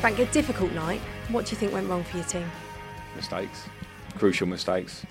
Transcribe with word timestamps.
Frank, 0.00 0.18
a 0.18 0.26
difficult 0.26 0.72
night. 0.72 1.00
What 1.28 1.46
do 1.46 1.50
you 1.50 1.56
think 1.58 1.72
went 1.72 1.88
wrong 1.88 2.04
for 2.04 2.16
your 2.16 2.26
team? 2.26 2.50
mistakes, 3.14 3.66
crucial 4.16 4.46
mistakes, 4.46 5.04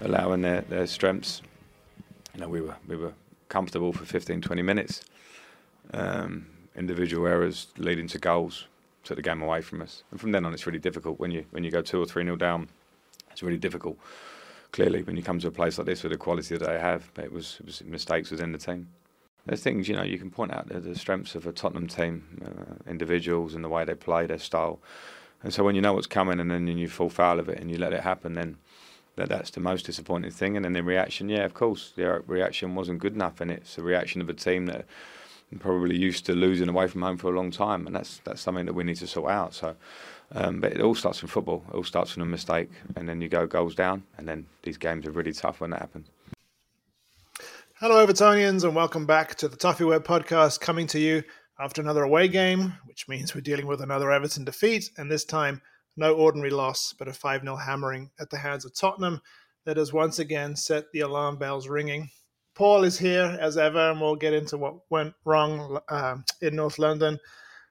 allowing 0.00 0.42
their, 0.42 0.62
their 0.62 0.86
strengths. 0.86 1.42
You 2.34 2.40
know, 2.40 2.48
we 2.48 2.60
were 2.60 2.76
we 2.86 2.96
were 2.96 3.12
comfortable 3.48 3.92
for 3.92 4.04
15, 4.04 4.40
20 4.40 4.62
minutes. 4.62 5.02
Um, 5.92 6.46
individual 6.76 7.26
errors 7.26 7.66
leading 7.76 8.06
to 8.08 8.18
goals 8.18 8.66
took 9.02 9.16
the 9.16 9.22
game 9.22 9.42
away 9.42 9.60
from 9.60 9.82
us, 9.82 10.04
and 10.10 10.20
from 10.20 10.32
then 10.32 10.44
on, 10.44 10.52
it's 10.52 10.66
really 10.66 10.78
difficult 10.78 11.18
when 11.18 11.30
you 11.30 11.44
when 11.50 11.64
you 11.64 11.70
go 11.70 11.82
two 11.82 12.00
or 12.00 12.06
three 12.06 12.24
nil 12.24 12.36
down. 12.36 12.68
It's 13.30 13.42
really 13.42 13.58
difficult. 13.58 13.98
Clearly, 14.72 15.02
when 15.02 15.16
you 15.16 15.22
come 15.22 15.40
to 15.40 15.48
a 15.48 15.50
place 15.50 15.78
like 15.78 15.86
this 15.86 16.02
with 16.02 16.12
the 16.12 16.18
quality 16.18 16.56
that 16.56 16.66
they 16.66 16.78
have, 16.78 17.10
it 17.18 17.32
was 17.32 17.56
it 17.60 17.66
was 17.66 17.82
mistakes 17.84 18.30
within 18.30 18.52
the 18.52 18.58
team. 18.58 18.88
There's 19.46 19.62
things 19.62 19.88
you 19.88 19.96
know 19.96 20.02
you 20.02 20.18
can 20.18 20.30
point 20.30 20.52
out 20.52 20.68
the, 20.68 20.80
the 20.80 20.94
strengths 20.94 21.34
of 21.34 21.46
a 21.46 21.52
Tottenham 21.52 21.88
team, 21.88 22.42
uh, 22.44 22.90
individuals 22.90 23.54
and 23.54 23.64
the 23.64 23.68
way 23.68 23.84
they 23.84 23.94
play, 23.94 24.26
their 24.26 24.38
style. 24.38 24.78
And 25.42 25.54
so 25.54 25.64
when 25.64 25.74
you 25.74 25.80
know 25.80 25.94
what's 25.94 26.06
coming 26.06 26.38
and 26.40 26.50
then 26.50 26.66
you 26.66 26.88
fall 26.88 27.08
foul 27.08 27.40
of 27.40 27.48
it 27.48 27.58
and 27.58 27.70
you 27.70 27.78
let 27.78 27.92
it 27.92 28.02
happen, 28.02 28.34
then 28.34 28.58
that 29.16 29.28
that's 29.28 29.50
the 29.50 29.60
most 29.60 29.86
disappointing 29.86 30.30
thing. 30.30 30.56
And 30.56 30.64
then 30.64 30.72
the 30.72 30.82
reaction, 30.82 31.28
yeah, 31.28 31.44
of 31.44 31.54
course, 31.54 31.92
the 31.96 32.22
reaction 32.26 32.74
wasn't 32.74 33.00
good 33.00 33.14
enough, 33.14 33.40
and 33.40 33.50
it's 33.50 33.78
a 33.78 33.82
reaction 33.82 34.20
of 34.20 34.28
a 34.28 34.34
team 34.34 34.66
that 34.66 34.84
probably 35.58 35.96
used 35.96 36.26
to 36.26 36.32
losing 36.32 36.68
away 36.68 36.86
from 36.86 37.02
home 37.02 37.16
for 37.16 37.32
a 37.32 37.36
long 37.36 37.50
time, 37.50 37.86
and 37.86 37.96
that's 37.96 38.20
that's 38.24 38.40
something 38.40 38.66
that 38.66 38.74
we 38.74 38.84
need 38.84 38.96
to 38.96 39.06
sort 39.06 39.30
out. 39.30 39.54
So, 39.54 39.76
um, 40.32 40.60
but 40.60 40.72
it 40.72 40.80
all 40.80 40.94
starts 40.94 41.18
from 41.18 41.28
football. 41.28 41.64
It 41.68 41.74
all 41.74 41.84
starts 41.84 42.12
from 42.12 42.22
a 42.22 42.26
mistake, 42.26 42.70
and 42.96 43.08
then 43.08 43.20
you 43.20 43.28
go 43.28 43.46
goals 43.46 43.74
down, 43.74 44.04
and 44.16 44.28
then 44.28 44.46
these 44.62 44.78
games 44.78 45.06
are 45.06 45.10
really 45.10 45.32
tough 45.32 45.60
when 45.60 45.70
that 45.70 45.80
happens. 45.80 46.08
Hello, 47.80 48.06
Evertonians, 48.06 48.64
and 48.64 48.74
welcome 48.74 49.06
back 49.06 49.36
to 49.36 49.48
the 49.48 49.56
ToffeeWeb 49.56 50.00
podcast, 50.00 50.60
coming 50.60 50.86
to 50.88 51.00
you 51.00 51.22
after 51.58 51.80
another 51.80 52.02
away 52.02 52.28
game, 52.28 52.74
which 52.84 53.08
means 53.08 53.34
we're 53.34 53.40
dealing 53.40 53.66
with 53.66 53.80
another 53.80 54.12
Everton 54.12 54.44
defeat, 54.44 54.90
and 54.98 55.10
this 55.10 55.24
time 55.24 55.62
no 55.96 56.12
ordinary 56.12 56.50
loss, 56.50 56.92
but 56.98 57.08
a 57.08 57.12
5 57.14 57.40
0 57.40 57.56
hammering 57.56 58.10
at 58.20 58.28
the 58.28 58.36
hands 58.36 58.66
of 58.66 58.74
Tottenham 58.74 59.22
that 59.64 59.78
has 59.78 59.94
once 59.94 60.18
again 60.18 60.54
set 60.54 60.92
the 60.92 61.00
alarm 61.00 61.38
bells 61.38 61.68
ringing. 61.68 62.10
Paul 62.54 62.84
is 62.84 62.98
here 62.98 63.38
as 63.40 63.56
ever, 63.56 63.92
and 63.92 63.98
we'll 63.98 64.14
get 64.14 64.34
into 64.34 64.58
what 64.58 64.74
went 64.90 65.14
wrong 65.24 65.80
uh, 65.88 66.16
in 66.42 66.56
North 66.56 66.78
London, 66.78 67.18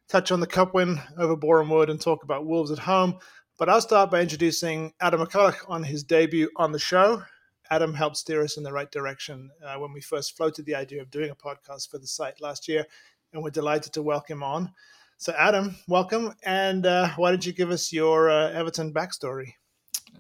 touch 0.07 0.31
on 0.31 0.39
the 0.39 0.47
cup 0.47 0.73
win 0.73 0.99
over 1.19 1.35
Boreham 1.35 1.69
Wood, 1.69 1.91
and 1.91 2.01
talk 2.01 2.23
about 2.23 2.47
Wolves 2.47 2.71
at 2.71 2.79
home. 2.79 3.19
But 3.59 3.69
I'll 3.69 3.79
start 3.79 4.09
by 4.09 4.21
introducing 4.21 4.91
Adam 5.01 5.21
McCulloch 5.21 5.69
on 5.69 5.83
his 5.83 6.03
debut 6.03 6.49
on 6.55 6.71
the 6.71 6.79
show. 6.79 7.21
Adam 7.71 7.93
helped 7.93 8.17
steer 8.17 8.41
us 8.41 8.57
in 8.57 8.63
the 8.63 8.73
right 8.73 8.91
direction 8.91 9.51
uh, 9.65 9.75
when 9.75 9.93
we 9.93 10.01
first 10.01 10.35
floated 10.35 10.65
the 10.65 10.75
idea 10.75 11.01
of 11.01 11.11
doing 11.11 11.29
a 11.29 11.35
podcast 11.35 11.89
for 11.89 11.97
the 11.99 12.07
site 12.07 12.41
last 12.41 12.67
year, 12.67 12.85
and 13.33 13.43
we're 13.43 13.49
delighted 13.49 13.93
to 13.93 14.01
welcome 14.01 14.39
him 14.39 14.43
on. 14.43 14.73
So, 15.17 15.33
Adam, 15.37 15.75
welcome, 15.87 16.33
and 16.43 16.85
uh, 16.85 17.09
why 17.17 17.29
don't 17.29 17.45
you 17.45 17.53
give 17.53 17.71
us 17.71 17.91
your 17.91 18.29
uh, 18.29 18.51
Everton 18.51 18.93
backstory? 18.93 19.53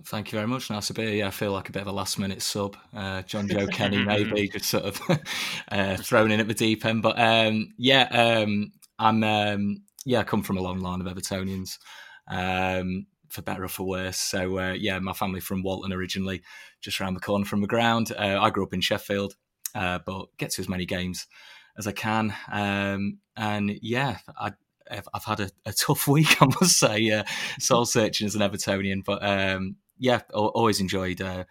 Thank 0.05 0.31
you 0.31 0.37
very 0.37 0.47
much, 0.47 0.69
Nice 0.69 0.87
to 0.87 0.93
be 0.93 1.03
here. 1.03 1.15
Yeah, 1.15 1.27
I 1.27 1.31
feel 1.31 1.51
like 1.51 1.69
a 1.69 1.71
bit 1.71 1.81
of 1.81 1.87
a 1.87 1.91
last 1.91 2.19
minute 2.19 2.41
sub. 2.41 2.77
Uh, 2.93 3.21
John 3.23 3.47
Joe 3.47 3.65
Kenny, 3.71 4.03
maybe, 4.03 4.49
just 4.49 4.65
sort 4.65 4.83
of 4.83 5.01
uh, 5.71 5.97
thrown 5.97 6.31
in 6.31 6.39
at 6.39 6.47
the 6.47 6.53
deep 6.53 6.85
end. 6.85 7.01
But 7.01 7.19
um, 7.19 7.73
yeah, 7.77 8.03
um, 8.43 8.71
I'm 8.99 9.23
um, 9.23 9.83
yeah, 10.05 10.19
I 10.19 10.23
come 10.23 10.43
from 10.43 10.57
a 10.57 10.61
long 10.61 10.79
line 10.79 11.01
of 11.01 11.07
Evertonians. 11.07 11.77
For 13.29 13.41
better 13.41 13.63
or 13.63 13.67
for 13.67 13.87
worse. 13.87 14.17
So 14.17 14.59
uh, 14.59 14.73
yeah, 14.73 14.99
my 14.99 15.13
family 15.13 15.39
from 15.39 15.63
Walton 15.63 15.93
originally, 15.93 16.41
just 16.81 16.99
around 16.99 17.13
the 17.13 17.19
corner 17.19 17.45
from 17.45 17.61
the 17.61 17.67
ground. 17.67 18.11
Uh, 18.17 18.39
I 18.41 18.49
grew 18.49 18.63
up 18.63 18.73
in 18.73 18.81
Sheffield, 18.81 19.35
uh, 19.75 19.99
but 20.05 20.27
get 20.37 20.51
to 20.51 20.61
as 20.61 20.69
many 20.69 20.85
games 20.85 21.27
as 21.77 21.87
I 21.87 21.91
can. 21.91 22.33
Um, 22.51 23.19
and 23.37 23.71
yeah, 23.81 24.17
I, 24.37 24.51
have 24.89 25.25
had 25.25 25.39
a, 25.39 25.51
a, 25.65 25.73
tough 25.73 26.07
week, 26.07 26.41
I 26.41 26.45
must 26.45 26.79
say, 26.79 27.09
uh, 27.11 27.23
soul 27.59 27.85
searching 27.85 28.27
as 28.27 28.35
an 28.35 28.41
Evertonian. 28.41 29.03
But 29.03 29.23
um, 29.23 29.77
yeah, 29.97 30.21
always 30.33 30.79
enjoyed 30.79 31.21
uh, 31.21 31.45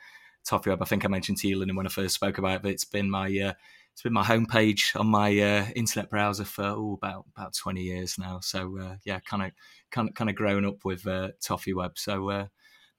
ToffeeWeb. 0.49 0.79
I 0.81 0.85
think 0.85 1.05
I 1.05 1.09
mentioned 1.09 1.39
to 1.39 1.49
you, 1.49 1.59
Lyndon, 1.59 1.77
when 1.77 1.87
I 1.87 1.91
first 1.91 2.15
spoke 2.15 2.39
about 2.39 2.57
it. 2.57 2.63
But 2.63 2.73
it's 2.73 2.85
been 2.85 3.11
my 3.11 3.27
uh, 3.39 3.53
it's 3.99 4.05
been 4.05 4.13
my 4.13 4.23
homepage 4.23 4.95
on 4.95 5.09
my 5.09 5.37
uh, 5.41 5.67
internet 5.75 6.09
browser 6.09 6.45
for 6.45 6.63
oh, 6.63 6.97
about 7.03 7.25
about 7.37 7.53
twenty 7.53 7.83
years 7.83 8.17
now. 8.17 8.39
So 8.41 8.79
uh, 8.79 8.95
yeah, 9.03 9.19
kind 9.19 9.43
of 9.43 9.51
kind 9.91 10.09
of 10.09 10.15
kind 10.15 10.31
of 10.31 10.37
grown 10.37 10.65
up 10.65 10.85
with 10.85 11.05
uh, 11.05 11.31
ToffeeWeb. 11.45 11.99
So 11.99 12.31
uh, 12.31 12.47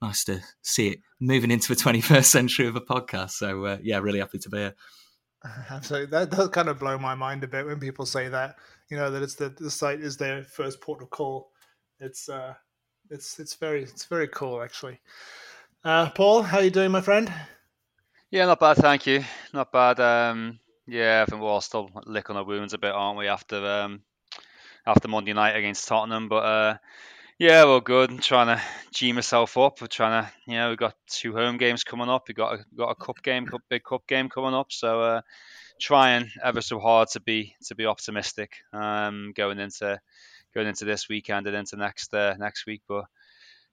nice 0.02 0.24
to 0.24 0.42
see 0.60 0.88
it 0.88 0.98
moving 1.18 1.50
into 1.50 1.68
the 1.68 1.80
twenty 1.80 2.02
first 2.02 2.30
century 2.30 2.66
of 2.66 2.76
a 2.76 2.82
podcast. 2.82 3.30
So 3.30 3.64
uh, 3.64 3.78
yeah, 3.82 3.96
really 4.00 4.18
happy 4.18 4.40
to 4.40 4.50
be 4.50 4.58
here. 4.58 4.74
Absolutely, 5.70 6.10
that 6.10 6.32
does 6.32 6.50
kind 6.50 6.68
of 6.68 6.78
blow 6.78 6.98
my 6.98 7.14
mind 7.14 7.44
a 7.44 7.48
bit 7.48 7.64
when 7.64 7.80
people 7.80 8.04
say 8.04 8.28
that. 8.28 8.56
You 8.90 8.98
know 8.98 9.10
that 9.10 9.22
it's 9.22 9.36
the 9.36 9.48
the 9.48 9.70
site 9.70 10.00
is 10.00 10.18
their 10.18 10.44
first 10.44 10.82
port 10.82 11.00
of 11.00 11.08
call. 11.08 11.50
It's 11.98 12.28
uh, 12.28 12.52
it's 13.08 13.40
it's 13.40 13.54
very 13.54 13.84
it's 13.84 14.04
very 14.04 14.28
cool 14.28 14.60
actually. 14.60 15.00
Uh, 15.82 16.10
Paul, 16.10 16.42
how 16.42 16.58
you 16.58 16.68
doing, 16.68 16.90
my 16.90 17.00
friend? 17.00 17.32
Yeah, 18.30 18.44
not 18.44 18.60
bad, 18.60 18.76
thank 18.76 19.06
you. 19.06 19.24
Not 19.54 19.72
bad. 19.72 19.98
Um, 19.98 20.60
yeah, 20.90 21.22
I 21.22 21.30
think 21.30 21.40
we're 21.40 21.48
all 21.48 21.60
still 21.60 21.88
licking 22.04 22.36
our 22.36 22.44
wounds 22.44 22.74
a 22.74 22.78
bit, 22.78 22.90
aren't 22.90 23.18
we? 23.18 23.28
After 23.28 23.64
um, 23.64 24.02
after 24.86 25.06
Monday 25.06 25.32
night 25.32 25.56
against 25.56 25.86
Tottenham, 25.86 26.28
but 26.28 26.44
uh, 26.44 26.76
yeah, 27.38 27.64
we're 27.64 27.80
good. 27.80 28.10
I'm 28.10 28.18
trying 28.18 28.48
to 28.48 28.62
g 28.92 29.12
myself 29.12 29.56
up. 29.56 29.80
We're 29.80 29.86
trying 29.86 30.24
to, 30.24 30.30
you 30.46 30.54
know, 30.54 30.68
we've 30.70 30.78
got 30.78 30.96
two 31.06 31.32
home 31.32 31.58
games 31.58 31.84
coming 31.84 32.08
up. 32.08 32.24
We 32.26 32.34
got 32.34 32.54
a, 32.54 32.64
got 32.76 32.90
a 32.90 32.94
cup 32.96 33.22
game, 33.22 33.46
cup, 33.46 33.62
big 33.68 33.84
cup 33.84 34.06
game 34.08 34.28
coming 34.28 34.52
up. 34.52 34.72
So 34.72 35.00
uh, 35.00 35.20
trying 35.80 36.28
ever 36.42 36.60
so 36.60 36.80
hard 36.80 37.08
to 37.10 37.20
be 37.20 37.54
to 37.66 37.76
be 37.76 37.86
optimistic 37.86 38.56
um, 38.72 39.32
going 39.36 39.60
into 39.60 40.00
going 40.54 40.66
into 40.66 40.84
this 40.84 41.08
weekend 41.08 41.46
and 41.46 41.56
into 41.56 41.76
next 41.76 42.12
uh, 42.12 42.34
next 42.36 42.66
week. 42.66 42.82
But 42.88 43.04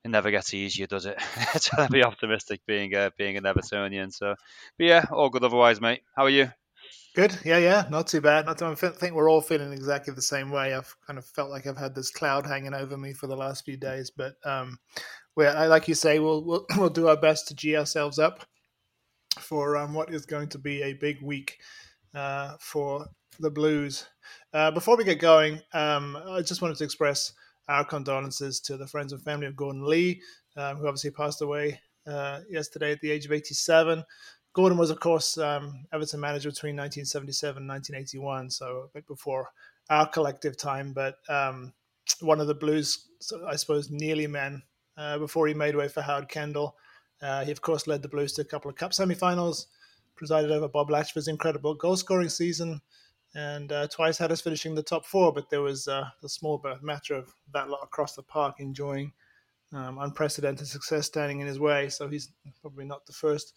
it 0.06 0.10
never 0.10 0.30
gets 0.30 0.54
easier, 0.54 0.86
does 0.86 1.08
it? 1.08 1.18
trying 1.62 1.88
to 1.88 1.92
be 1.94 2.04
optimistic, 2.04 2.62
being 2.68 2.94
uh, 2.94 3.10
being 3.18 3.38
an 3.38 3.44
Evertonian. 3.44 4.14
So, 4.14 4.36
but 4.78 4.86
yeah, 4.86 5.06
all 5.12 5.32
good 5.32 5.44
otherwise, 5.44 5.82
mate. 5.82 6.04
How 6.16 6.26
are 6.26 6.30
you? 6.30 6.52
Good. 7.18 7.36
Yeah, 7.44 7.58
yeah. 7.58 7.88
Not 7.90 8.06
too 8.06 8.22
bad. 8.22 8.46
Not 8.46 8.60
too, 8.60 8.68
I 8.68 8.76
think 8.76 9.16
we're 9.16 9.28
all 9.28 9.42
feeling 9.42 9.74
exactly 9.74 10.14
the 10.14 10.22
same 10.22 10.52
way. 10.52 10.76
I've 10.76 10.96
kind 11.08 11.18
of 11.18 11.26
felt 11.26 11.50
like 11.50 11.66
I've 11.66 11.76
had 11.76 11.96
this 11.96 12.12
cloud 12.12 12.46
hanging 12.46 12.76
over 12.76 12.96
me 12.96 13.12
for 13.12 13.26
the 13.26 13.36
last 13.36 13.66
few 13.66 13.76
days, 13.76 14.12
but 14.12 14.36
um, 14.46 14.78
we 15.36 15.48
like 15.50 15.88
you 15.88 15.96
say, 15.96 16.20
we'll, 16.20 16.46
we'll 16.46 16.66
we'll 16.78 16.92
do 16.92 17.08
our 17.08 17.18
best 17.18 17.48
to 17.48 17.56
g 17.56 17.76
ourselves 17.76 18.20
up. 18.20 18.46
for 19.40 19.78
um, 19.78 19.96
what 19.96 20.14
is 20.14 20.28
going 20.28 20.48
to 20.50 20.60
be 20.60 20.84
a 20.84 20.94
big 20.94 21.20
week 21.24 21.58
uh, 22.14 22.54
for 22.60 23.08
the 23.40 23.50
Blues. 23.50 24.06
Uh, 24.54 24.70
before 24.70 24.96
we 24.96 25.04
get 25.04 25.20
going, 25.20 25.60
um, 25.74 26.20
I 26.30 26.44
just 26.44 26.62
wanted 26.62 26.78
to 26.78 26.84
express 26.84 27.34
our 27.68 27.84
condolences 27.84 28.60
to 28.60 28.78
the 28.78 28.86
friends 28.86 29.12
and 29.12 29.24
family 29.24 29.48
of 29.48 29.56
Gordon 29.56 29.88
Lee, 29.88 30.22
um, 30.56 30.78
who 30.78 30.88
obviously 30.88 31.10
passed 31.10 31.42
away 31.42 31.80
uh, 32.06 32.42
yesterday 32.48 32.92
at 32.92 33.02
the 33.02 33.10
age 33.10 33.26
of 33.26 33.32
87. 33.32 34.04
Gordon 34.58 34.80
was, 34.80 34.90
of 34.90 35.00
course, 35.00 35.38
um, 35.38 35.86
Everton 35.94 36.20
manager 36.20 36.50
between 36.50 36.76
1977 36.76 37.62
and 37.62 37.70
1981, 37.70 38.50
so 38.50 38.86
a 38.86 38.88
bit 38.88 39.06
before 39.06 39.52
our 39.92 40.10
collective 40.10 40.58
time, 40.58 40.94
but 40.94 41.20
um, 41.30 41.74
one 42.22 42.42
of 42.42 42.48
the 42.48 42.56
Blues, 42.56 43.08
I 43.46 43.56
suppose, 43.56 43.92
nearly 43.92 44.26
men 44.26 44.64
uh, 44.98 45.20
before 45.20 45.46
he 45.46 45.54
made 45.54 45.76
way 45.76 45.88
for 45.88 46.02
Howard 46.02 46.28
Kendall. 46.28 46.76
Uh, 47.22 47.46
he, 47.46 47.52
of 47.52 47.62
course, 47.62 47.86
led 47.86 48.02
the 48.02 48.08
Blues 48.08 48.34
to 48.34 48.42
a 48.42 48.46
couple 48.46 48.68
of 48.68 48.76
Cup 48.76 48.96
semi-finals, 48.96 49.68
presided 50.16 50.50
over 50.50 50.68
Bob 50.68 50.90
Latchford's 50.90 51.28
incredible 51.28 51.76
goal-scoring 51.76 52.30
season, 52.30 52.82
and 53.36 53.72
uh, 53.72 53.88
twice 53.90 54.18
had 54.18 54.32
us 54.32 54.42
finishing 54.42 54.74
the 54.74 54.82
top 54.82 55.06
four. 55.06 55.32
But 55.32 55.52
there 55.52 55.62
was 55.62 55.88
uh, 55.88 56.06
the 56.24 56.30
small 56.30 56.66
matter 56.82 57.14
of 57.14 57.32
that 57.54 57.70
lot 57.70 57.82
across 57.84 58.16
the 58.16 58.24
park 58.24 58.56
enjoying 58.58 59.14
um, 59.72 60.00
unprecedented 60.00 60.68
success 60.68 61.06
standing 61.06 61.42
in 61.42 61.48
his 61.48 61.60
way. 61.60 61.90
So 61.90 62.08
he's 62.08 62.32
probably 62.62 62.86
not 62.86 63.06
the 63.06 63.14
first 63.14 63.54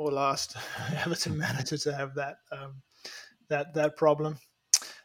or 0.00 0.10
last 0.10 0.56
Everton 1.04 1.36
manager 1.36 1.76
to 1.76 1.94
have 1.94 2.14
that 2.14 2.38
um, 2.50 2.80
that 3.48 3.74
that 3.74 3.96
problem. 3.96 4.38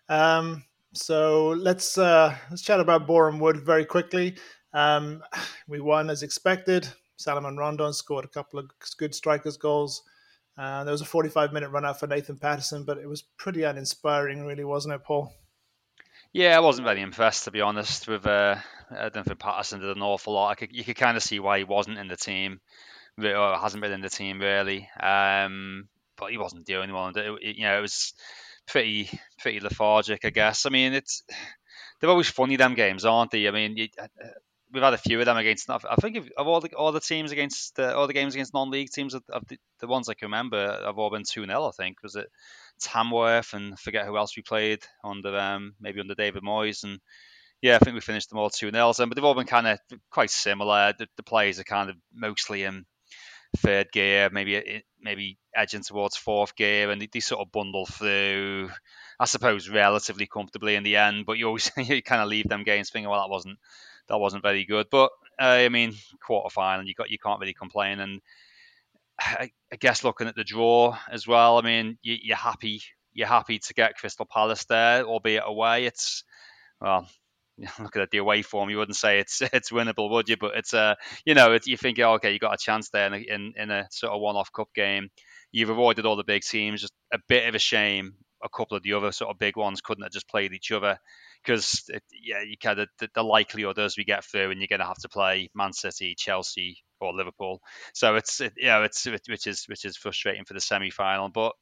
Um, 0.07 0.63
so 0.93 1.49
let's 1.49 1.97
uh, 1.97 2.33
let's 2.49 2.61
chat 2.61 2.79
about 2.79 3.05
Boreham 3.05 3.39
Wood 3.39 3.57
very 3.57 3.85
quickly. 3.85 4.37
Um, 4.73 5.21
we 5.67 5.81
won 5.81 6.09
as 6.09 6.23
expected. 6.23 6.87
Salomon 7.17 7.57
Rondon 7.57 7.93
scored 7.93 8.25
a 8.25 8.29
couple 8.29 8.57
of 8.57 8.69
good 8.97 9.13
strikers' 9.13 9.57
goals. 9.57 10.01
Uh, 10.57 10.85
there 10.85 10.91
was 10.93 11.01
a 11.01 11.05
45 11.05 11.51
minute 11.51 11.69
run 11.69 11.85
out 11.85 11.99
for 11.99 12.07
Nathan 12.07 12.37
Patterson, 12.37 12.85
but 12.85 12.97
it 12.97 13.07
was 13.07 13.21
pretty 13.37 13.63
uninspiring, 13.63 14.45
really, 14.45 14.63
wasn't 14.63 14.93
it, 14.93 15.03
Paul? 15.03 15.33
Yeah, 16.31 16.55
I 16.55 16.61
wasn't 16.61 16.87
very 16.87 17.01
impressed, 17.01 17.45
to 17.45 17.51
be 17.51 17.61
honest, 17.61 18.07
with 18.07 18.25
uh, 18.25 18.57
think 18.89 19.39
Patterson 19.39 19.81
did 19.81 19.95
an 19.95 20.03
awful 20.03 20.33
lot. 20.33 20.57
Could, 20.57 20.73
you 20.73 20.83
could 20.85 20.97
kind 20.97 21.17
of 21.17 21.23
see 21.23 21.39
why 21.39 21.57
he 21.57 21.63
wasn't 21.65 21.97
in 21.97 22.07
the 22.07 22.17
team 22.17 22.59
or 23.19 23.57
hasn't 23.57 23.81
been 23.81 23.91
in 23.91 24.01
the 24.01 24.09
team 24.09 24.39
really. 24.39 24.89
Um, 24.99 25.87
but 26.17 26.31
he 26.31 26.37
wasn't 26.37 26.65
the 26.65 26.77
only 26.77 26.93
one. 26.93 27.17
It, 27.17 27.31
it, 27.41 27.55
you 27.57 27.63
know, 27.63 27.77
it 27.77 27.81
was 27.81 28.13
pretty 28.67 29.09
pretty 29.39 29.59
lethargic, 29.59 30.25
I 30.25 30.29
guess. 30.29 30.65
I 30.65 30.69
mean, 30.69 30.93
it's 30.93 31.23
they're 31.99 32.09
always 32.09 32.29
funny 32.29 32.55
them 32.55 32.73
games, 32.73 33.05
aren't 33.05 33.31
they? 33.31 33.47
I 33.47 33.51
mean, 33.51 33.77
you, 33.77 33.87
uh, 34.01 34.07
we've 34.73 34.83
had 34.83 34.93
a 34.93 34.97
few 34.97 35.19
of 35.19 35.25
them 35.25 35.37
against. 35.37 35.69
I 35.69 35.95
think 35.95 36.17
of, 36.17 36.29
of 36.37 36.47
all 36.47 36.61
the 36.61 36.73
all 36.73 36.91
the 36.91 36.99
teams 36.99 37.31
against 37.31 37.79
uh, 37.79 37.93
all 37.95 38.07
the 38.07 38.13
games 38.13 38.35
against 38.35 38.53
non-league 38.53 38.89
teams, 38.89 39.13
of, 39.13 39.23
of 39.29 39.47
the, 39.47 39.57
the, 39.79 39.87
ones 39.87 40.09
I 40.09 40.13
can 40.13 40.27
remember 40.27 40.81
have 40.83 40.97
all 40.97 41.11
been 41.11 41.23
two 41.23 41.45
0 41.45 41.67
I 41.67 41.71
think 41.71 42.03
was 42.03 42.15
it 42.15 42.27
Tamworth 42.81 43.53
and 43.53 43.79
forget 43.79 44.05
who 44.05 44.17
else 44.17 44.35
we 44.35 44.43
played 44.43 44.79
under 45.03 45.37
um, 45.37 45.73
maybe 45.79 46.01
under 46.01 46.15
David 46.15 46.43
Moyes 46.43 46.83
and 46.83 46.99
yeah, 47.61 47.75
I 47.75 47.79
think 47.79 47.95
we 47.95 48.01
finished 48.01 48.29
them 48.29 48.37
all 48.37 48.49
two 48.49 48.69
0 48.69 48.93
But 48.97 49.15
they've 49.15 49.23
all 49.23 49.33
been 49.33 49.47
kind 49.47 49.67
of 49.67 49.79
quite 50.11 50.29
similar. 50.29 50.93
The, 50.97 51.07
the 51.17 51.23
players 51.23 51.59
are 51.59 51.63
kind 51.63 51.89
of 51.89 51.95
mostly 52.13 52.63
in 52.63 52.85
third 53.55 53.91
gear, 53.91 54.29
maybe 54.31 54.83
maybe 55.01 55.37
edging 55.55 55.81
towards 55.81 56.15
fourth 56.15 56.55
gear, 56.55 56.91
and 56.91 57.01
they, 57.01 57.09
they, 57.11 57.19
sort 57.19 57.41
of 57.41 57.51
bundle 57.51 57.85
through. 57.85 58.69
I 59.19 59.25
suppose 59.25 59.69
relatively 59.69 60.27
comfortably 60.27 60.75
in 60.75 60.83
the 60.83 60.97
end, 60.97 61.25
but 61.25 61.37
you 61.37 61.47
always 61.47 61.71
you 61.77 62.01
kind 62.01 62.21
of 62.21 62.27
leave 62.27 62.49
them 62.49 62.63
games 62.63 62.89
thinking, 62.89 63.09
well, 63.09 63.21
that 63.21 63.29
wasn't 63.29 63.57
that 64.07 64.17
wasn't 64.17 64.43
very 64.43 64.65
good. 64.65 64.87
But 64.89 65.11
uh, 65.39 65.45
I 65.45 65.69
mean, 65.69 65.93
quarter 66.25 66.49
final, 66.49 66.85
you 66.85 66.93
got 66.93 67.09
you 67.09 67.17
can't 67.17 67.39
really 67.39 67.53
complain. 67.53 67.99
And 67.99 68.21
I, 69.19 69.51
I, 69.71 69.75
guess 69.77 70.03
looking 70.03 70.27
at 70.27 70.35
the 70.35 70.43
draw 70.43 70.97
as 71.09 71.27
well, 71.27 71.57
I 71.57 71.61
mean, 71.61 71.97
you, 72.01 72.17
you're 72.21 72.37
happy 72.37 72.81
you're 73.13 73.27
happy 73.27 73.59
to 73.59 73.73
get 73.73 73.95
Crystal 73.95 74.25
Palace 74.25 74.65
there, 74.65 75.03
albeit 75.03 75.43
away. 75.45 75.85
It's 75.85 76.23
well, 76.81 77.07
looking 77.79 78.01
at 78.01 78.11
the 78.11 78.17
away 78.17 78.41
form, 78.41 78.69
you 78.69 78.77
wouldn't 78.77 78.97
say 78.97 79.19
it's 79.19 79.41
it's 79.53 79.71
winnable, 79.71 80.09
would 80.09 80.29
you? 80.29 80.37
But 80.37 80.55
it's 80.55 80.73
a 80.73 80.79
uh, 80.79 80.95
you 81.25 81.33
know 81.33 81.53
it's, 81.53 81.67
you 81.67 81.77
think 81.77 81.99
okay, 81.99 82.31
you 82.31 82.39
got 82.39 82.53
a 82.53 82.63
chance 82.63 82.89
there 82.89 83.07
in 83.07 83.13
a, 83.13 83.17
in, 83.17 83.53
in 83.55 83.71
a 83.71 83.87
sort 83.91 84.13
of 84.13 84.21
one-off 84.21 84.51
cup 84.51 84.69
game. 84.75 85.09
You've 85.51 85.69
avoided 85.69 86.05
all 86.05 86.15
the 86.15 86.23
big 86.23 86.43
teams. 86.43 86.81
Just 86.81 86.93
a 87.13 87.19
bit 87.27 87.47
of 87.47 87.55
a 87.55 87.59
shame. 87.59 88.15
A 88.43 88.49
couple 88.49 88.77
of 88.77 88.83
the 88.83 88.93
other 88.93 89.11
sort 89.11 89.31
of 89.31 89.39
big 89.39 89.55
ones 89.55 89.81
couldn't 89.81 90.03
have 90.03 90.11
just 90.11 90.27
played 90.27 90.53
each 90.53 90.71
other 90.71 90.99
because 91.43 91.89
yeah, 92.21 92.41
you 92.41 92.57
kind 92.61 92.79
of 92.79 92.89
the, 92.99 93.09
the 93.15 93.23
likelihood 93.23 93.79
as 93.79 93.97
we 93.97 94.03
get 94.03 94.23
through, 94.25 94.51
and 94.51 94.59
you're 94.59 94.67
going 94.67 94.81
to 94.81 94.85
have 94.85 94.99
to 94.99 95.09
play 95.09 95.49
Man 95.55 95.73
City, 95.73 96.15
Chelsea, 96.17 96.83
or 96.99 97.13
Liverpool. 97.13 97.61
So 97.93 98.15
it's 98.15 98.41
it, 98.41 98.53
you 98.57 98.67
know 98.67 98.83
it's 98.83 99.05
which 99.05 99.47
is 99.47 99.65
which 99.67 99.85
is 99.85 99.97
frustrating 99.97 100.45
for 100.45 100.53
the 100.53 100.61
semi-final, 100.61 101.29
but 101.29 101.53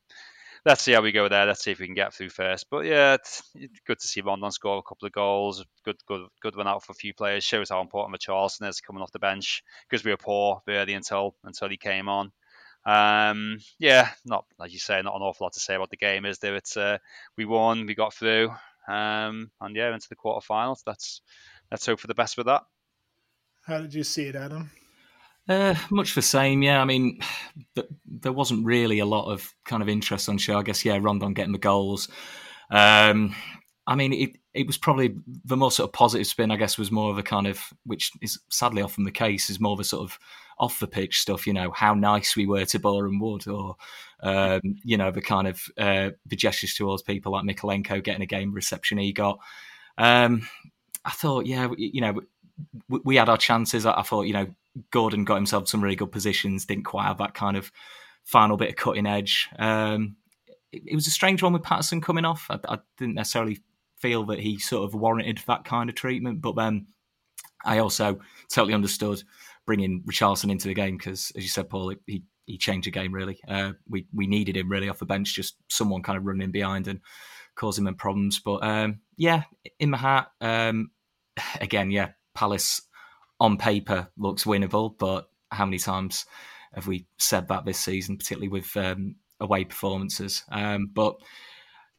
let's 0.65 0.81
see 0.81 0.93
how 0.93 1.01
we 1.01 1.11
go 1.11 1.27
there. 1.27 1.45
Let's 1.45 1.63
see 1.63 1.71
if 1.71 1.79
we 1.79 1.85
can 1.85 1.95
get 1.95 2.13
through 2.13 2.29
first. 2.29 2.67
But 2.69 2.85
yeah, 2.85 3.17
good 3.85 3.99
to 3.99 4.07
see 4.07 4.21
Rondon 4.21 4.51
score 4.51 4.77
a 4.77 4.83
couple 4.83 5.05
of 5.05 5.11
goals. 5.11 5.63
Good, 5.83 5.97
good, 6.07 6.27
good 6.41 6.55
run 6.55 6.67
out 6.67 6.83
for 6.83 6.91
a 6.91 6.95
few 6.95 7.13
players. 7.13 7.43
Shows 7.43 7.69
how 7.69 7.81
important 7.81 8.19
Richarlison 8.19 8.67
is 8.67 8.81
coming 8.81 9.01
off 9.01 9.11
the 9.11 9.19
bench 9.19 9.63
because 9.89 10.03
we 10.03 10.11
were 10.11 10.17
poor 10.17 10.61
really 10.67 10.93
until 10.93 11.35
until 11.43 11.69
he 11.69 11.77
came 11.77 12.07
on. 12.09 12.31
Um, 12.85 13.59
yeah, 13.79 14.09
not 14.25 14.45
as 14.61 14.73
you 14.73 14.79
say, 14.79 15.01
not 15.01 15.15
an 15.15 15.21
awful 15.21 15.45
lot 15.45 15.53
to 15.53 15.59
say 15.59 15.75
about 15.75 15.89
the 15.89 15.97
game, 15.97 16.25
is 16.25 16.39
there? 16.39 16.55
It's 16.55 16.75
uh, 16.75 16.97
we 17.37 17.45
won, 17.45 17.85
we 17.85 17.95
got 17.95 18.13
through, 18.13 18.49
um, 18.87 19.51
and 19.61 19.75
yeah, 19.75 19.93
into 19.93 20.09
the 20.09 20.15
quarterfinals. 20.15 20.81
Let's 20.85 21.21
let's 21.71 21.85
hope 21.85 21.99
for 21.99 22.07
the 22.07 22.13
best 22.13 22.37
with 22.37 22.47
that. 22.47 22.63
How 23.65 23.79
did 23.79 23.93
you 23.93 24.03
see 24.03 24.23
it, 24.23 24.35
Adam? 24.35 24.69
Uh, 25.47 25.75
much 25.91 26.15
the 26.15 26.21
same, 26.21 26.61
yeah. 26.61 26.81
I 26.81 26.85
mean, 26.85 27.19
th- 27.75 27.87
there 28.05 28.31
wasn't 28.31 28.65
really 28.65 28.99
a 28.99 29.05
lot 29.05 29.31
of 29.31 29.53
kind 29.65 29.81
of 29.83 29.89
interest 29.89 30.29
on 30.29 30.37
show. 30.37 30.57
I 30.57 30.63
guess, 30.63 30.85
yeah, 30.85 30.97
Rondon 31.01 31.33
getting 31.33 31.51
the 31.51 31.57
goals. 31.57 32.07
Um, 32.71 33.35
I 33.85 33.95
mean, 33.95 34.13
it 34.13 34.37
it 34.53 34.67
was 34.67 34.77
probably 34.77 35.15
the 35.45 35.57
more 35.57 35.71
sort 35.71 35.89
of 35.89 35.93
positive 35.93 36.27
spin. 36.27 36.51
I 36.51 36.55
guess 36.55 36.77
was 36.77 36.91
more 36.91 37.11
of 37.11 37.17
a 37.17 37.23
kind 37.23 37.47
of, 37.47 37.59
which 37.85 38.11
is 38.21 38.39
sadly 38.49 38.81
often 38.81 39.03
the 39.03 39.11
case, 39.11 39.49
is 39.49 39.59
more 39.59 39.73
of 39.73 39.79
a 39.79 39.83
sort 39.83 40.03
of 40.03 40.17
off 40.57 40.79
the 40.79 40.87
pitch 40.87 41.19
stuff. 41.19 41.45
You 41.45 41.53
know, 41.53 41.71
how 41.71 41.93
nice 41.93 42.35
we 42.37 42.45
were 42.45 42.65
to 42.65 42.79
Boreham 42.79 43.19
Wood, 43.19 43.45
or 43.47 43.75
um, 44.21 44.61
you 44.85 44.95
know, 44.95 45.11
the 45.11 45.21
kind 45.21 45.47
of 45.47 45.61
uh, 45.77 46.11
the 46.25 46.37
gestures 46.37 46.75
towards 46.75 47.01
people 47.03 47.33
like 47.33 47.43
Mykolenko 47.43 48.01
getting 48.03 48.21
a 48.23 48.27
game 48.27 48.53
reception 48.53 48.97
he 48.97 49.11
got. 49.11 49.39
Um, 49.97 50.47
I 51.03 51.11
thought, 51.11 51.45
yeah, 51.45 51.67
you 51.77 51.99
know, 51.99 52.21
we, 52.87 52.99
we 53.03 53.15
had 53.17 53.27
our 53.27 53.37
chances. 53.37 53.85
I, 53.85 53.93
I 53.99 54.03
thought, 54.03 54.23
you 54.23 54.33
know, 54.33 54.47
Gordon 54.91 55.25
got 55.25 55.35
himself 55.35 55.67
some 55.67 55.83
really 55.83 55.95
good 55.95 56.11
positions, 56.11 56.65
didn't 56.65 56.85
quite 56.85 57.05
have 57.05 57.19
that 57.19 57.33
kind 57.33 57.57
of 57.57 57.71
final 58.23 58.57
bit 58.57 58.69
of 58.69 58.75
cutting 58.75 59.05
edge. 59.05 59.49
Um, 59.59 60.15
it, 60.71 60.83
it, 60.87 60.95
was 60.95 61.07
a 61.07 61.11
strange 61.11 61.43
one 61.43 61.53
with 61.53 61.63
Patterson 61.63 62.01
coming 62.01 62.25
off. 62.25 62.47
I, 62.49 62.59
I, 62.67 62.79
didn't 62.97 63.15
necessarily 63.15 63.59
feel 63.99 64.25
that 64.25 64.39
he 64.39 64.59
sort 64.59 64.85
of 64.85 64.95
warranted 64.99 65.41
that 65.47 65.65
kind 65.65 65.89
of 65.89 65.95
treatment, 65.95 66.41
but 66.41 66.55
then 66.55 66.87
I 67.63 67.79
also 67.79 68.19
totally 68.49 68.73
understood 68.73 69.23
bringing 69.65 70.03
Richarlison 70.03 70.51
into 70.51 70.67
the 70.67 70.73
game 70.73 70.97
because, 70.97 71.31
as 71.35 71.43
you 71.43 71.49
said, 71.49 71.69
Paul, 71.69 71.93
he 72.05 72.23
he 72.45 72.57
changed 72.57 72.87
the 72.87 72.91
game 72.91 73.13
really. 73.13 73.39
Uh, 73.47 73.73
we 73.87 74.05
we 74.13 74.27
needed 74.27 74.57
him 74.57 74.69
really 74.69 74.89
off 74.89 74.99
the 74.99 75.05
bench, 75.05 75.33
just 75.33 75.55
someone 75.69 76.03
kind 76.03 76.17
of 76.17 76.25
running 76.25 76.51
behind 76.51 76.87
and 76.87 76.99
causing 77.55 77.85
them 77.85 77.95
problems. 77.95 78.39
But 78.39 78.63
um, 78.63 78.99
yeah, 79.17 79.43
in 79.79 79.91
my 79.91 79.97
heart, 79.97 80.27
um, 80.41 80.91
again, 81.61 81.91
yeah, 81.91 82.09
Palace 82.33 82.81
on 83.39 83.57
paper 83.57 84.07
looks 84.17 84.43
winnable, 84.45 84.97
but 84.97 85.29
how 85.51 85.65
many 85.65 85.77
times 85.77 86.25
have 86.73 86.87
we 86.87 87.05
said 87.17 87.47
that 87.47 87.65
this 87.65 87.79
season, 87.79 88.17
particularly 88.17 88.47
with 88.47 88.75
um, 88.77 89.15
away 89.39 89.65
performances? 89.65 90.43
Um, 90.51 90.89
but 90.93 91.15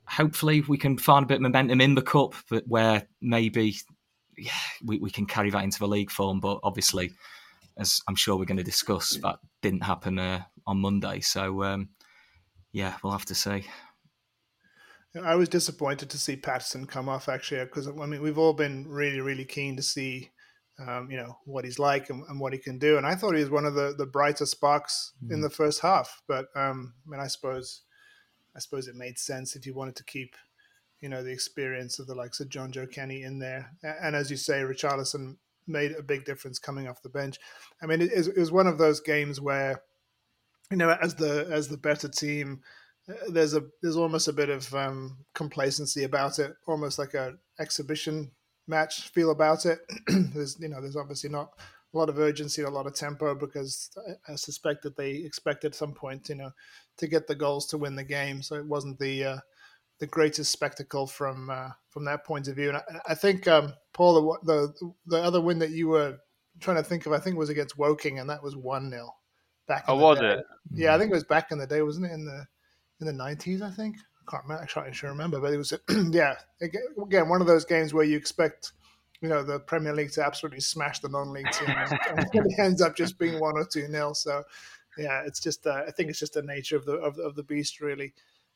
hopefully 0.07 0.62
we 0.62 0.79
can 0.79 0.99
find 0.99 1.25
a 1.25 1.26
bit 1.26 1.37
of 1.37 1.43
momentum 1.43 1.81
in 1.81 1.95
the 1.95 2.03
cup, 2.03 2.35
but 2.50 2.64
where 2.67 3.07
maybe 3.21 3.76
yeah, 4.37 4.53
we, 4.85 4.99
we 4.99 5.11
can 5.11 5.26
carry 5.26 5.50
that 5.50 5.64
into 5.64 5.79
the 5.79 5.88
league 5.88 6.11
form. 6.11 6.41
But 6.41 6.61
obviously, 6.62 7.12
as 7.76 8.00
I'm 8.09 8.17
sure 8.17 8.37
we're 8.37 8.45
going 8.45 8.59
to 8.59 8.64
discuss, 8.64 9.17
that 9.23 9.38
didn't 9.62 9.83
happen 9.83 10.19
uh, 10.19 10.43
on 10.67 10.79
Monday. 10.79 11.21
So 11.21 11.62
um, 11.62 11.91
yeah, 12.73 12.95
we'll 13.03 13.12
have 13.12 13.26
to 13.26 13.35
see. 13.35 13.64
I 15.23 15.37
was 15.37 15.49
disappointed 15.49 16.11
to 16.11 16.19
see 16.19 16.35
Patterson 16.35 16.87
come 16.87 17.09
off 17.09 17.29
actually 17.29 17.64
because 17.64 17.87
I 17.87 17.93
mean 17.93 18.21
we've 18.21 18.38
all 18.38 18.53
been 18.53 18.88
really 18.88 19.21
really 19.21 19.45
keen 19.45 19.76
to 19.76 19.83
see 19.83 20.31
um, 20.78 21.09
you 21.11 21.16
know 21.16 21.38
what 21.45 21.64
he's 21.64 21.78
like 21.78 22.11
and, 22.11 22.25
and, 22.28 22.40
what 22.40 22.52
he 22.52 22.59
can 22.59 22.78
do. 22.78 22.97
And 22.97 23.07
I 23.07 23.14
thought 23.14 23.35
he 23.35 23.40
was 23.40 23.50
one 23.50 23.64
of 23.64 23.75
the 23.75 23.95
the 23.97 24.07
brighter 24.07 24.47
sparks 24.47 25.12
mm. 25.25 25.33
in 25.33 25.40
the 25.40 25.50
first 25.50 25.81
half. 25.81 26.23
But 26.26 26.47
um, 26.57 26.95
I 27.07 27.11
mean, 27.11 27.21
I 27.21 27.28
suppose 27.28 27.83
I 28.57 28.59
suppose 28.59 28.88
it 28.88 28.97
made 28.97 29.19
sense 29.19 29.54
if 29.54 29.66
you 29.66 29.75
wanted 29.75 29.97
to 29.97 30.04
keep 30.04 30.35
you 31.00 31.09
know 31.09 31.23
the 31.23 31.33
experience 31.33 31.99
of 31.99 32.07
the 32.07 32.14
likes 32.14 32.40
of 32.40 32.49
Jonjoe 32.49 32.90
Kenny 32.90 33.23
in 33.23 33.38
there. 33.38 33.71
And 33.83 34.16
as 34.16 34.31
you 34.31 34.37
say, 34.37 34.62
Richarlison 34.62 35.37
made 35.66 35.93
a 35.93 36.02
big 36.02 36.25
difference 36.25 36.59
coming 36.59 36.88
off 36.88 37.02
the 37.02 37.09
bench. 37.09 37.38
I 37.83 37.87
mean, 37.87 38.00
it, 38.02 38.11
it 38.12 38.37
was 38.37 38.52
one 38.52 38.66
of 38.66 38.78
those 38.78 39.00
games 39.00 39.40
where 39.40 39.81
you 40.71 40.76
know 40.76 40.97
as 41.00 41.14
the 41.14 41.47
as 41.50 41.69
the 41.69 41.78
better 41.78 42.09
team. 42.09 42.62
Uh, 43.07 43.12
there's 43.28 43.52
a 43.52 43.62
there's 43.83 43.99
almost 43.99 44.28
a 44.28 44.33
bit 44.33 44.49
of 44.49 44.75
um, 44.75 45.19
complacency 45.35 46.04
about 46.04 46.38
it, 46.38 46.54
almost 46.66 46.99
like 46.99 47.12
a 47.12 47.35
exhibition 47.61 48.31
match 48.66 49.09
feel 49.11 49.30
about 49.30 49.66
it. 49.66 49.80
there's 50.06 50.59
you 50.61 50.68
know 50.68 50.80
there's 50.80 50.97
obviously 50.97 51.30
not 51.30 51.50
a 51.94 51.99
lot 51.99 52.09
of 52.09 52.18
urgency, 52.18 52.62
a 52.62 52.71
lot 52.71 52.87
of 52.87 52.94
tempo, 52.94 53.35
because 53.35 53.90
I, 54.28 54.35
suspect 54.35 54.83
that 54.83 54.97
they 54.97 55.12
expect 55.12 55.64
at 55.64 55.76
some 55.76 55.92
point, 55.92 56.28
you 56.28 56.35
know, 56.35 56.50
to 56.99 57.06
get 57.06 57.26
the 57.26 57.37
goals 57.37 57.66
to 57.68 57.78
win 57.78 57.94
the 57.94 58.04
game. 58.04 58.42
So 58.42 58.56
it 58.56 58.66
wasn't 58.66 58.99
the 58.99 59.25
uh, 59.25 59.37
the 60.00 60.06
greatest 60.06 60.50
spectacle 60.50 61.06
from 61.06 61.50
uh, 61.50 61.71
from 61.90 62.04
that 62.06 62.25
point 62.25 62.49
of 62.49 62.56
view. 62.56 62.71
And 62.71 62.78
I, 62.78 62.83
I 63.11 63.14
think 63.14 63.47
um, 63.47 63.73
Paul, 63.92 64.38
the, 64.42 64.52
the 64.52 64.92
the 65.06 65.23
other 65.23 65.40
win 65.40 65.59
that 65.61 65.71
you 65.71 65.88
were 65.88 66.18
trying 66.61 66.76
to 66.76 66.83
think 66.83 67.06
of, 67.06 67.12
I 67.12 67.18
think 67.18 67.37
was 67.37 67.50
against 67.50 67.78
Woking, 67.78 68.18
and 68.18 68.28
that 68.28 68.42
was 68.42 68.56
one 68.56 68.90
0 68.90 69.09
back. 69.66 69.85
oh, 69.88 69.97
was 69.97 70.18
day. 70.18 70.33
it? 70.33 70.44
Yeah, 70.73 70.94
I 70.94 70.99
think 70.99 71.11
it 71.11 71.14
was 71.14 71.25
back 71.25 71.52
in 71.52 71.59
the 71.59 71.66
day, 71.66 71.83
wasn't 71.83 72.06
it? 72.06 72.12
In 72.12 72.25
the 72.25 72.47
in 73.00 73.06
the 73.06 73.12
nineties, 73.12 73.62
I 73.62 73.71
think. 73.71 73.97
I 74.26 74.31
can't 74.31 74.45
remember. 74.45 74.62
I 74.62 74.66
can't 74.66 75.02
remember, 75.02 75.40
but 75.40 75.52
it 75.52 75.59
was 75.59 75.73
yeah. 76.11 76.35
Again, 76.61 77.28
one 77.28 77.40
of 77.40 77.47
those 77.47 77.64
games 77.64 77.93
where 77.93 78.04
you 78.04 78.16
expect 78.16 78.73
you 79.21 79.28
know 79.28 79.43
the 79.43 79.61
Premier 79.61 79.95
League 79.95 80.12
to 80.12 80.25
absolutely 80.25 80.61
smash 80.61 81.00
the 81.00 81.09
non-league 81.09 81.50
team, 81.50 81.69
and 82.11 82.26
it 82.33 82.59
ends 82.59 82.83
up 82.83 82.97
just 82.97 83.19
being 83.19 83.40
one 83.40 83.57
or 83.57 83.64
two 83.64 83.88
nil. 83.88 84.14
So 84.14 84.43
yeah, 84.99 85.23
it's 85.26 85.40
just 85.40 85.66
uh, 85.66 85.83
I 85.87 85.90
think 85.90 86.11
it's 86.11 86.19
just 86.19 86.35
the 86.35 86.43
nature 86.43 86.76
of 86.76 86.85
the 86.85 86.95
of, 86.95 87.19
of 87.19 87.35
the 87.35 87.43
beast 87.43 87.81
really. 87.81 88.12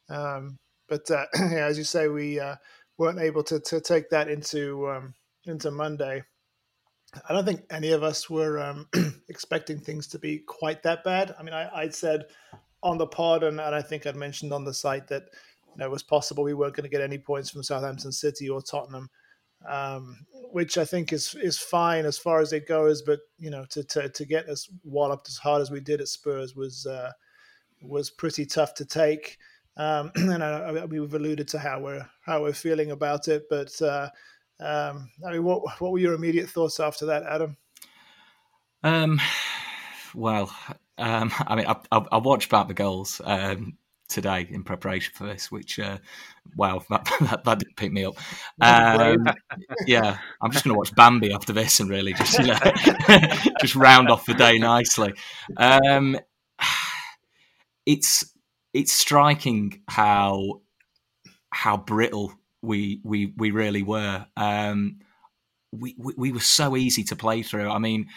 Um, 0.08 0.58
but 0.88 1.10
uh, 1.10 1.26
yeah, 1.36 1.66
as 1.66 1.78
you 1.78 1.84
say, 1.84 2.08
we 2.08 2.40
uh, 2.40 2.56
weren't 2.96 3.20
able 3.20 3.42
to 3.44 3.60
to 3.60 3.80
take 3.80 4.10
that 4.10 4.28
into 4.28 4.88
um, 4.88 5.14
into 5.44 5.70
Monday. 5.70 6.22
I 7.28 7.32
don't 7.32 7.46
think 7.46 7.62
any 7.70 7.92
of 7.92 8.02
us 8.02 8.28
were 8.28 8.58
um, 8.58 8.88
expecting 9.28 9.80
things 9.80 10.06
to 10.08 10.18
be 10.18 10.38
quite 10.40 10.82
that 10.82 11.04
bad. 11.04 11.34
I 11.38 11.42
mean, 11.42 11.54
I, 11.54 11.70
I'd 11.74 11.94
said 11.94 12.26
on 12.82 12.98
the 12.98 13.06
pod, 13.06 13.42
and, 13.42 13.58
and 13.58 13.74
I 13.74 13.80
think 13.80 14.06
I'd 14.06 14.16
mentioned 14.16 14.52
on 14.52 14.64
the 14.64 14.74
site 14.74 15.08
that 15.08 15.24
know, 15.78 15.86
it 15.86 15.90
was 15.90 16.02
possible 16.02 16.44
we 16.44 16.54
weren't 16.54 16.74
going 16.74 16.84
to 16.84 16.90
get 16.90 17.00
any 17.00 17.18
points 17.18 17.50
from 17.50 17.62
Southampton 17.62 18.12
City 18.12 18.48
or 18.48 18.60
Tottenham, 18.60 19.08
um, 19.68 20.18
which 20.50 20.78
I 20.78 20.84
think 20.84 21.12
is 21.12 21.34
is 21.34 21.58
fine 21.58 22.04
as 22.04 22.18
far 22.18 22.40
as 22.40 22.52
it 22.52 22.68
goes. 22.68 23.02
But 23.02 23.20
you 23.38 23.50
know, 23.50 23.64
to 23.70 23.84
to, 23.84 24.08
to 24.08 24.24
get 24.24 24.48
us 24.48 24.68
walloped 24.84 25.28
as 25.28 25.36
hard 25.36 25.62
as 25.62 25.70
we 25.70 25.80
did 25.80 26.00
at 26.00 26.08
Spurs 26.08 26.54
was 26.54 26.86
uh, 26.86 27.12
was 27.82 28.10
pretty 28.10 28.46
tough 28.46 28.74
to 28.74 28.84
take. 28.84 29.38
Um, 29.76 30.10
and 30.16 30.42
I, 30.42 30.58
I, 30.58 30.84
we've 30.84 31.14
alluded 31.14 31.48
to 31.48 31.58
how 31.58 31.80
we're 31.80 32.06
how 32.22 32.42
we're 32.42 32.52
feeling 32.52 32.90
about 32.90 33.28
it, 33.28 33.44
but 33.48 33.80
uh, 33.80 34.10
um, 34.60 35.10
I 35.26 35.32
mean, 35.32 35.44
what 35.44 35.80
what 35.80 35.92
were 35.92 35.98
your 35.98 36.14
immediate 36.14 36.50
thoughts 36.50 36.80
after 36.80 37.06
that, 37.06 37.22
Adam? 37.24 37.56
Um, 38.82 39.20
well, 40.14 40.54
um, 40.98 41.32
I 41.46 41.54
mean, 41.54 41.66
I, 41.66 41.76
I, 41.92 42.04
I, 42.12 42.18
watched 42.18 42.50
back 42.50 42.68
the 42.68 42.74
goals 42.74 43.20
um, 43.24 43.78
today 44.08 44.46
in 44.50 44.64
preparation 44.64 45.12
for 45.14 45.26
this, 45.26 45.50
which, 45.50 45.78
uh, 45.78 45.98
wow, 46.56 46.82
that, 46.90 47.08
that, 47.20 47.44
that, 47.44 47.58
didn't 47.58 47.76
pick 47.76 47.92
me 47.92 48.04
up. 48.04 48.16
Um, 48.60 49.26
yeah, 49.86 50.18
I'm 50.40 50.50
just 50.50 50.64
going 50.64 50.74
to 50.74 50.78
watch 50.78 50.94
Bambi 50.94 51.32
after 51.32 51.52
this 51.52 51.80
and 51.80 51.90
really 51.90 52.14
just 52.14 52.40
just 53.60 53.76
round 53.76 54.10
off 54.10 54.26
the 54.26 54.34
day 54.34 54.58
nicely. 54.58 55.14
Um, 55.56 56.18
it's 57.86 58.32
it's 58.74 58.92
striking 58.92 59.82
how 59.88 60.60
how 61.50 61.76
brittle 61.76 62.32
we 62.62 63.00
we 63.04 63.32
we 63.36 63.50
really 63.50 63.82
were. 63.82 64.26
Um, 64.36 64.98
we, 65.72 65.94
we, 65.98 66.14
we 66.16 66.32
were 66.32 66.40
so 66.40 66.76
easy 66.76 67.04
to 67.04 67.16
play 67.16 67.42
through. 67.42 67.68
I 67.70 67.78
mean, 67.78 68.08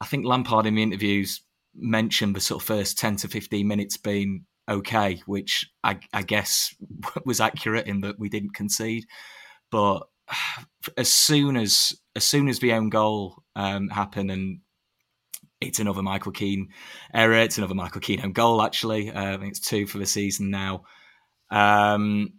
I 0.00 0.06
think 0.06 0.24
Lampard 0.24 0.66
in 0.66 0.76
the 0.76 0.82
interviews 0.82 1.42
mentioned 1.74 2.34
the 2.34 2.40
sort 2.40 2.62
of 2.62 2.66
first 2.66 2.98
ten 2.98 3.16
to 3.16 3.28
fifteen 3.28 3.68
minutes 3.68 3.96
being 3.96 4.44
okay, 4.68 5.22
which 5.26 5.70
I, 5.84 5.98
I 6.12 6.22
guess 6.22 6.74
was 7.24 7.40
accurate 7.40 7.86
in 7.86 8.00
that 8.02 8.18
we 8.18 8.28
didn't 8.28 8.54
concede. 8.54 9.06
But 9.70 10.06
as 10.96 11.12
soon 11.12 11.56
as 11.56 11.94
as 12.14 12.24
soon 12.24 12.48
as 12.48 12.58
the 12.58 12.72
own 12.72 12.88
goal 12.88 13.42
um, 13.54 13.88
happened 13.88 14.30
and 14.30 14.60
it's 15.60 15.78
another 15.78 16.02
Michael 16.02 16.32
Keane 16.32 16.68
error. 17.14 17.34
It's 17.34 17.58
another 17.58 17.74
Michael 17.74 18.00
Keane 18.00 18.20
own 18.22 18.32
goal. 18.32 18.62
Actually, 18.62 19.10
uh, 19.10 19.34
I 19.34 19.36
think 19.36 19.50
it's 19.50 19.60
two 19.60 19.86
for 19.86 19.98
the 19.98 20.06
season 20.06 20.50
now. 20.50 20.84
Um, 21.50 22.34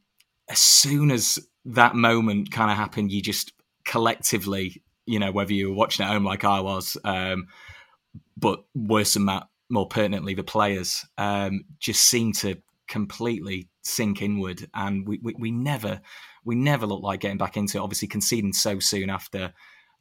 as 0.49 0.59
soon 0.59 1.11
as 1.11 1.39
that 1.65 1.95
moment 1.95 2.51
kind 2.51 2.71
of 2.71 2.77
happened, 2.77 3.11
you 3.11 3.21
just 3.21 3.53
collectively, 3.85 4.83
you 5.05 5.19
know, 5.19 5.31
whether 5.31 5.53
you 5.53 5.69
were 5.69 5.75
watching 5.75 6.05
at 6.05 6.11
home 6.11 6.23
like 6.23 6.43
I 6.43 6.59
was, 6.59 6.97
um, 7.03 7.47
but 8.35 8.65
worse 8.75 9.15
than 9.15 9.25
that, 9.25 9.47
more 9.69 9.87
pertinently, 9.87 10.33
the 10.33 10.43
players 10.43 11.05
um, 11.17 11.65
just 11.79 12.01
seem 12.01 12.33
to 12.33 12.55
completely 12.87 13.67
sink 13.81 14.21
inward, 14.21 14.67
and 14.73 15.07
we, 15.07 15.19
we, 15.21 15.35
we 15.37 15.51
never 15.51 16.01
we 16.45 16.55
never 16.55 16.85
looked 16.85 17.03
like 17.03 17.19
getting 17.19 17.37
back 17.37 17.57
into 17.57 17.77
it. 17.77 17.81
Obviously, 17.81 18.07
conceding 18.07 18.53
so 18.53 18.79
soon 18.79 19.09
after 19.09 19.53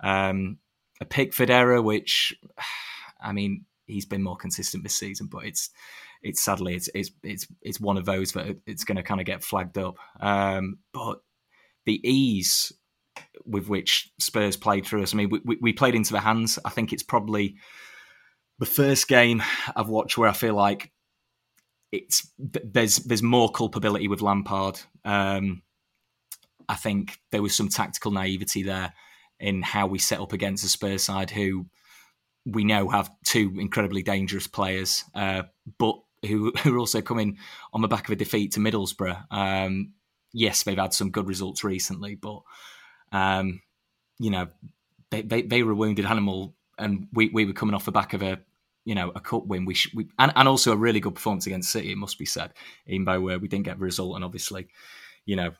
um, 0.02 0.58
a 1.00 1.04
Pickford 1.04 1.50
error, 1.50 1.82
which 1.82 2.34
I 3.20 3.32
mean, 3.32 3.64
he's 3.86 4.06
been 4.06 4.22
more 4.22 4.36
consistent 4.36 4.82
this 4.82 4.98
season, 4.98 5.26
but 5.26 5.44
it's 5.44 5.70
it's 6.22 6.42
sadly 6.42 6.74
it's 6.74 6.88
it's 6.94 7.10
it's, 7.22 7.46
it's 7.62 7.80
one 7.80 7.96
of 7.96 8.04
those 8.04 8.32
that 8.32 8.56
it's 8.66 8.84
going 8.84 8.96
to 8.96 9.02
kind 9.02 9.20
of 9.20 9.26
get 9.26 9.44
flagged 9.44 9.78
up. 9.78 9.96
Um, 10.20 10.78
but 10.92 11.18
the 11.84 12.00
ease 12.08 12.72
with 13.44 13.68
which 13.68 14.10
Spurs 14.18 14.56
played 14.56 14.84
through 14.84 15.02
us, 15.02 15.14
I 15.14 15.16
mean, 15.16 15.30
we, 15.44 15.56
we 15.60 15.72
played 15.72 15.94
into 15.94 16.12
the 16.12 16.20
hands. 16.20 16.58
I 16.64 16.70
think 16.70 16.92
it's 16.92 17.02
probably 17.02 17.56
the 18.58 18.66
first 18.66 19.08
game 19.08 19.42
I've 19.74 19.88
watched 19.88 20.16
where 20.16 20.28
I 20.28 20.32
feel 20.32 20.54
like 20.54 20.90
it's 21.92 22.30
there's 22.38 22.96
there's 22.96 23.22
more 23.22 23.50
culpability 23.50 24.08
with 24.08 24.22
Lampard. 24.22 24.80
Um, 25.04 25.62
I 26.68 26.74
think 26.74 27.18
there 27.30 27.42
was 27.42 27.54
some 27.54 27.68
tactical 27.68 28.10
naivety 28.10 28.62
there 28.62 28.92
in 29.38 29.62
how 29.62 29.86
we 29.86 29.98
set 29.98 30.20
up 30.20 30.32
against 30.32 30.62
the 30.62 30.68
Spurs 30.68 31.04
side, 31.04 31.30
who 31.30 31.66
we 32.44 32.64
know 32.64 32.88
have 32.88 33.10
two 33.24 33.54
incredibly 33.58 34.02
dangerous 34.02 34.46
players, 34.46 35.04
uh, 35.14 35.42
but 35.78 35.96
who, 36.26 36.52
who 36.62 36.74
are 36.74 36.78
also 36.78 37.02
coming 37.02 37.38
on 37.72 37.82
the 37.82 37.88
back 37.88 38.08
of 38.08 38.12
a 38.12 38.16
defeat 38.16 38.52
to 38.52 38.60
Middlesbrough. 38.60 39.26
Um, 39.30 39.92
yes, 40.32 40.62
they've 40.62 40.78
had 40.78 40.94
some 40.94 41.10
good 41.10 41.28
results 41.28 41.64
recently, 41.64 42.14
but 42.14 42.42
um, 43.12 43.60
you 44.18 44.30
know 44.30 44.48
they, 45.10 45.22
they, 45.22 45.42
they 45.42 45.62
were 45.62 45.72
a 45.72 45.76
wounded 45.76 46.06
animal, 46.06 46.54
and 46.78 47.08
we, 47.12 47.30
we 47.32 47.44
were 47.44 47.52
coming 47.52 47.74
off 47.74 47.84
the 47.84 47.92
back 47.92 48.12
of 48.12 48.22
a 48.22 48.38
you 48.84 48.94
know 48.94 49.10
a 49.14 49.20
cup 49.20 49.46
win. 49.46 49.64
We, 49.64 49.74
sh- 49.74 49.94
we 49.94 50.08
and, 50.18 50.32
and 50.36 50.48
also 50.48 50.72
a 50.72 50.76
really 50.76 51.00
good 51.00 51.14
performance 51.14 51.46
against 51.46 51.72
City. 51.72 51.92
It 51.92 51.98
must 51.98 52.18
be 52.18 52.26
said, 52.26 52.52
even 52.86 53.04
though 53.04 53.20
where 53.20 53.38
we 53.38 53.48
didn't 53.48 53.64
get 53.64 53.78
the 53.78 53.84
result, 53.84 54.16
and 54.16 54.24
obviously, 54.24 54.68
you 55.24 55.36
know, 55.36 55.52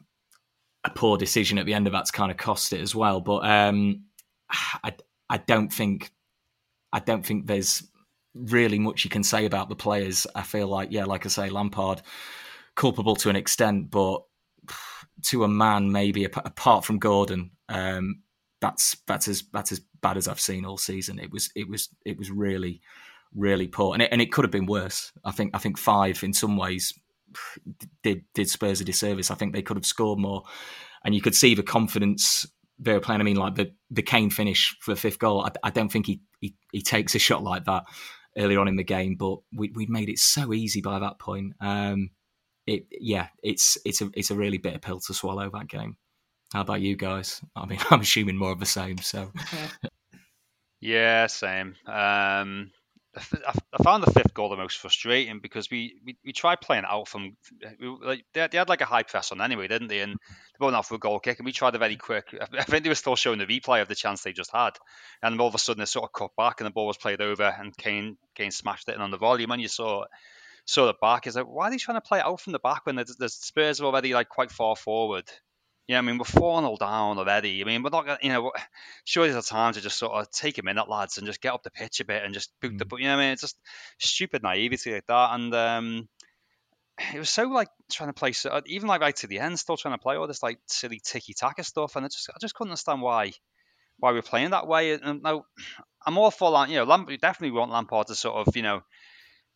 a 0.84 0.90
poor 0.90 1.18
decision 1.18 1.58
at 1.58 1.66
the 1.66 1.74
end 1.74 1.86
of 1.86 1.92
that's 1.92 2.10
kind 2.10 2.30
of 2.30 2.36
cost 2.36 2.72
it 2.72 2.80
as 2.80 2.94
well. 2.94 3.20
But 3.20 3.44
um, 3.44 4.04
I 4.50 4.94
I 5.28 5.38
don't 5.38 5.72
think 5.72 6.12
I 6.92 7.00
don't 7.00 7.24
think 7.24 7.46
there's 7.46 7.82
really 8.34 8.78
much 8.78 9.04
you 9.04 9.10
can 9.10 9.24
say 9.24 9.44
about 9.44 9.68
the 9.68 9.76
players. 9.76 10.26
I 10.34 10.42
feel 10.42 10.68
like, 10.68 10.88
yeah, 10.92 11.04
like 11.04 11.26
I 11.26 11.28
say, 11.28 11.48
Lampard 11.48 12.02
culpable 12.74 13.16
to 13.16 13.30
an 13.30 13.36
extent, 13.36 13.90
but 13.90 14.22
to 15.24 15.44
a 15.44 15.48
man, 15.48 15.90
maybe 15.90 16.24
apart 16.24 16.84
from 16.84 16.98
Gordon, 16.98 17.50
um, 17.68 18.22
that's 18.60 18.96
that's 19.06 19.28
as 19.28 19.44
that's 19.52 19.72
as 19.72 19.80
bad 20.06 20.16
as 20.16 20.28
I've 20.28 20.40
seen 20.40 20.64
all 20.64 20.78
season. 20.78 21.18
It 21.18 21.32
was 21.32 21.50
it 21.56 21.68
was 21.68 21.88
it 22.04 22.16
was 22.16 22.30
really 22.30 22.80
really 23.34 23.66
poor, 23.66 23.94
and 23.94 24.02
it, 24.02 24.08
and 24.12 24.20
it 24.20 24.32
could 24.32 24.44
have 24.44 24.52
been 24.52 24.66
worse. 24.66 25.12
I 25.24 25.32
think 25.32 25.50
I 25.54 25.58
think 25.58 25.78
five 25.78 26.22
in 26.22 26.32
some 26.32 26.56
ways 26.56 26.94
did 28.02 28.24
did 28.34 28.48
Spurs 28.48 28.80
a 28.80 28.84
disservice. 28.84 29.30
I 29.30 29.34
think 29.34 29.52
they 29.52 29.62
could 29.62 29.76
have 29.76 29.86
scored 29.86 30.18
more, 30.18 30.44
and 31.04 31.14
you 31.14 31.20
could 31.20 31.34
see 31.34 31.54
the 31.54 31.62
confidence 31.62 32.46
they 32.78 32.92
were 32.92 33.00
playing. 33.00 33.20
I 33.20 33.24
mean, 33.24 33.36
like 33.36 33.56
the 33.56 33.72
the 33.90 34.02
Kane 34.02 34.30
finish 34.30 34.76
for 34.80 34.92
the 34.92 35.00
fifth 35.00 35.18
goal. 35.18 35.44
I, 35.44 35.50
I 35.64 35.70
don't 35.70 35.90
think 35.90 36.06
he, 36.06 36.20
he, 36.40 36.54
he 36.72 36.82
takes 36.82 37.14
a 37.14 37.18
shot 37.18 37.42
like 37.42 37.64
that 37.64 37.84
earlier 38.36 38.60
on 38.60 38.68
in 38.68 38.76
the 38.76 38.84
game, 38.84 39.16
but 39.16 39.38
we 39.52 39.70
we 39.74 39.86
made 39.86 40.08
it 40.08 40.18
so 40.18 40.52
easy 40.52 40.80
by 40.80 40.98
that 40.98 41.18
point. 41.18 41.54
Um, 41.60 42.10
it 42.66 42.86
yeah, 42.90 43.28
it's 43.42 43.76
it's 43.84 44.00
a 44.00 44.10
it's 44.14 44.30
a 44.30 44.36
really 44.36 44.58
bitter 44.58 44.78
pill 44.78 45.00
to 45.00 45.14
swallow 45.14 45.50
that 45.50 45.68
game. 45.68 45.96
How 46.52 46.60
about 46.60 46.80
you 46.80 46.96
guys? 46.96 47.40
I 47.56 47.66
mean, 47.66 47.80
I'm 47.90 48.00
assuming 48.00 48.36
more 48.36 48.52
of 48.52 48.60
the 48.60 48.66
same. 48.66 48.98
So. 48.98 49.32
yeah, 50.80 51.26
same. 51.26 51.74
Um, 51.86 52.70
I 53.16 53.82
found 53.82 54.02
the 54.04 54.10
fifth 54.10 54.34
goal 54.34 54.50
the 54.50 54.56
most 54.56 54.76
frustrating 54.78 55.40
because 55.40 55.70
we, 55.70 55.96
we, 56.04 56.16
we 56.24 56.32
tried 56.32 56.60
playing 56.60 56.84
out 56.86 57.08
from 57.08 57.36
we, 57.80 57.88
like 58.02 58.24
they, 58.34 58.46
they 58.50 58.58
had 58.58 58.68
like 58.68 58.82
a 58.82 58.86
high 58.86 59.04
press 59.04 59.32
on 59.32 59.40
anyway, 59.40 59.68
didn't 59.68 59.88
they? 59.88 60.00
And 60.00 60.12
they 60.12 60.64
went 60.64 60.76
out 60.76 60.86
for 60.86 60.96
a 60.96 60.98
goal 60.98 61.18
kick, 61.18 61.38
and 61.38 61.46
we 61.46 61.52
tried 61.52 61.74
a 61.74 61.78
very 61.78 61.96
quick. 61.96 62.34
I 62.58 62.64
think 62.64 62.84
they 62.84 62.90
were 62.90 62.94
still 62.94 63.16
showing 63.16 63.38
the 63.38 63.46
replay 63.46 63.80
of 63.80 63.88
the 63.88 63.94
chance 63.94 64.22
they 64.22 64.32
just 64.32 64.52
had, 64.52 64.72
and 65.22 65.40
all 65.40 65.48
of 65.48 65.54
a 65.54 65.58
sudden 65.58 65.80
they 65.80 65.86
sort 65.86 66.04
of 66.04 66.12
cut 66.12 66.30
back, 66.36 66.60
and 66.60 66.66
the 66.66 66.72
ball 66.72 66.86
was 66.86 66.98
played 66.98 67.20
over, 67.22 67.44
and 67.44 67.76
Kane 67.76 68.18
Kane 68.34 68.50
smashed 68.50 68.88
it 68.88 68.94
in 68.94 69.00
on 69.00 69.10
the 69.10 69.18
volume, 69.18 69.50
and 69.50 69.62
you 69.62 69.68
saw 69.68 70.04
saw 70.66 70.86
the 70.86 70.94
back. 71.00 71.26
Is 71.26 71.36
like 71.36 71.46
why 71.46 71.68
are 71.68 71.70
they 71.70 71.78
trying 71.78 71.96
to 71.96 72.06
play 72.06 72.20
out 72.20 72.40
from 72.40 72.52
the 72.52 72.58
back 72.58 72.84
when 72.84 72.96
the, 72.96 73.14
the 73.18 73.28
Spurs 73.28 73.80
are 73.80 73.84
already 73.84 74.12
like 74.12 74.28
quite 74.28 74.50
far 74.50 74.76
forward? 74.76 75.30
Yeah, 75.88 75.98
I 75.98 76.00
mean, 76.00 76.18
we're 76.18 76.24
4 76.24 76.62
0 76.62 76.76
down 76.80 77.18
already. 77.18 77.62
I 77.62 77.64
mean, 77.64 77.82
we're 77.82 77.90
not, 77.90 78.06
going 78.06 78.18
to, 78.18 78.26
you 78.26 78.32
know, 78.32 78.52
surely 79.04 79.30
there's 79.30 79.46
a 79.46 79.48
time 79.48 79.72
to 79.74 79.80
just 79.80 79.98
sort 79.98 80.12
of 80.12 80.30
take 80.30 80.58
a 80.58 80.62
minute, 80.62 80.88
lads, 80.88 81.16
and 81.16 81.26
just 81.26 81.40
get 81.40 81.52
up 81.52 81.62
the 81.62 81.70
pitch 81.70 82.00
a 82.00 82.04
bit 82.04 82.24
and 82.24 82.34
just 82.34 82.50
boot 82.60 82.74
mm. 82.74 82.78
the, 82.78 82.96
you 82.96 83.04
know, 83.04 83.14
I 83.14 83.18
mean, 83.18 83.30
it's 83.30 83.42
just 83.42 83.58
stupid 83.98 84.42
naivety 84.42 84.92
like 84.92 85.06
that. 85.06 85.34
And 85.34 85.54
um, 85.54 86.08
it 87.14 87.18
was 87.18 87.30
so 87.30 87.44
like 87.44 87.68
trying 87.90 88.08
to 88.08 88.14
play, 88.14 88.32
so, 88.32 88.60
even 88.66 88.88
like 88.88 89.00
right 89.00 89.14
to 89.16 89.28
the 89.28 89.38
end, 89.38 89.58
still 89.58 89.76
trying 89.76 89.94
to 89.94 90.02
play 90.02 90.16
all 90.16 90.26
this 90.26 90.42
like 90.42 90.58
silly 90.66 91.00
ticky 91.04 91.34
tacky 91.34 91.62
stuff. 91.62 91.94
And 91.94 92.04
I 92.04 92.08
just, 92.08 92.30
I 92.30 92.38
just 92.40 92.54
couldn't 92.54 92.70
understand 92.72 93.00
why, 93.00 93.32
why 93.98 94.10
we're 94.10 94.22
playing 94.22 94.50
that 94.50 94.66
way. 94.66 94.92
And 94.92 95.22
now 95.22 95.44
I'm 96.04 96.18
all 96.18 96.30
for 96.30 96.50
like 96.50 96.70
you 96.70 96.76
know, 96.76 96.84
Lamp- 96.84 97.08
we 97.08 97.16
definitely 97.16 97.56
want 97.56 97.70
Lampard 97.70 98.08
to 98.08 98.14
sort 98.14 98.46
of 98.46 98.56
you 98.56 98.62
know 98.62 98.82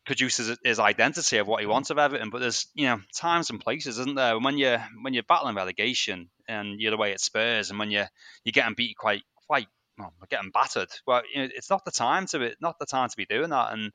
produce 0.06 0.56
his, 0.64 0.78
identity 0.78 1.38
of 1.38 1.46
what 1.46 1.60
he 1.60 1.66
wants 1.66 1.90
of 1.90 1.98
Everton. 1.98 2.30
But 2.30 2.40
there's 2.40 2.66
you 2.74 2.86
know 2.86 3.00
times 3.14 3.50
and 3.50 3.60
places, 3.60 3.98
isn't 3.98 4.16
there? 4.16 4.38
When 4.38 4.58
you're 4.58 4.84
when 5.02 5.14
you're 5.14 5.22
battling 5.22 5.56
relegation 5.56 6.30
and 6.48 6.80
you're 6.80 6.90
the 6.90 6.96
way 6.96 7.12
at 7.12 7.20
Spurs, 7.20 7.70
and 7.70 7.78
when 7.78 7.90
you're 7.90 8.08
you're 8.44 8.52
getting 8.52 8.74
beat 8.74 8.96
quite 8.96 9.22
quite 9.46 9.66
well, 9.98 10.12
getting 10.28 10.50
battered. 10.50 10.88
Well, 11.06 11.22
you 11.32 11.42
know, 11.42 11.48
it's 11.54 11.70
not 11.70 11.84
the 11.84 11.90
time 11.90 12.26
to 12.26 12.38
be 12.38 12.54
not 12.60 12.78
the 12.78 12.86
time 12.86 13.08
to 13.08 13.16
be 13.16 13.26
doing 13.26 13.50
that. 13.50 13.72
And 13.72 13.92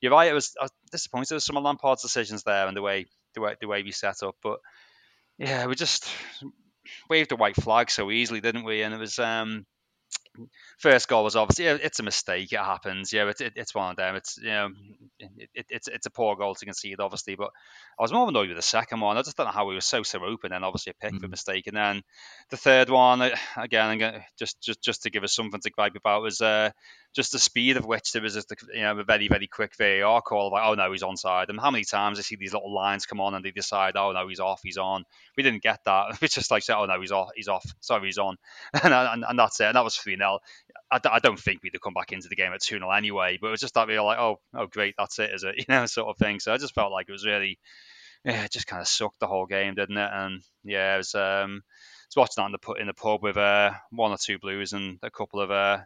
you're 0.00 0.12
right. 0.12 0.30
It 0.30 0.34
was 0.34 0.54
I 0.60 0.64
was 0.64 0.72
disappointed 0.92 1.34
with 1.34 1.42
some 1.42 1.56
of 1.56 1.64
Lampard's 1.64 2.02
decisions 2.02 2.42
there 2.42 2.66
and 2.66 2.76
the 2.76 2.82
way 2.82 3.06
the 3.34 3.40
way 3.40 3.56
the 3.60 3.68
way 3.68 3.82
we 3.82 3.92
set 3.92 4.22
up. 4.22 4.36
But 4.42 4.58
yeah, 5.38 5.66
we 5.66 5.74
just 5.74 6.08
waved 7.08 7.32
a 7.32 7.36
white 7.36 7.56
flag 7.56 7.90
so 7.90 8.10
easily, 8.10 8.40
didn't 8.40 8.64
we? 8.64 8.82
And 8.82 8.94
it 8.94 8.98
was 8.98 9.18
um, 9.18 9.66
first 10.78 11.08
goal 11.08 11.24
was 11.24 11.36
obviously 11.36 11.66
it's 11.66 11.98
a 11.98 12.02
mistake. 12.02 12.52
It 12.52 12.58
happens. 12.58 13.12
Yeah, 13.12 13.28
it, 13.28 13.40
it, 13.40 13.52
it's 13.56 13.74
one 13.74 13.90
of 13.90 13.96
them. 13.96 14.16
It's 14.16 14.38
you 14.38 14.48
know, 14.48 14.68
it, 15.18 15.66
it's 15.68 15.88
it's 15.88 16.06
a 16.06 16.10
poor 16.10 16.36
goal 16.36 16.54
to 16.54 16.64
concede, 16.64 17.00
obviously. 17.00 17.34
But 17.36 17.50
I 17.98 18.02
was 18.02 18.12
more 18.12 18.28
annoyed 18.28 18.48
with 18.48 18.58
the 18.58 18.62
second 18.62 19.00
one. 19.00 19.16
I 19.16 19.22
just 19.22 19.36
don't 19.36 19.46
know 19.46 19.52
how 19.52 19.66
we 19.66 19.74
were 19.74 19.80
so 19.80 20.02
so 20.02 20.24
open, 20.24 20.52
and 20.52 20.64
obviously 20.64 20.92
a 20.92 21.04
pick 21.04 21.14
mm-hmm. 21.14 21.30
mistake. 21.30 21.66
And 21.66 21.76
then 21.76 22.02
the 22.50 22.56
third 22.56 22.90
one, 22.90 23.22
uh, 23.22 23.36
again, 23.56 24.22
just 24.38 24.60
just 24.60 24.82
just 24.82 25.02
to 25.02 25.10
give 25.10 25.24
us 25.24 25.34
something 25.34 25.60
to 25.60 25.70
gripe 25.70 25.96
about 25.96 26.22
was 26.22 26.40
uh, 26.40 26.70
just 27.16 27.32
the 27.32 27.38
speed 27.38 27.78
of 27.78 27.86
which 27.86 28.12
there 28.12 28.20
was 28.20 28.34
just 28.34 28.52
a, 28.52 28.56
you 28.74 28.82
know 28.82 28.98
a 28.98 29.02
very 29.02 29.26
very 29.26 29.46
quick 29.46 29.74
VAR 29.76 30.20
call 30.20 30.50
like 30.50 30.62
oh 30.64 30.74
no 30.74 30.92
he's 30.92 31.02
onside 31.02 31.48
and 31.48 31.58
how 31.58 31.70
many 31.70 31.82
times 31.82 32.18
I 32.18 32.22
see 32.22 32.36
these 32.36 32.52
little 32.52 32.72
lines 32.72 33.06
come 33.06 33.20
on 33.22 33.34
and 33.34 33.42
they 33.42 33.50
decide 33.50 33.96
oh 33.96 34.12
no 34.12 34.28
he's 34.28 34.38
off 34.38 34.60
he's 34.62 34.76
on. 34.76 35.04
We 35.36 35.42
didn't 35.42 35.62
get 35.62 35.80
that. 35.86 36.18
It's 36.22 36.34
just 36.34 36.50
like 36.50 36.62
oh 36.68 36.84
no 36.84 37.00
he's 37.00 37.12
off 37.12 37.30
he's 37.34 37.48
off 37.48 37.64
sorry 37.80 38.08
he's 38.08 38.18
on. 38.18 38.36
And, 38.82 38.92
and, 38.92 39.24
and 39.26 39.38
that's 39.38 39.58
it. 39.60 39.64
And 39.64 39.76
that 39.76 39.84
was 39.84 39.96
3 39.96 40.16
0 40.16 40.38
I, 40.92 41.00
I, 41.10 41.18
don't 41.18 41.40
think 41.40 41.62
we'd 41.62 41.74
have 41.74 41.80
come 41.80 41.94
back 41.94 42.12
into 42.12 42.28
the 42.28 42.36
game 42.36 42.52
at 42.52 42.60
2 42.60 42.78
0 42.78 42.90
anyway 42.90 43.38
but 43.40 43.48
it 43.48 43.52
was 43.52 43.60
just 43.60 43.74
that 43.74 43.88
we 43.88 43.94
were 43.94 44.04
like 44.04 44.18
oh 44.18 44.38
oh 44.54 44.66
great 44.66 44.94
that's 44.98 45.18
it 45.18 45.30
is 45.32 45.42
it? 45.42 45.56
You 45.58 45.64
know 45.68 45.86
sort 45.86 46.08
of 46.08 46.18
thing. 46.18 46.38
So 46.38 46.52
I 46.52 46.58
just 46.58 46.74
felt 46.74 46.92
like 46.92 47.08
it 47.08 47.12
was 47.12 47.24
really 47.24 47.58
yeah 48.24 48.44
it 48.44 48.52
just 48.52 48.66
kind 48.66 48.82
of 48.82 48.88
sucked 48.88 49.20
the 49.20 49.26
whole 49.26 49.46
game 49.46 49.74
didn't 49.74 49.96
it? 49.96 50.10
And 50.12 50.42
yeah 50.64 50.94
it 50.94 50.98
was 50.98 51.14
um 51.14 51.62
was 52.14 52.16
watching 52.16 52.42
that 52.42 52.46
in 52.46 52.56
the, 52.60 52.80
in 52.82 52.86
the 52.86 52.94
pub 52.94 53.22
with 53.22 53.36
uh, 53.36 53.72
one 53.90 54.12
or 54.12 54.16
two 54.16 54.38
blues 54.38 54.72
and 54.72 54.98
a 55.02 55.10
couple 55.10 55.40
of 55.40 55.50
uh, 55.50 55.78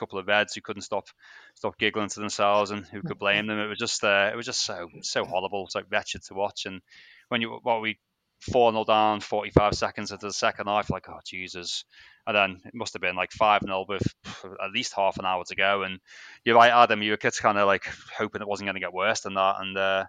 couple 0.00 0.18
of 0.18 0.26
Reds 0.26 0.54
who 0.54 0.60
couldn't 0.60 0.82
stop 0.82 1.06
stop 1.54 1.78
giggling 1.78 2.08
to 2.08 2.20
themselves, 2.20 2.70
and 2.70 2.86
who 2.86 3.02
could 3.02 3.18
blame 3.18 3.46
them? 3.46 3.58
It 3.58 3.68
was 3.68 3.78
just 3.78 4.02
uh, 4.02 4.30
it 4.32 4.36
was 4.36 4.46
just 4.46 4.64
so 4.64 4.88
so 5.02 5.24
horrible, 5.24 5.68
so 5.68 5.82
wretched 5.90 6.22
to 6.24 6.34
watch. 6.34 6.66
And 6.66 6.80
when 7.28 7.40
you 7.40 7.60
what 7.62 7.82
we 7.82 7.98
four 8.40 8.72
0 8.72 8.84
down, 8.84 9.20
forty 9.20 9.50
five 9.50 9.74
seconds 9.74 10.10
into 10.10 10.26
the 10.26 10.32
second 10.32 10.66
half, 10.66 10.90
like 10.90 11.08
oh 11.08 11.20
Jesus, 11.24 11.84
and 12.26 12.36
then 12.36 12.60
it 12.64 12.74
must 12.74 12.94
have 12.94 13.02
been 13.02 13.16
like 13.16 13.30
five 13.32 13.62
0 13.64 13.84
with 13.88 14.02
at 14.62 14.72
least 14.74 14.94
half 14.96 15.18
an 15.18 15.26
hour 15.26 15.44
to 15.44 15.54
go. 15.54 15.82
And 15.82 16.00
you're 16.44 16.56
right, 16.56 16.72
Adam, 16.72 17.02
you 17.02 17.12
were 17.12 17.16
kind 17.16 17.58
of 17.58 17.66
like 17.66 17.84
hoping 18.16 18.42
it 18.42 18.48
wasn't 18.48 18.66
going 18.66 18.74
to 18.74 18.80
get 18.80 18.94
worse 18.94 19.20
than 19.20 19.34
that, 19.34 19.56
and. 19.60 19.76
Uh, 19.76 20.04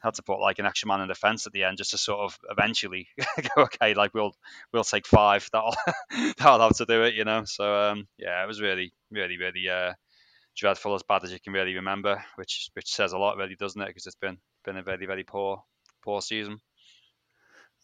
had 0.00 0.14
to 0.14 0.22
put 0.22 0.40
like 0.40 0.58
an 0.58 0.66
extra 0.66 0.88
man 0.88 1.00
in 1.00 1.08
defence 1.08 1.46
at 1.46 1.52
the 1.52 1.64
end 1.64 1.78
just 1.78 1.90
to 1.92 1.98
sort 1.98 2.20
of 2.20 2.38
eventually 2.50 3.08
go 3.56 3.62
okay 3.62 3.94
like 3.94 4.12
we'll 4.14 4.32
we'll 4.72 4.84
take 4.84 5.06
five. 5.06 5.48
That'll 5.52 5.74
that'll 6.38 6.60
have 6.60 6.76
to 6.76 6.86
do 6.86 7.02
it 7.04 7.14
you 7.14 7.24
know? 7.24 7.44
So 7.44 7.74
um, 7.74 8.08
yeah 8.18 8.42
it 8.42 8.46
was 8.46 8.60
really 8.60 8.92
really 9.10 9.36
really 9.36 9.68
uh, 9.68 9.92
dreadful 10.56 10.94
as 10.94 11.02
bad 11.02 11.24
as 11.24 11.32
you 11.32 11.40
can 11.40 11.52
really 11.52 11.74
remember 11.74 12.22
which 12.36 12.70
which 12.74 12.88
says 12.92 13.12
a 13.12 13.18
lot 13.18 13.36
really 13.36 13.56
doesn't 13.56 13.80
it? 13.80 13.88
Because 13.88 14.06
it's 14.06 14.16
been 14.16 14.38
been 14.64 14.78
a 14.78 14.82
very 14.82 15.06
very 15.06 15.24
poor 15.24 15.62
poor 16.02 16.22
season. 16.22 16.58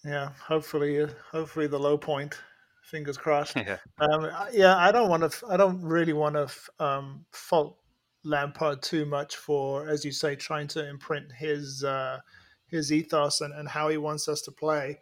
Yeah 0.04 0.30
hopefully 0.46 1.06
hopefully 1.30 1.66
the 1.66 1.78
low 1.78 1.98
point 1.98 2.38
fingers 2.82 3.18
crossed. 3.18 3.56
Yeah. 3.66 3.78
Um, 3.98 4.30
yeah 4.52 4.76
I 4.76 4.92
don't 4.92 5.10
want 5.10 5.30
to 5.30 5.46
I 5.48 5.56
don't 5.56 5.82
really 5.82 6.12
want 6.12 6.36
to 6.36 6.84
um, 6.84 7.26
fault 7.32 7.78
Lampard 8.26 8.82
too 8.82 9.06
much 9.06 9.36
for, 9.36 9.88
as 9.88 10.04
you 10.04 10.10
say, 10.10 10.34
trying 10.34 10.66
to 10.68 10.88
imprint 10.88 11.30
his 11.32 11.84
uh, 11.84 12.18
his 12.66 12.92
ethos 12.92 13.40
and, 13.40 13.54
and 13.54 13.68
how 13.68 13.88
he 13.88 13.96
wants 13.96 14.28
us 14.28 14.42
to 14.42 14.50
play. 14.50 14.98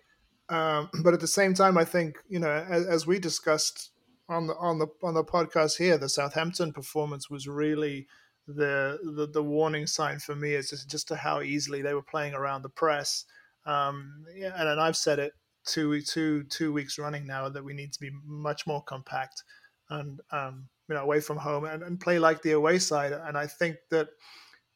Um, 0.51 0.91
but 1.03 1.15
at 1.15 1.21
the 1.21 1.27
same 1.27 1.55
time, 1.55 1.79
I 1.79 1.85
think 1.85 2.19
you 2.29 2.39
know, 2.39 2.51
as, 2.69 2.87
as, 2.87 3.07
we 3.07 3.19
discussed 3.19 3.91
on 4.29 4.47
the 4.47 4.55
on 4.57 4.79
the 4.79 4.89
on 5.03 5.15
the 5.15 5.25
podcast 5.25 5.79
here, 5.79 5.97
the 5.97 6.09
Southampton 6.09 6.73
performance 6.73 7.31
was 7.31 7.49
really 7.49 8.07
the 8.47 8.99
the, 9.17 9.27
the 9.27 9.43
warning 9.43 9.87
sign 9.87 10.19
for 10.19 10.37
me 10.37 10.53
is 10.53 10.69
just 10.69 10.91
just 10.91 11.09
to 11.09 11.17
how 11.17 11.41
easily 11.41 11.81
they 11.81 11.95
were 11.95 12.03
playing 12.03 12.35
around 12.35 12.63
the 12.63 12.69
press. 12.69 13.25
Um, 13.65 14.27
and, 14.35 14.69
and 14.69 14.81
I've 14.81 14.97
said 14.97 15.19
it 15.19 15.33
two 15.65 16.03
two 16.03 16.45
two 16.45 16.75
weeks 16.75 16.99
running 16.99 17.27
now 17.27 17.49
that 17.49 17.65
we 17.65 17.73
need 17.73 17.95
to 17.95 18.01
be 18.01 18.11
much 18.27 18.67
more 18.67 18.83
compact 18.83 19.43
and 19.89 20.21
um, 20.31 20.69
you 20.89 20.95
know 20.95 21.03
away 21.03 21.21
from 21.21 21.37
home 21.37 21.65
and, 21.65 21.83
and 21.83 22.01
play 22.01 22.19
like 22.19 22.43
the 22.43 22.53
away 22.53 22.79
side. 22.79 23.13
And 23.13 23.37
I 23.37 23.47
think 23.47 23.77
that 23.91 24.09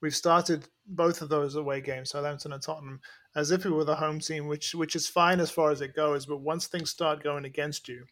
we've 0.00 0.14
started 0.14 0.68
both 0.86 1.22
of 1.22 1.28
those 1.28 1.56
away 1.56 1.80
games, 1.80 2.10
Southampton 2.10 2.52
and 2.52 2.62
Tottenham, 2.62 3.00
as 3.36 3.50
if 3.50 3.64
we 3.64 3.70
were 3.70 3.84
the 3.84 3.94
home 3.94 4.20
team, 4.20 4.48
which 4.48 4.74
which 4.74 4.96
is 4.96 5.08
fine 5.08 5.40
as 5.40 5.50
far 5.50 5.70
as 5.70 5.80
it 5.80 5.94
goes. 5.94 6.26
But 6.26 6.40
once 6.40 6.66
things 6.66 6.90
start 6.90 7.22
going 7.22 7.44
against 7.44 7.88
you, 7.88 8.04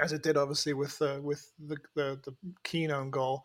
as 0.00 0.12
it 0.12 0.22
did 0.22 0.36
obviously 0.36 0.74
with 0.74 1.00
uh, 1.02 1.18
with 1.22 1.50
the 1.58 1.76
the, 1.94 2.20
the 2.24 2.34
Keane 2.64 2.92
own 2.92 3.10
goal, 3.10 3.42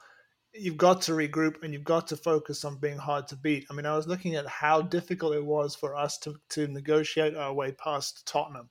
you've 0.53 0.77
got 0.77 1.01
to 1.03 1.13
regroup 1.13 1.63
and 1.63 1.73
you've 1.73 1.83
got 1.83 2.07
to 2.07 2.17
focus 2.17 2.63
on 2.65 2.77
being 2.77 2.97
hard 2.97 3.27
to 3.29 3.35
beat. 3.35 3.65
I 3.69 3.73
mean, 3.73 3.85
I 3.85 3.95
was 3.95 4.07
looking 4.07 4.35
at 4.35 4.47
how 4.47 4.81
difficult 4.81 5.35
it 5.35 5.45
was 5.45 5.75
for 5.75 5.95
us 5.95 6.17
to 6.19 6.35
to 6.51 6.67
negotiate 6.67 7.35
our 7.35 7.53
way 7.53 7.71
past 7.71 8.25
Tottenham 8.27 8.69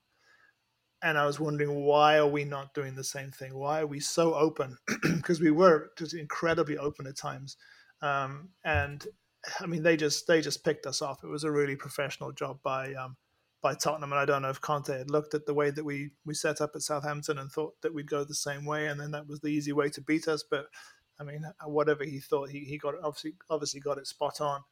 and 1.05 1.19
I 1.19 1.27
was 1.27 1.39
wondering 1.39 1.85
why 1.85 2.17
are 2.17 2.27
we 2.27 2.45
not 2.45 2.73
doing 2.73 2.95
the 2.95 3.05
same 3.05 3.31
thing? 3.31 3.55
Why 3.55 3.81
are 3.81 3.87
we 3.87 4.01
so 4.01 4.35
open? 4.35 4.77
Because 5.03 5.39
we 5.39 5.51
were 5.51 5.91
just 5.97 6.15
incredibly 6.15 6.77
open 6.79 7.07
at 7.07 7.17
times, 7.17 7.57
um, 8.03 8.49
and 8.65 9.07
I 9.61 9.67
mean 9.67 9.83
they 9.83 9.97
just 9.97 10.27
they 10.27 10.41
just 10.41 10.65
picked 10.65 10.87
us 10.87 11.03
off. 11.03 11.23
It 11.23 11.29
was 11.29 11.45
a 11.45 11.51
really 11.51 11.77
professional 11.77 12.33
job 12.33 12.59
by 12.63 12.95
um, 12.95 13.17
by 13.63 13.75
Tottenham, 13.75 14.13
and 14.13 14.21
I 14.21 14.25
don't 14.25 14.43
know 14.43 14.51
if 14.51 14.61
Conte 14.61 14.97
had 14.97 15.11
looked 15.11 15.35
at 15.35 15.47
the 15.47 15.55
way 15.55 15.71
that 15.71 15.85
we 15.85 16.11
we 16.25 16.35
set 16.35 16.61
up 16.61 16.73
at 16.75 16.83
Southampton 16.83 17.39
and 17.39 17.51
thought 17.51 17.81
that 17.83 17.95
we'd 17.95 18.11
go 18.11 18.25
the 18.25 18.35
same 18.35 18.65
way, 18.65 18.89
and 18.89 18.99
then 18.99 19.11
that 19.13 19.29
was 19.29 19.41
the 19.41 19.49
easy 19.49 19.73
way 19.73 19.91
to 19.91 20.01
beat 20.01 20.27
us. 20.27 20.43
But 20.51 20.67
I 21.21 21.25
mean, 21.25 21.45
whatever 21.65 22.05
he 22.05 22.19
thought, 22.19 22.49
he, 22.51 22.61
he 22.61 22.79
got 22.79 22.95
it, 22.95 23.01
obviously 23.03 23.35
obviously 23.51 23.81
got 23.81 23.99
it 23.99 24.07
spot 24.07 24.41
on. 24.41 24.63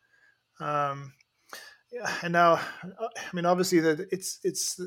Um, 0.61 1.12
yeah, 1.92 2.11
and 2.23 2.33
now, 2.33 2.55
I 2.85 3.35
mean, 3.35 3.45
obviously 3.45 3.81
that 3.81 4.09
it's 4.11 4.40
it's 4.42 4.81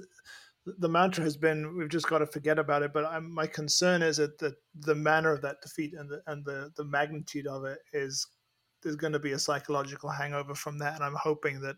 the 0.66 0.90
mantra 0.90 1.24
has 1.24 1.38
been 1.38 1.78
we've 1.78 1.90
just 1.90 2.10
got 2.10 2.20
to 2.20 2.26
forget 2.26 2.58
about 2.58 2.84
it. 2.84 2.92
But 2.94 3.06
I'm, 3.06 3.32
my 3.34 3.48
concern 3.48 4.02
is 4.02 4.18
that 4.18 4.38
the, 4.40 4.56
the 4.80 4.96
manner 4.96 5.32
of 5.32 5.42
that 5.42 5.62
defeat 5.62 5.94
and 5.94 6.10
the 6.10 6.22
and 6.28 6.44
the, 6.46 6.72
the 6.76 6.86
magnitude 6.86 7.48
of 7.48 7.66
it 7.66 7.80
is 7.94 8.28
there's 8.82 8.96
going 8.96 9.14
to 9.14 9.20
be 9.20 9.34
a 9.34 9.40
psychological 9.40 10.10
hangover 10.10 10.56
from 10.56 10.80
that, 10.80 10.96
and 10.96 11.04
I'm 11.04 11.16
hoping 11.16 11.62
that 11.62 11.76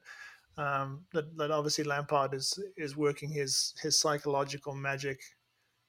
um, 0.58 1.06
that, 1.14 1.38
that 1.38 1.52
obviously 1.52 1.84
Lampard 1.84 2.34
is 2.34 2.58
is 2.78 2.96
working 2.96 3.30
his 3.30 3.74
his 3.82 4.00
psychological 4.00 4.74
magic 4.74 5.20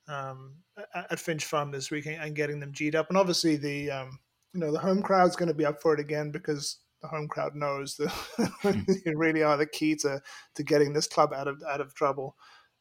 um, 0.08 0.56
at 0.94 1.18
Finch 1.18 1.44
Farm 1.44 1.70
this 1.70 1.90
week 1.90 2.06
and 2.06 2.34
getting 2.34 2.60
them 2.60 2.72
G'd 2.72 2.96
up, 2.96 3.08
and 3.08 3.18
obviously 3.18 3.56
the 3.56 3.90
um, 3.90 4.18
you 4.54 4.60
know 4.60 4.72
the 4.72 4.78
home 4.78 5.02
crowd's 5.02 5.36
going 5.36 5.48
to 5.48 5.54
be 5.54 5.66
up 5.66 5.80
for 5.80 5.94
it 5.94 6.00
again 6.00 6.30
because 6.30 6.78
the 7.02 7.08
home 7.08 7.28
crowd 7.28 7.54
knows 7.54 7.96
that 7.96 8.10
hmm. 8.62 8.80
they 9.04 9.14
really 9.14 9.42
are 9.42 9.56
the 9.56 9.66
key 9.66 9.94
to 9.96 10.20
to 10.54 10.62
getting 10.64 10.92
this 10.92 11.06
club 11.06 11.32
out 11.32 11.48
of 11.48 11.62
out 11.68 11.80
of 11.80 11.94
trouble. 11.94 12.36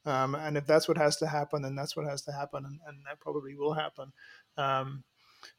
Um, 0.08 0.36
and 0.36 0.56
if 0.56 0.66
that's 0.66 0.88
what 0.88 0.98
has 0.98 1.18
to 1.18 1.28
happen, 1.28 1.62
then 1.62 1.76
that's 1.76 1.98
what 1.98 2.08
has 2.08 2.22
to 2.24 2.32
happen, 2.32 2.64
and, 2.64 2.80
and 2.88 3.00
that 3.06 3.20
probably 3.20 3.56
will 3.56 3.74
happen. 3.74 4.14
Um, 4.58 5.04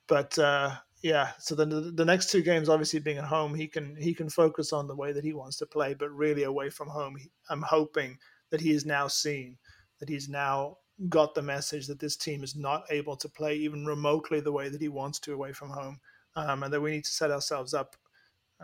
but 0.09 0.39
uh, 0.39 0.75
yeah, 1.03 1.33
so 1.39 1.55
the, 1.55 1.67
the, 1.67 2.05
next 2.05 2.31
two 2.31 2.41
games, 2.41 2.71
obviously 2.71 2.99
being 2.99 3.19
at 3.19 3.25
home, 3.25 3.55
he 3.55 3.69
can 3.69 3.95
he 3.97 4.15
can 4.15 4.31
focus 4.31 4.73
on 4.73 4.89
the 4.89 4.97
way 4.97 5.13
that 5.13 5.23
he 5.23 5.35
wants 5.35 5.59
to 5.59 5.67
play, 5.67 5.93
but 5.93 6.11
really 6.11 6.45
away 6.45 6.71
from 6.71 6.89
home, 6.89 7.19
I'm 7.51 7.61
hoping 7.61 8.17
that 8.51 8.63
he 8.63 8.71
is 8.71 8.87
now 8.87 9.07
seen 9.07 9.59
that 10.01 10.09
he's 10.09 10.31
now 10.31 10.79
got 11.11 11.35
the 11.35 11.43
message 11.43 11.87
that 11.89 12.01
this 12.01 12.17
team 12.17 12.43
is 12.43 12.57
not 12.57 12.85
able 12.91 13.17
to 13.17 13.29
play 13.29 13.55
even 13.55 13.85
remotely 13.85 14.41
the 14.41 14.53
way 14.53 14.71
that 14.71 14.81
he 14.81 14.89
wants 14.89 15.19
to 15.21 15.35
away 15.35 15.53
from 15.53 15.69
home, 15.69 16.01
um, 16.37 16.63
and 16.63 16.73
that 16.73 16.81
we 16.81 16.93
need 16.93 17.05
to 17.05 17.13
set 17.13 17.31
ourselves 17.31 17.75
up 17.75 17.97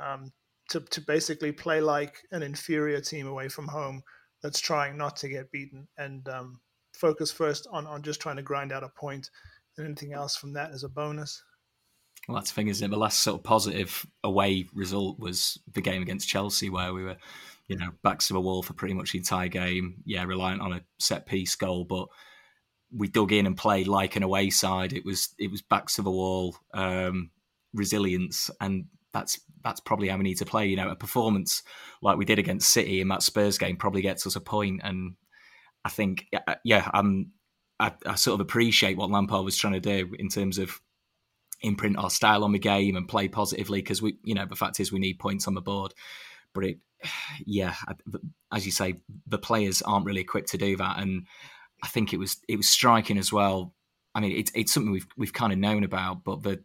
um, 0.03 0.33
to 0.71 0.81
to 0.81 1.03
basically 1.03 1.53
play 1.53 1.83
like 1.83 2.17
an 2.33 2.43
inferior 2.43 3.03
team 3.03 3.27
away 3.27 3.49
from 3.49 3.69
home 3.69 4.03
that's 4.45 4.61
trying 4.61 4.99
not 4.99 5.17
to 5.17 5.29
get 5.29 5.51
beaten 5.51 5.89
and 5.97 6.29
um, 6.29 6.61
focus 6.93 7.33
first 7.33 7.67
on, 7.73 7.87
on 7.87 8.03
just 8.03 8.21
trying 8.21 8.37
to 8.37 8.43
grind 8.43 8.73
out 8.73 8.85
a 8.85 8.91
point 8.91 9.31
and 9.79 9.87
anything 9.87 10.13
else 10.13 10.37
from 10.37 10.53
that 10.53 10.71
is 10.73 10.85
a 10.85 10.89
bonus. 10.89 11.43
Well, 12.29 12.37
that's 12.37 12.51
the 12.51 12.55
thing, 12.55 12.69
isn't 12.69 12.85
it? 12.85 12.91
The 12.91 13.01
last 13.01 13.21
sort 13.21 13.41
of 13.41 13.43
positive 13.43 14.07
away 14.23 14.67
result 14.75 15.19
was 15.19 15.59
the 15.73 15.81
game 15.81 16.03
against 16.03 16.29
Chelsea, 16.29 16.69
where 16.69 16.93
we 16.93 17.05
were, 17.05 17.17
you 17.69 17.77
know, 17.77 17.89
backs 18.03 18.29
to 18.29 18.35
the 18.35 18.41
wall 18.41 18.63
for 18.63 18.75
pretty 18.75 18.93
much 18.93 19.13
the 19.13 19.19
entire 19.19 19.49
game. 19.49 20.03
Yeah, 20.05 20.25
reliant 20.25 20.61
on 20.61 20.75
a 20.75 20.83
set 20.99 21.25
piece 21.25 21.55
goal, 21.57 21.85
but 21.85 22.09
we 22.95 23.09
dug 23.09 23.33
in 23.33 23.47
and 23.47 23.57
played 23.57 23.89
like 23.89 24.15
an 24.15 24.23
away 24.23 24.51
side. 24.51 24.93
It 24.93 25.07
was 25.07 25.35
it 25.39 25.51
was 25.51 25.63
backs 25.63 25.97
to 25.97 26.03
the 26.03 26.11
wall, 26.11 26.55
um, 26.75 27.31
resilience, 27.73 28.51
and 28.61 28.87
that's 29.15 29.41
that's 29.63 29.81
probably 29.81 30.09
how 30.09 30.19
we 30.19 30.25
need 30.25 30.39
to 30.39 30.45
play. 30.45 30.67
You 30.67 30.77
know, 30.77 30.91
a 30.91 30.97
performance 30.97 31.63
like 32.03 32.19
we 32.19 32.27
did 32.27 32.39
against 32.39 32.71
City 32.71 33.01
in 33.01 33.09
that 33.09 33.23
Spurs 33.23 33.57
game 33.57 33.77
probably 33.77 34.03
gets 34.03 34.27
us 34.27 34.37
a 34.37 34.41
point. 34.41 34.83
and 34.85 35.15
I 35.87 35.89
think 35.89 36.27
yeah, 36.65 36.79
uh, 36.87 36.91
I'm 36.93 37.33
I, 37.81 37.93
I, 38.07 38.15
sort 38.15 38.35
of 38.35 38.41
appreciate 38.41 38.97
what 38.97 39.11
Lampard 39.11 39.45
was 39.45 39.57
trying 39.57 39.75
to 39.75 39.81
do 39.81 40.15
in 40.19 40.29
terms 40.29 40.59
of 40.59 40.81
imprint 41.61 41.99
our 41.99 42.11
style 42.11 42.45
on 42.45 42.53
the 42.53 42.59
game 42.59 42.97
and 42.97 43.09
play 43.09 43.29
positively 43.29 43.81
because 43.81 44.01
we, 44.01 44.17
you 44.23 44.35
know, 44.35 44.47
the 44.47 44.57
fact 44.57 44.81
is 44.81 44.93
we 44.93 44.99
need 44.99 45.19
points 45.19 45.49
on 45.49 45.55
the 45.55 45.61
board. 45.61 45.95
But 46.53 46.65
it, 46.65 46.79
yeah, 47.47 47.75
as 48.53 48.67
you 48.67 48.73
say, 48.73 48.97
the 49.27 49.39
players 49.39 49.83
aren't 49.83 50.07
really 50.07 50.21
equipped 50.21 50.51
to 50.51 50.59
do 50.59 50.77
that, 50.77 50.99
and 50.99 51.27
I 51.83 51.89
think 51.89 52.13
it 52.13 52.19
was 52.19 52.39
it 52.49 52.57
was 52.57 52.69
striking 52.69 53.19
as 53.19 53.33
well. 53.33 53.75
I 54.15 54.21
mean, 54.21 54.33
it's 54.33 54.53
it's 54.55 54.73
something 54.73 54.93
we've 54.93 55.09
we've 55.17 55.33
kind 55.33 55.53
of 55.53 55.59
known 55.59 55.85
about, 55.85 56.25
but 56.25 56.43
the 56.43 56.63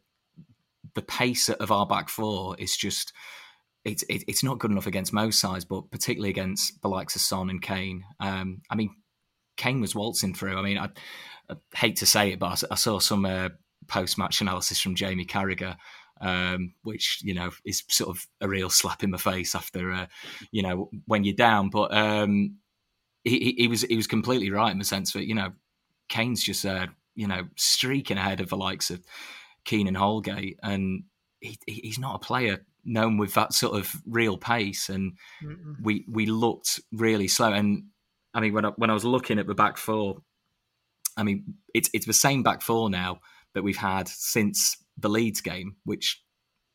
the 0.95 1.01
pace 1.01 1.49
of 1.49 1.71
our 1.71 1.85
back 1.85 2.09
four 2.09 2.55
is 2.57 2.75
just 2.75 3.13
it's 3.85 4.03
it, 4.03 4.23
it's 4.27 4.43
not 4.43 4.59
good 4.59 4.71
enough 4.71 4.87
against 4.87 5.13
most 5.13 5.39
sides, 5.39 5.65
but 5.65 5.89
particularly 5.91 6.29
against 6.29 6.81
the 6.81 6.89
likes 6.89 7.15
of 7.15 7.21
Son 7.21 7.49
and 7.49 7.61
Kane. 7.61 8.03
Um, 8.19 8.61
I 8.69 8.75
mean, 8.75 8.95
Kane 9.57 9.81
was 9.81 9.95
waltzing 9.95 10.33
through. 10.33 10.57
I 10.57 10.61
mean, 10.61 10.77
I, 10.77 10.89
I 11.49 11.55
hate 11.75 11.97
to 11.97 12.05
say 12.05 12.31
it, 12.33 12.39
but 12.39 12.63
I, 12.63 12.73
I 12.73 12.75
saw 12.75 12.99
some 12.99 13.25
uh, 13.25 13.49
post 13.87 14.17
match 14.17 14.41
analysis 14.41 14.79
from 14.79 14.95
Jamie 14.95 15.25
Carragher. 15.25 15.75
Um, 16.21 16.73
which 16.83 17.21
you 17.23 17.33
know 17.33 17.49
is 17.63 17.81
sort 17.87 18.09
of 18.09 18.27
a 18.41 18.47
real 18.49 18.69
slap 18.69 19.03
in 19.03 19.11
the 19.11 19.17
face 19.17 19.55
after 19.55 19.93
uh, 19.93 20.07
you 20.51 20.61
know 20.61 20.89
when 21.05 21.23
you're 21.23 21.33
down. 21.33 21.69
But 21.69 21.93
um, 21.93 22.57
he, 23.23 23.55
he, 23.57 23.67
was 23.69 23.83
he 23.83 23.95
was 23.95 24.07
completely 24.07 24.51
right 24.51 24.71
in 24.71 24.79
the 24.79 24.83
sense 24.83 25.13
that 25.13 25.27
you 25.27 25.35
know 25.35 25.53
Kane's 26.09 26.43
just 26.43 26.65
uh, 26.65 26.87
you 27.15 27.25
know 27.25 27.47
streaking 27.55 28.17
ahead 28.17 28.41
of 28.41 28.49
the 28.49 28.57
likes 28.57 28.89
of 28.89 29.01
Keane 29.69 29.87
and 29.87 29.97
Holgate, 29.97 30.57
and 30.63 31.03
he, 31.41 31.59
he's 31.67 31.99
not 31.99 32.15
a 32.15 32.25
player 32.25 32.65
known 32.83 33.17
with 33.17 33.35
that 33.35 33.53
sort 33.53 33.79
of 33.79 33.91
real 34.07 34.35
pace, 34.35 34.89
and 34.89 35.13
Mm-mm. 35.43 35.75
we 35.79 36.05
we 36.09 36.25
looked 36.25 36.79
really 36.91 37.27
slow. 37.27 37.53
And 37.53 37.83
I 38.33 38.39
mean, 38.39 38.53
when 38.53 38.65
I, 38.65 38.69
when 38.77 38.89
I 38.89 38.93
was 38.93 39.05
looking 39.05 39.37
at 39.37 39.45
the 39.45 39.53
back 39.53 39.77
four, 39.77 40.23
I 41.15 41.21
mean, 41.21 41.53
it's 41.75 41.87
it's 41.93 42.07
the 42.07 42.13
same 42.13 42.41
back 42.41 42.63
four 42.63 42.89
now 42.89 43.19
that 43.53 43.63
we've 43.63 43.77
had 43.77 44.07
since 44.07 44.75
the 44.97 45.09
Leeds 45.09 45.41
game, 45.41 45.75
which 45.85 46.19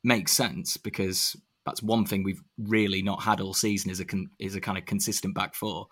makes 0.04 0.30
sense 0.30 0.76
because 0.76 1.37
that's 1.66 1.83
one 1.83 2.07
thing 2.07 2.22
we've 2.22 2.42
really 2.59 3.02
not 3.02 3.22
had 3.22 3.40
all 3.40 3.54
season 3.54 3.90
is 3.90 3.98
a 3.98 4.04
con, 4.04 4.28
is 4.38 4.54
a 4.54 4.61
kind 4.61 4.78
of 4.78 4.87
consistent 4.87 5.35
back 5.35 5.57
four. 5.57 5.88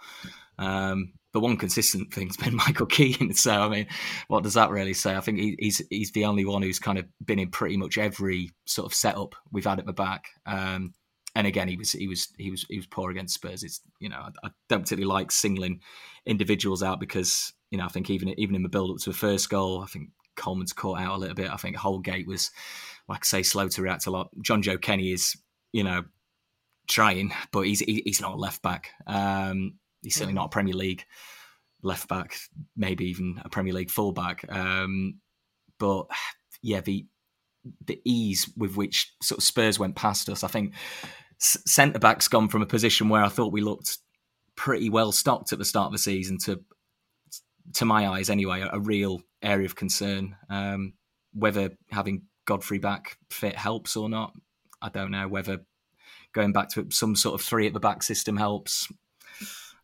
Um, 0.57 1.15
the 1.33 1.41
one 1.41 1.57
consistent 1.57 2.13
thing's 2.13 2.37
been 2.37 2.55
Michael 2.67 2.87
Keane. 2.87 3.35
So 3.35 3.53
I 3.53 3.69
mean, 3.69 3.87
what 4.29 4.43
does 4.43 4.55
that 4.55 4.71
really 4.71 4.95
say? 4.95 5.15
I 5.15 5.21
think 5.21 5.39
he, 5.39 5.57
he's 5.59 5.83
he's 5.91 6.13
the 6.13 6.25
only 6.25 6.45
one 6.45 6.63
who's 6.63 6.79
kind 6.79 6.99
of 6.99 7.07
been 7.25 7.39
in 7.39 7.51
pretty 7.51 7.77
much 7.77 7.99
every 7.99 8.51
sort 8.67 8.87
of 8.87 8.95
setup 8.95 9.35
we've 9.51 9.65
had 9.65 9.79
at 9.79 9.87
the 9.87 9.93
back. 9.93 10.27
Um, 10.47 10.93
and 11.35 11.47
again, 11.47 11.69
he 11.69 11.77
was 11.77 11.93
he 11.93 12.09
was 12.09 12.29
he 12.37 12.51
was 12.51 12.67
he 12.69 12.77
was 12.77 12.87
poor 12.87 13.11
against 13.11 13.35
Spurs. 13.35 13.63
It's 13.63 13.81
you 13.99 14.09
know 14.09 14.19
I, 14.19 14.47
I, 14.47 14.51
don't 14.69 14.83
particularly 14.83 15.13
like 15.13 15.31
singling 15.31 15.81
individuals 16.27 16.83
out 16.83 17.01
because 17.01 17.53
you 17.71 17.79
know 17.79 17.85
I 17.85 17.89
think 17.89 18.11
even 18.11 18.29
even 18.39 18.55
in 18.55 18.63
the 18.63 18.69
build 18.69 18.91
up 18.91 18.99
to 18.99 19.11
the 19.11 19.17
first 19.17 19.49
goal, 19.49 19.83
I 19.83 19.87
think 19.87 20.11
Coleman's 20.37 20.73
caught 20.73 21.01
out 21.01 21.17
a 21.17 21.19
little 21.19 21.35
bit. 21.35 21.51
I 21.51 21.57
think 21.57 21.77
Holgate 21.77 22.27
was 22.27 22.51
like 23.09 23.21
I 23.23 23.25
say 23.25 23.43
slow 23.43 23.69
to 23.69 23.83
react 23.83 24.07
a 24.07 24.11
lot. 24.11 24.29
Jonjoe 24.43 24.81
Kenny 24.81 25.13
is 25.13 25.37
you 25.73 25.85
know 25.85 26.05
trying, 26.87 27.33
but 27.51 27.63
he's 27.63 27.81
he, 27.81 28.03
he's 28.05 28.21
not 28.21 28.35
a 28.35 28.37
left 28.37 28.61
back. 28.61 28.91
Um, 29.07 29.79
He's 30.03 30.15
certainly 30.15 30.35
not 30.35 30.47
a 30.47 30.51
Premier 30.51 30.75
League 30.75 31.05
left 31.83 32.09
back, 32.09 32.37
maybe 32.77 33.07
even 33.07 33.41
a 33.45 33.49
Premier 33.49 33.73
League 33.73 33.91
fullback. 33.91 34.45
Um, 34.49 35.21
but 35.79 36.07
yeah, 36.63 36.81
the 36.81 37.07
the 37.87 38.01
ease 38.05 38.51
with 38.57 38.77
which 38.77 39.13
sort 39.23 39.39
of 39.39 39.45
Spurs 39.45 39.79
went 39.79 39.95
past 39.95 40.29
us, 40.29 40.43
I 40.43 40.49
think 40.49 40.75
centre 41.39 41.99
back's 41.99 42.29
gone 42.29 42.49
from 42.49 42.63
a 42.63 42.67
position 42.67 43.09
where 43.09 43.23
I 43.23 43.29
thought 43.29 43.53
we 43.53 43.61
looked 43.61 43.99
pretty 44.57 44.91
well 44.91 45.13
stocked 45.13 45.53
at 45.53 45.59
the 45.59 45.65
start 45.65 45.87
of 45.87 45.93
the 45.93 45.99
season 45.99 46.39
to, 46.39 46.61
to 47.75 47.85
my 47.85 48.09
eyes 48.09 48.31
anyway, 48.31 48.61
a, 48.61 48.71
a 48.73 48.81
real 48.81 49.23
area 49.43 49.67
of 49.67 49.75
concern. 49.75 50.37
Um, 50.49 50.95
whether 51.33 51.71
having 51.91 52.23
Godfrey 52.45 52.79
back 52.79 53.17
fit 53.31 53.57
helps 53.57 53.97
or 53.97 54.09
not, 54.09 54.33
I 54.81 54.89
don't 54.89 55.11
know. 55.11 55.27
Whether 55.29 55.61
going 56.33 56.53
back 56.53 56.69
to 56.71 56.87
some 56.91 57.17
sort 57.17 57.41
of 57.41 57.47
three 57.47 57.67
at 57.67 57.73
the 57.73 57.81
back 57.81 58.03
system 58.03 58.37
helps, 58.37 58.89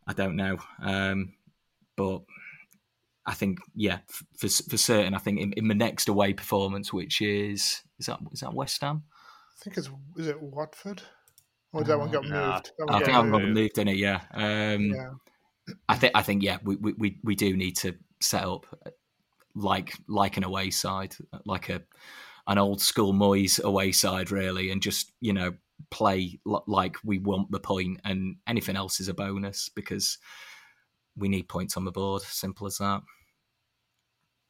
I 0.09 0.14
don't 0.14 0.37
know. 0.37 0.57
Um, 0.83 1.35
but 1.97 2.23
I 3.27 3.35
think, 3.35 3.59
yeah, 3.75 3.99
for, 4.38 4.49
for 4.49 4.79
certain, 4.79 5.14
I 5.14 5.18
think 5.18 5.38
in, 5.38 5.53
in 5.53 5.68
the 5.68 5.75
next 5.75 6.09
away 6.09 6.33
performance, 6.33 6.92
which 6.92 7.21
is 7.21 7.83
is 7.99 8.07
that 8.07 8.18
is 8.33 8.40
that 8.40 8.55
West 8.55 8.81
Ham? 8.81 9.03
I 9.61 9.64
think 9.64 9.77
it's 9.77 9.90
is 10.16 10.29
it 10.29 10.40
Watford? 10.40 11.03
Or 11.73 11.85
that 11.85 11.99
one 11.99 12.11
got 12.11 12.23
moved? 12.23 12.73
One 12.79 12.88
I 12.88 12.99
think 13.01 13.12
that 13.12 13.18
one 13.18 13.31
got 13.31 13.42
moved 13.42 13.77
in 13.77 13.88
it. 13.88 13.97
Yeah. 13.97 14.23
Um, 14.33 14.87
yeah. 14.87 15.11
I 15.88 15.97
think 15.97 16.12
I 16.14 16.23
think 16.23 16.42
yeah, 16.42 16.57
we, 16.62 16.77
we 16.77 17.18
we 17.23 17.35
do 17.35 17.55
need 17.55 17.77
to 17.79 17.94
set 18.23 18.44
up 18.44 18.64
like 19.55 19.92
like 20.09 20.38
an 20.38 20.44
away 20.44 20.71
side, 20.71 21.14
like 21.44 21.68
a 21.68 21.83
an 22.47 22.57
old 22.57 22.81
school 22.81 23.12
Moyes 23.12 23.62
away 23.62 23.92
side, 23.92 24.31
really, 24.31 24.71
and 24.71 24.81
just 24.81 25.12
you 25.21 25.35
know 25.35 25.53
play 25.91 26.41
like 26.45 26.97
we 27.05 27.19
want 27.19 27.51
the 27.51 27.61
point, 27.61 28.01
and 28.05 28.37
anything 28.47 28.77
else 28.77 29.01
is 29.01 29.09
a 29.09 29.14
bonus 29.14 29.69
because 29.69 30.19
we 31.17 31.29
need 31.29 31.49
points 31.49 31.77
on 31.77 31.85
the 31.85 31.93
board. 31.93 32.23
Simple 32.23 32.67
as 32.67 32.79
that. 32.79 33.03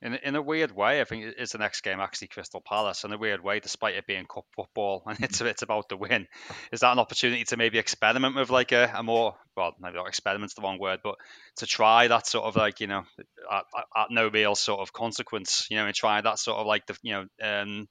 In 0.01 0.14
in 0.14 0.37
a 0.37 0.43
weird 0.43 0.71
way, 0.71 1.01
I 1.01 1.05
think 1.05 1.35
it's 1.37 1.53
the 1.53 1.59
next 1.59 1.81
game 1.81 1.99
actually 1.99 2.29
Crystal 2.29 2.61
Palace. 2.61 3.03
In 3.03 3.12
a 3.12 3.19
weird 3.19 3.43
way, 3.43 3.59
despite 3.59 3.97
it 3.97 4.07
being 4.07 4.27
cup 4.27 4.45
football 4.55 5.03
and 5.07 5.19
it's 5.21 5.41
it's 5.41 5.62
about 5.62 5.88
the 5.88 5.97
win, 5.97 6.29
is 6.71 6.81
that 6.81 6.93
an 6.93 7.01
opportunity 7.01 7.43
to 7.45 7.57
maybe 7.57 7.79
experiment 7.79 8.37
with 8.37 8.49
like 8.49 8.71
a, 8.71 8.93
a 8.95 9.03
more 9.03 9.35
well 9.57 9.75
maybe 9.81 9.97
not 9.97 10.07
experiment's 10.07 10.55
the 10.55 10.62
wrong 10.62 10.79
word, 10.79 11.01
but 11.03 11.17
to 11.57 11.67
try 11.67 12.07
that 12.07 12.29
sort 12.29 12.45
of 12.45 12.55
like 12.55 12.79
you 12.79 12.87
know 12.87 13.03
at, 13.51 13.64
at 13.97 14.07
no 14.11 14.29
real 14.29 14.55
sort 14.55 14.79
of 14.79 14.93
consequence, 14.93 15.67
you 15.69 15.77
know, 15.77 15.87
and 15.87 15.95
try 15.97 16.21
that 16.21 16.38
sort 16.38 16.59
of 16.59 16.67
like 16.67 16.87
the 16.87 16.97
you 17.03 17.14
know 17.14 17.27
um, 17.43 17.88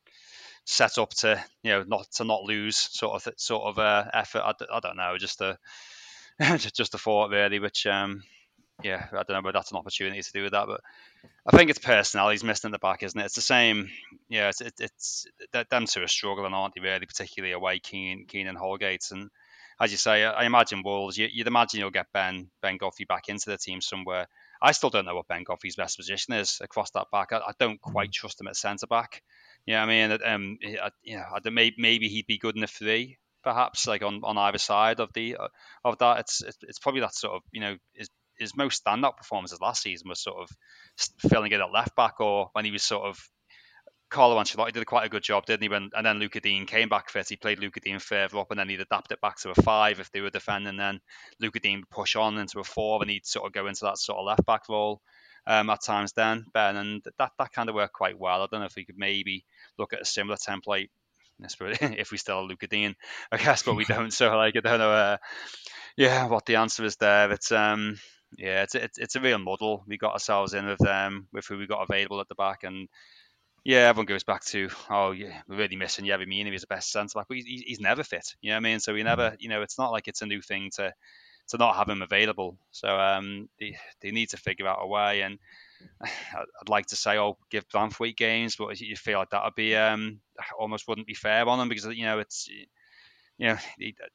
set 0.70 0.98
up 0.98 1.12
to 1.12 1.42
you 1.64 1.72
know 1.72 1.84
not 1.88 2.12
to 2.12 2.26
not 2.26 2.44
lose 2.44 2.76
sort 2.76 3.26
of 3.26 3.34
sort 3.38 3.64
of 3.64 3.80
uh, 3.80 4.06
effort. 4.14 4.42
I, 4.42 4.54
I 4.72 4.80
don't 4.82 4.98
know, 4.98 5.18
just 5.18 5.42
a 5.42 5.58
just 6.58 6.94
a 6.94 6.98
thought 6.98 7.32
really, 7.32 7.60
which 7.60 7.88
um, 7.88 8.22
yeah, 8.84 9.08
I 9.12 9.24
don't 9.24 9.30
know, 9.30 9.42
but 9.42 9.54
that's 9.54 9.72
an 9.72 9.78
opportunity 9.78 10.22
to 10.22 10.32
do 10.34 10.44
with 10.44 10.52
that. 10.52 10.68
But 10.68 10.82
I 11.46 11.56
think 11.56 11.70
it's 11.70 11.80
personalities 11.80 12.44
missing 12.44 12.68
in 12.68 12.72
the 12.74 12.80
back, 12.80 13.02
isn't 13.02 13.20
it? 13.20 13.26
It's 13.26 13.36
the 13.36 13.42
same. 13.42 13.90
Yeah, 14.30 14.50
it's 14.50 14.62
it, 14.62 14.74
it's 14.80 15.26
them 15.70 15.86
two 15.86 16.04
are 16.04 16.08
struggling, 16.08 16.54
aren't 16.54 16.76
they? 16.76 16.82
Really, 16.82 17.06
particularly 17.06 17.54
away 17.54 17.80
Keane, 17.80 18.26
Keane 18.28 18.48
and 18.48 18.58
Holgate, 18.58 19.08
and 19.12 19.30
as 19.80 19.92
you 19.92 19.98
say, 19.98 20.26
I 20.26 20.44
imagine 20.44 20.84
Wolves. 20.84 21.18
You, 21.18 21.30
would 21.38 21.48
imagine 21.48 21.80
you'll 21.80 21.92
get 21.92 22.12
Ben 22.14 22.50
Ben 22.62 22.78
Godfrey 22.78 23.06
back 23.06 23.30
into 23.30 23.50
the 23.50 23.58
team 23.58 23.80
somewhere. 23.80 24.28
I 24.62 24.74
still 24.74 24.90
don't 24.90 25.06
know 25.06 25.16
what 25.16 25.30
Ben 25.30 25.44
Godfrey's 25.44 25.78
best 25.78 25.98
position 25.98 26.34
is 26.34 26.60
across 26.62 26.92
that 26.92 27.08
back. 27.10 27.32
I, 27.32 27.38
I 27.38 27.52
don't 27.58 27.80
quite 27.80 28.12
trust 28.12 28.42
him 28.42 28.48
at 28.48 28.58
centre 28.58 28.88
back. 28.88 29.24
Yeah, 29.68 29.84
I 29.84 29.86
mean, 29.86 30.18
um, 30.26 30.58
you 31.04 31.18
know, 31.18 31.52
maybe 31.52 32.08
he'd 32.08 32.26
be 32.26 32.38
good 32.38 32.56
in 32.56 32.62
the 32.62 32.68
three, 32.68 33.18
perhaps, 33.44 33.86
like 33.86 34.02
on, 34.02 34.22
on 34.24 34.38
either 34.38 34.58
side 34.58 35.02
of 35.02 35.12
the 35.14 35.36
uh, 35.36 35.50
of 35.84 35.98
that. 35.98 36.22
It's, 36.22 36.42
it's, 36.42 36.80
probably 36.80 37.02
that 37.02 37.14
sort 37.14 37.36
of 37.36 37.42
you 37.52 37.60
know 37.60 37.76
his 37.94 38.10
his 38.40 38.56
most 38.56 38.84
standout 38.86 39.18
performances 39.18 39.60
last 39.60 39.84
season 39.84 40.08
was 40.08 40.24
sort 40.24 40.38
of 40.38 40.50
filling 41.30 41.52
it 41.52 41.60
at 41.60 41.72
left 41.72 41.98
back, 41.98 42.22
or 42.22 42.50
when 42.54 42.64
he 42.64 42.72
was 42.72 42.82
sort 42.82 43.08
of 43.08 43.20
Carlo 44.10 44.42
Ancelotti 44.42 44.72
did 44.72 44.86
quite 44.86 45.06
a 45.06 45.10
good 45.10 45.24
job, 45.24 45.46
didn't 45.46 45.64
he? 45.64 45.70
When, 45.70 45.90
and 45.94 46.06
then 46.06 46.20
Lucas 46.20 46.44
Digne 46.44 46.66
came 46.66 46.88
back 46.88 47.10
fit. 47.10 47.28
He 47.28 47.36
played 47.36 47.60
Lucas 47.60 47.84
Digne 47.84 48.00
further 48.00 48.38
up, 48.38 48.52
and 48.52 48.60
then 48.60 48.70
he'd 48.70 48.80
adapt 48.80 49.12
it 49.12 49.20
back 49.20 49.36
to 49.42 49.50
a 49.50 49.56
five 49.56 50.00
if 50.00 50.10
they 50.14 50.22
were 50.22 50.30
defending. 50.30 50.78
Then 50.78 51.02
Lucas 51.42 51.62
Digne 51.62 51.84
push 51.92 52.16
on 52.16 52.38
into 52.38 52.62
a 52.62 52.64
four, 52.64 53.02
and 53.02 53.12
he'd 53.12 53.26
sort 53.26 53.48
of 53.48 53.52
go 53.52 53.68
into 53.68 53.84
that 53.84 53.98
sort 53.98 54.18
of 54.18 54.26
left 54.26 54.46
back 54.46 54.70
role 54.70 55.02
um, 55.48 55.70
at 55.70 55.82
times. 55.82 56.14
Then 56.14 56.46
Ben, 56.54 56.76
and 56.76 57.04
that 57.18 57.32
that 57.40 57.52
kind 57.52 57.70
of 57.70 57.76
worked 57.76 57.94
quite 57.94 58.20
well. 58.20 58.44
I 58.44 58.48
don't 58.52 58.60
know 58.60 58.68
if 58.68 58.76
we 58.76 58.86
could 58.86 59.00
maybe 59.00 59.46
look 59.80 59.94
at 59.94 60.02
a 60.02 60.06
similar 60.06 60.38
template 60.38 60.90
if 61.40 62.12
we 62.12 62.18
still 62.18 62.40
have 62.42 62.50
Lucas 62.50 62.70
Digne, 62.70 62.96
I 63.32 63.38
guess, 63.38 63.64
but 63.64 63.76
we 63.76 63.86
don't. 63.86 64.12
So 64.12 64.36
like, 64.36 64.56
I 64.56 64.60
don't 64.60 64.80
know. 64.80 64.92
Uh, 64.92 65.18
yeah, 65.96 66.28
what 66.28 66.46
the 66.46 66.58
answer 66.58 66.84
is 66.86 66.98
there. 66.98 67.32
It's 67.32 67.52
um, 67.52 67.98
yeah, 68.38 68.64
it's 68.64 68.76
it's, 68.76 68.98
it's 68.98 69.16
a 69.16 69.22
real 69.22 69.40
muddle 69.40 69.84
we 69.88 69.98
got 69.98 70.14
ourselves 70.14 70.54
in 70.54 70.66
with 70.68 70.80
them, 70.80 71.28
with 71.32 71.46
who 71.48 71.58
we 71.58 71.68
got 71.68 71.88
available 71.90 72.20
at 72.22 72.28
the 72.28 72.36
back, 72.36 72.64
and 72.64 72.88
yeah, 73.64 73.90
everyone 73.90 74.06
goes 74.06 74.24
back 74.24 74.44
to 74.46 74.70
oh 74.90 75.12
yeah, 75.12 75.42
we're 75.48 75.58
really 75.58 75.76
missing 75.76 76.06
Yerry 76.06 76.28
Mina. 76.28 76.52
He's 76.52 76.62
the 76.62 76.68
best 76.68 76.92
centre 76.92 77.14
back, 77.16 77.28
but 77.28 77.38
he's, 77.38 77.64
he's 77.66 77.80
never 77.80 78.04
fit. 78.04 78.36
You 78.42 78.52
know 78.52 78.56
what 78.56 78.66
I 78.66 78.70
mean? 78.70 78.80
So 78.80 78.94
we 78.94 79.04
never, 79.04 79.36
you 79.40 79.50
know, 79.50 79.62
it's 79.62 79.78
not 79.78 79.92
like 79.92 80.08
it's 80.08 80.22
a 80.22 80.26
new 80.28 80.42
thing 80.42 80.72
to 80.76 80.94
to 81.50 81.58
not 81.58 81.76
have 81.76 81.90
him 81.90 82.02
available. 82.02 82.58
So 82.72 82.88
um, 82.88 83.50
they 83.60 83.78
they 84.02 84.12
need 84.12 84.30
to 84.30 84.38
figure 84.38 84.68
out 84.68 84.80
a 84.82 84.88
way 84.88 85.22
and 85.22 85.40
I'd 86.02 86.70
like 86.70 86.88
to 86.88 86.96
say, 86.96 87.18
oh, 87.18 87.38
give 87.50 87.68
Branthwaite 87.70 88.18
games, 88.18 88.56
but 88.56 88.80
you 88.80 88.96
feel 88.96 89.20
like 89.20 89.30
that 89.32 89.44
would 89.44 89.56
be 89.56 89.76
um, 89.76 90.20
almost 90.58 90.88
wouldn't 90.88 91.08
be 91.08 91.14
fair 91.14 91.48
on 91.48 91.60
him 91.60 91.70
because 91.70 91.86
you 91.86 92.06
know 92.06 92.20
it's 92.20 92.50
you 93.38 93.48
know 93.48 93.58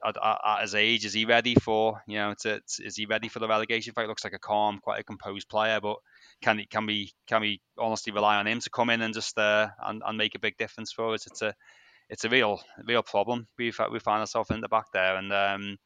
at, 0.05 0.17
at, 0.23 0.63
his 0.63 0.75
age, 0.75 1.05
is 1.05 1.13
he 1.13 1.25
ready 1.25 1.55
for 1.55 2.03
you 2.07 2.19
know 2.19 2.35
to, 2.41 2.61
is 2.81 2.97
he 2.97 3.07
ready 3.07 3.29
for 3.29 3.39
the 3.39 3.49
relegation 3.49 3.93
fight? 3.93 4.09
Looks 4.09 4.25
like 4.25 4.33
a 4.33 4.39
calm, 4.39 4.81
quite 4.83 5.01
a 5.01 5.05
composed 5.05 5.49
player, 5.49 5.81
but 5.81 5.97
can 6.43 6.59
he 6.59 6.67
can 6.67 6.87
we 6.87 7.13
can 7.27 7.41
we 7.41 7.61
honestly 7.79 8.13
rely 8.13 8.37
on 8.37 8.47
him 8.47 8.61
to 8.61 8.71
come 8.71 8.91
in 8.91 9.03
and 9.03 9.15
just 9.15 9.39
uh, 9.39 9.69
and, 9.85 10.03
and 10.05 10.19
make 10.19 10.35
a 10.35 10.41
big 10.41 10.57
difference 10.59 10.93
for 10.93 11.15
us? 11.15 11.27
It's 11.27 11.43
a 11.43 11.55
it's 12.09 12.25
a 12.25 12.29
real 12.29 12.61
real 12.85 13.03
problem 13.03 13.47
we 13.59 13.73
we 13.91 13.99
find 14.01 14.21
ourselves 14.21 14.51
in 14.51 14.61
the 14.61 14.69
back 14.69 14.87
there, 14.93 15.17
and 15.17 15.33
um, 15.33 15.79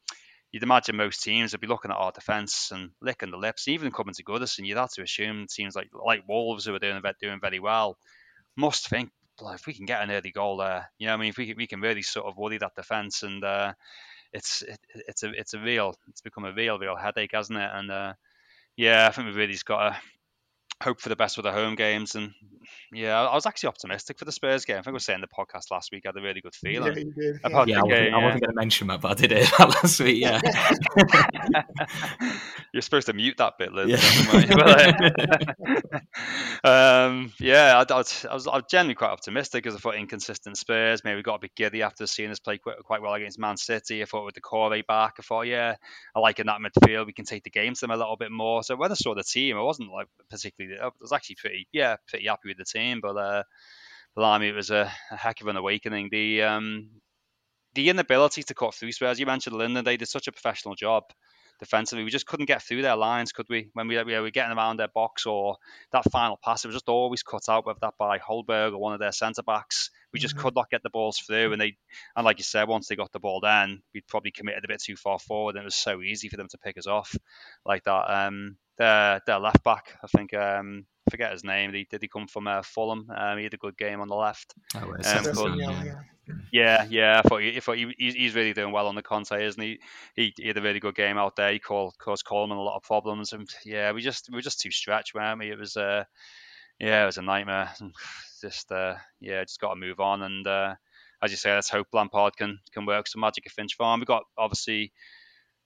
you'd 0.56 0.62
imagine 0.62 0.96
most 0.96 1.22
teams 1.22 1.52
would 1.52 1.60
be 1.60 1.66
looking 1.66 1.90
at 1.90 1.98
our 1.98 2.12
defence 2.12 2.70
and 2.72 2.88
licking 3.02 3.30
the 3.30 3.36
lips. 3.36 3.68
Even 3.68 3.92
coming 3.92 4.14
to 4.14 4.24
Goodison, 4.24 4.64
you'd 4.64 4.78
have 4.78 4.90
to 4.92 5.02
assume 5.02 5.46
teams 5.50 5.76
like 5.76 5.90
like 5.92 6.26
Wolves 6.26 6.64
who 6.64 6.74
are 6.74 6.78
doing 6.78 7.02
doing 7.20 7.40
very 7.42 7.60
well 7.60 7.98
must 8.56 8.88
think 8.88 9.10
if 9.52 9.66
we 9.66 9.74
can 9.74 9.84
get 9.84 10.02
an 10.02 10.10
early 10.10 10.30
goal 10.30 10.56
there, 10.56 10.90
you 10.98 11.06
know, 11.06 11.12
I 11.12 11.18
mean, 11.18 11.28
if 11.28 11.36
we 11.36 11.48
can, 11.48 11.58
we 11.58 11.66
can 11.66 11.82
really 11.82 12.00
sort 12.00 12.24
of 12.24 12.38
worry 12.38 12.56
that 12.56 12.74
defence, 12.74 13.22
and 13.22 13.44
uh, 13.44 13.74
it's 14.32 14.62
it, 14.62 14.78
it's 14.94 15.24
a 15.24 15.30
it's 15.32 15.52
a 15.52 15.60
real 15.60 15.94
it's 16.08 16.22
become 16.22 16.46
a 16.46 16.54
real 16.54 16.78
real 16.78 16.96
headache, 16.96 17.32
hasn't 17.34 17.58
it? 17.58 17.70
And 17.70 17.90
uh, 17.90 18.14
yeah, 18.78 19.06
I 19.06 19.12
think 19.12 19.26
we've 19.26 19.36
really 19.36 19.52
just 19.52 19.66
got 19.66 19.90
to 19.90 20.00
hope 20.82 21.00
for 21.00 21.08
the 21.08 21.16
best 21.16 21.36
for 21.36 21.42
the 21.42 21.52
home 21.52 21.74
games. 21.74 22.14
And 22.14 22.32
yeah, 22.92 23.20
I 23.20 23.34
was 23.34 23.46
actually 23.46 23.68
optimistic 23.68 24.18
for 24.18 24.24
the 24.24 24.32
Spurs 24.32 24.64
game. 24.64 24.76
I 24.76 24.80
think 24.80 24.88
I 24.88 24.92
was 24.92 25.04
saying 25.04 25.20
the 25.20 25.26
podcast 25.26 25.70
last 25.70 25.90
week. 25.92 26.04
I 26.04 26.08
had 26.08 26.16
a 26.16 26.22
really 26.22 26.40
good 26.40 26.54
feeling. 26.54 26.94
Yeah, 26.94 26.98
you 26.98 27.12
did. 27.12 27.40
Yeah, 27.42 27.64
yeah 27.66 27.80
I, 27.80 27.82
wasn't, 27.82 27.90
game, 27.90 28.14
I 28.14 28.24
wasn't 28.24 28.42
going 28.42 28.54
to 28.54 28.56
mention 28.56 28.86
that, 28.88 29.00
but 29.00 29.12
I 29.12 29.14
did 29.14 29.32
it 29.32 29.50
last 29.58 30.00
week. 30.00 30.22
Yeah. 30.22 30.40
You're 32.72 32.82
supposed 32.82 33.06
to 33.06 33.12
mute 33.12 33.36
that 33.38 33.58
bit, 33.58 33.72
Liz. 33.72 33.88
Yeah, 33.88 34.00
um, 36.64 37.32
yeah 37.40 37.76
I, 37.76 37.92
I, 37.92 37.96
was, 37.96 38.26
I, 38.28 38.34
was, 38.34 38.46
I 38.46 38.56
was 38.56 38.64
generally 38.68 38.94
quite 38.94 39.10
optimistic 39.10 39.64
because 39.64 39.76
I 39.76 39.80
thought 39.80 39.94
inconsistent 39.94 40.58
Spurs. 40.58 41.02
Maybe 41.04 41.16
we 41.16 41.22
got 41.22 41.36
a 41.36 41.40
bit 41.40 41.54
giddy 41.54 41.82
after 41.82 42.06
seeing 42.06 42.30
us 42.30 42.38
play 42.38 42.58
quite, 42.58 42.78
quite 42.84 43.02
well 43.02 43.14
against 43.14 43.38
Man 43.38 43.56
City. 43.56 44.02
I 44.02 44.04
thought 44.04 44.24
with 44.24 44.34
Doucouré 44.34 44.86
back, 44.86 45.14
I 45.18 45.22
thought, 45.22 45.46
yeah, 45.46 45.76
I 46.14 46.20
like 46.20 46.38
in 46.38 46.46
that 46.46 46.60
midfield. 46.60 47.06
We 47.06 47.12
can 47.12 47.24
take 47.24 47.44
the 47.44 47.50
game 47.50 47.74
to 47.74 47.80
them 47.80 47.90
a 47.90 47.96
little 47.96 48.16
bit 48.16 48.30
more. 48.30 48.62
So 48.62 48.76
when 48.76 48.90
I 48.90 48.94
saw 48.94 49.14
the 49.14 49.22
team, 49.22 49.56
I 49.56 49.62
wasn't 49.62 49.92
like 49.92 50.08
particularly. 50.28 50.78
I 50.78 50.90
was 51.00 51.12
actually 51.12 51.36
pretty, 51.36 51.68
yeah, 51.72 51.96
pretty 52.08 52.26
happy 52.26 52.48
with 52.48 52.58
the 52.58 52.64
team. 52.64 53.00
But 53.00 53.16
uh, 53.16 53.42
blimey, 54.14 54.48
it 54.48 54.54
was 54.54 54.70
a, 54.70 54.90
a 55.10 55.16
heck 55.16 55.40
of 55.40 55.46
an 55.46 55.56
awakening. 55.56 56.08
The 56.10 56.42
um, 56.42 56.88
the 57.74 57.90
inability 57.90 58.42
to 58.42 58.54
cut 58.54 58.74
through 58.74 58.92
Spurs. 58.92 59.20
You 59.20 59.26
mentioned 59.26 59.56
Lyndon; 59.56 59.84
they 59.84 59.96
did 59.96 60.08
such 60.08 60.28
a 60.28 60.32
professional 60.32 60.74
job 60.74 61.04
defensively. 61.58 62.04
We 62.04 62.10
just 62.10 62.26
couldn't 62.26 62.46
get 62.46 62.62
through 62.62 62.82
their 62.82 62.96
lines, 62.96 63.32
could 63.32 63.46
we? 63.48 63.70
When 63.72 63.88
we, 63.88 64.02
we 64.02 64.18
were 64.18 64.30
getting 64.30 64.56
around 64.56 64.78
their 64.78 64.88
box 64.88 65.26
or 65.26 65.56
that 65.92 66.10
final 66.10 66.38
pass, 66.42 66.64
it 66.64 66.68
was 66.68 66.76
just 66.76 66.88
always 66.88 67.22
cut 67.22 67.48
out, 67.48 67.66
whether 67.66 67.78
that 67.82 67.94
by 67.98 68.18
Højbjerg 68.18 68.72
or 68.72 68.78
one 68.78 68.94
of 68.94 69.00
their 69.00 69.12
centre 69.12 69.42
backs. 69.42 69.90
We 70.12 70.20
just 70.20 70.34
mm-hmm. 70.34 70.44
could 70.44 70.54
not 70.54 70.70
get 70.70 70.82
the 70.82 70.90
balls 70.90 71.18
through, 71.18 71.52
and 71.52 71.60
they 71.60 71.76
and 72.14 72.24
like 72.24 72.38
you 72.38 72.44
said, 72.44 72.68
once 72.68 72.88
they 72.88 72.96
got 72.96 73.12
the 73.12 73.20
ball, 73.20 73.40
then 73.40 73.82
we'd 73.92 74.06
probably 74.06 74.30
committed 74.30 74.64
a 74.64 74.68
bit 74.68 74.82
too 74.82 74.96
far 74.96 75.18
forward, 75.18 75.56
and 75.56 75.62
it 75.62 75.66
was 75.66 75.74
so 75.74 76.02
easy 76.02 76.28
for 76.28 76.36
them 76.36 76.48
to 76.50 76.58
pick 76.58 76.78
us 76.78 76.86
off 76.86 77.14
like 77.64 77.84
that. 77.84 78.04
Um, 78.10 78.56
their 78.78 79.20
their 79.26 79.38
left 79.38 79.62
back, 79.64 79.98
I 80.02 80.06
think. 80.06 80.34
Um, 80.34 80.86
forget 81.10 81.32
his 81.32 81.44
name. 81.44 81.72
Did 81.72 81.78
he, 81.78 81.86
did 81.90 82.02
he 82.02 82.08
come 82.08 82.26
from 82.26 82.46
uh, 82.46 82.62
Fulham? 82.62 83.08
Um, 83.14 83.38
he 83.38 83.44
had 83.44 83.54
a 83.54 83.58
good 83.58 83.76
game 83.76 84.00
on 84.00 84.08
the 84.08 84.14
left. 84.14 84.54
Oh, 84.74 84.94
um, 85.04 85.58
yeah. 85.58 85.94
yeah, 86.52 86.86
yeah. 86.88 87.20
I 87.24 87.28
thought, 87.28 87.42
he, 87.42 87.56
I 87.56 87.60
thought 87.60 87.76
he, 87.76 87.92
he's 87.98 88.34
really 88.34 88.52
doing 88.52 88.72
well 88.72 88.88
on 88.88 88.94
the 88.94 89.02
Conte, 89.02 89.44
isn't 89.44 89.62
he? 89.62 89.78
he? 90.14 90.32
He 90.36 90.48
had 90.48 90.56
a 90.56 90.62
really 90.62 90.80
good 90.80 90.94
game 90.94 91.18
out 91.18 91.36
there. 91.36 91.52
He 91.52 91.58
caused, 91.58 91.98
caused 91.98 92.24
Coleman 92.24 92.58
a 92.58 92.62
lot 92.62 92.76
of 92.76 92.82
problems, 92.82 93.32
and 93.32 93.48
yeah, 93.64 93.92
we 93.92 94.02
just 94.02 94.28
we 94.30 94.36
were 94.36 94.42
just 94.42 94.60
too 94.60 94.70
stretched, 94.70 95.14
weren't 95.14 95.38
we? 95.38 95.50
It 95.50 95.58
was 95.58 95.76
uh, 95.76 96.04
yeah, 96.78 97.02
it 97.02 97.06
was 97.06 97.18
a 97.18 97.22
nightmare. 97.22 97.70
Just 98.42 98.70
uh, 98.70 98.96
yeah, 99.18 99.42
just 99.44 99.62
got 99.62 99.70
to 99.70 99.80
move 99.80 99.98
on, 99.98 100.20
and 100.20 100.46
uh, 100.46 100.74
as 101.22 101.30
you 101.30 101.38
say, 101.38 101.54
let's 101.54 101.70
hope 101.70 101.86
Lampard 101.94 102.36
can 102.36 102.58
can 102.74 102.84
work 102.84 103.08
some 103.08 103.22
magic 103.22 103.46
at 103.46 103.52
Finch 103.52 103.76
Farm. 103.76 103.98
We've 103.98 104.06
got 104.06 104.24
obviously 104.36 104.92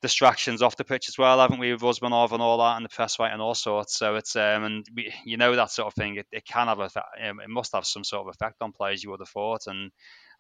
distractions 0.03 0.63
off 0.63 0.77
the 0.77 0.85
pitch 0.85 1.09
as 1.09 1.19
well, 1.19 1.41
haven't 1.41 1.59
we, 1.59 1.73
with 1.73 1.83
Usmanov 1.83 2.33
and 2.33 2.43
all 2.43 2.59
that, 2.59 2.77
and 2.77 2.85
the 2.85 2.89
press 2.89 3.19
right 3.19 3.33
and 3.33 3.43
all 3.43 3.55
sorts. 3.55 3.97
So 3.97 4.17
it's 4.17 4.35
um, 4.37 4.65
and 4.65 4.87
we, 4.95 5.13
you 5.25 5.37
know 5.37 5.55
that 5.57 5.71
sort 5.71 5.89
of 5.89 5.95
thing. 5.95 6.17
It, 6.17 6.27
it 6.33 6.45
can 6.45 6.69
have 6.69 6.81
a, 6.81 6.91
um, 7.29 7.41
it 7.41 7.49
must 7.49 7.75
have 7.75 7.87
some 7.87 8.05
sort 8.05 8.27
of 8.27 8.35
effect 8.35 8.57
on 8.61 8.73
players. 8.73 9.03
You 9.03 9.11
would 9.11 9.21
have 9.21 9.29
thought, 9.29 9.67
and 9.67 9.91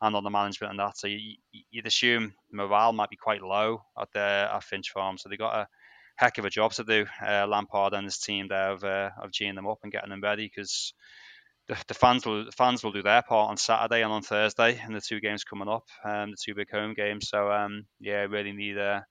and 0.00 0.16
on 0.16 0.24
the 0.24 0.30
management 0.30 0.70
and 0.70 0.80
that. 0.80 0.96
So 0.96 1.08
you, 1.08 1.36
would 1.74 1.86
assume 1.86 2.32
morale 2.50 2.92
might 2.92 3.10
be 3.10 3.16
quite 3.16 3.42
low 3.42 3.82
at 4.00 4.08
the 4.12 4.48
at 4.52 4.64
Finch 4.64 4.90
Farm. 4.90 5.18
So 5.18 5.28
they 5.28 5.36
got 5.36 5.54
a 5.54 5.68
heck 6.16 6.38
of 6.38 6.44
a 6.44 6.50
job 6.50 6.72
to 6.74 6.84
do, 6.84 7.06
uh, 7.24 7.46
Lampard 7.46 7.92
and 7.92 8.04
his 8.04 8.18
team 8.18 8.48
there 8.48 8.72
of 8.72 8.84
uh, 8.84 9.10
of 9.20 9.30
geeing 9.30 9.56
them 9.56 9.68
up 9.68 9.78
and 9.82 9.92
getting 9.92 10.10
them 10.10 10.22
ready 10.22 10.50
because. 10.54 10.94
The, 11.68 11.76
the, 11.86 11.94
fans 11.94 12.26
will 12.26 12.46
the 12.46 12.52
fans 12.52 12.82
will 12.82 12.90
do 12.90 13.02
their 13.02 13.22
part 13.22 13.48
on 13.48 13.56
Saturday 13.56 14.02
and 14.02 14.10
on 14.10 14.22
Thursday, 14.22 14.80
and 14.82 14.92
the 14.92 15.00
two 15.00 15.20
games 15.20 15.44
coming 15.44 15.68
up, 15.68 15.84
um, 16.04 16.32
the 16.32 16.36
two 16.36 16.52
big 16.52 16.68
home 16.68 16.94
games. 16.94 17.28
So 17.28 17.52
um, 17.52 17.84
yeah, 18.00 18.26
really 18.28 18.50
need 18.50 18.76
a 18.76 19.06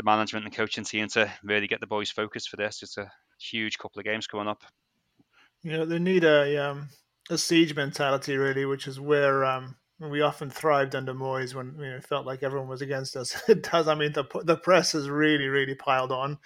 the 0.00 0.10
management 0.10 0.46
and 0.46 0.54
coaching 0.54 0.84
team 0.84 1.08
to 1.08 1.30
really 1.42 1.66
get 1.66 1.80
the 1.80 1.86
boys 1.86 2.10
focused 2.10 2.48
for 2.48 2.56
this. 2.56 2.82
It's 2.82 2.96
a 2.96 3.10
huge 3.38 3.78
couple 3.78 3.98
of 3.98 4.06
games 4.06 4.26
coming 4.26 4.48
up. 4.48 4.62
You 5.62 5.72
know, 5.72 5.84
they 5.84 5.98
need 5.98 6.24
a 6.24 6.70
um, 6.70 6.88
a 7.28 7.36
siege 7.36 7.76
mentality 7.76 8.36
really, 8.36 8.64
which 8.64 8.86
is 8.86 8.98
where 8.98 9.44
um, 9.44 9.76
we 9.98 10.22
often 10.22 10.48
thrived 10.48 10.94
under 10.94 11.12
Moyes 11.12 11.54
when 11.54 11.74
you 11.78 11.90
know, 11.90 11.96
it 11.96 12.06
felt 12.06 12.26
like 12.26 12.42
everyone 12.42 12.68
was 12.68 12.80
against 12.80 13.14
us. 13.14 13.42
it 13.48 13.62
does. 13.62 13.88
I 13.88 13.94
mean, 13.94 14.12
the 14.12 14.24
the 14.44 14.56
press 14.56 14.92
has 14.92 15.10
really 15.10 15.48
really 15.48 15.74
piled 15.74 16.12
on 16.12 16.38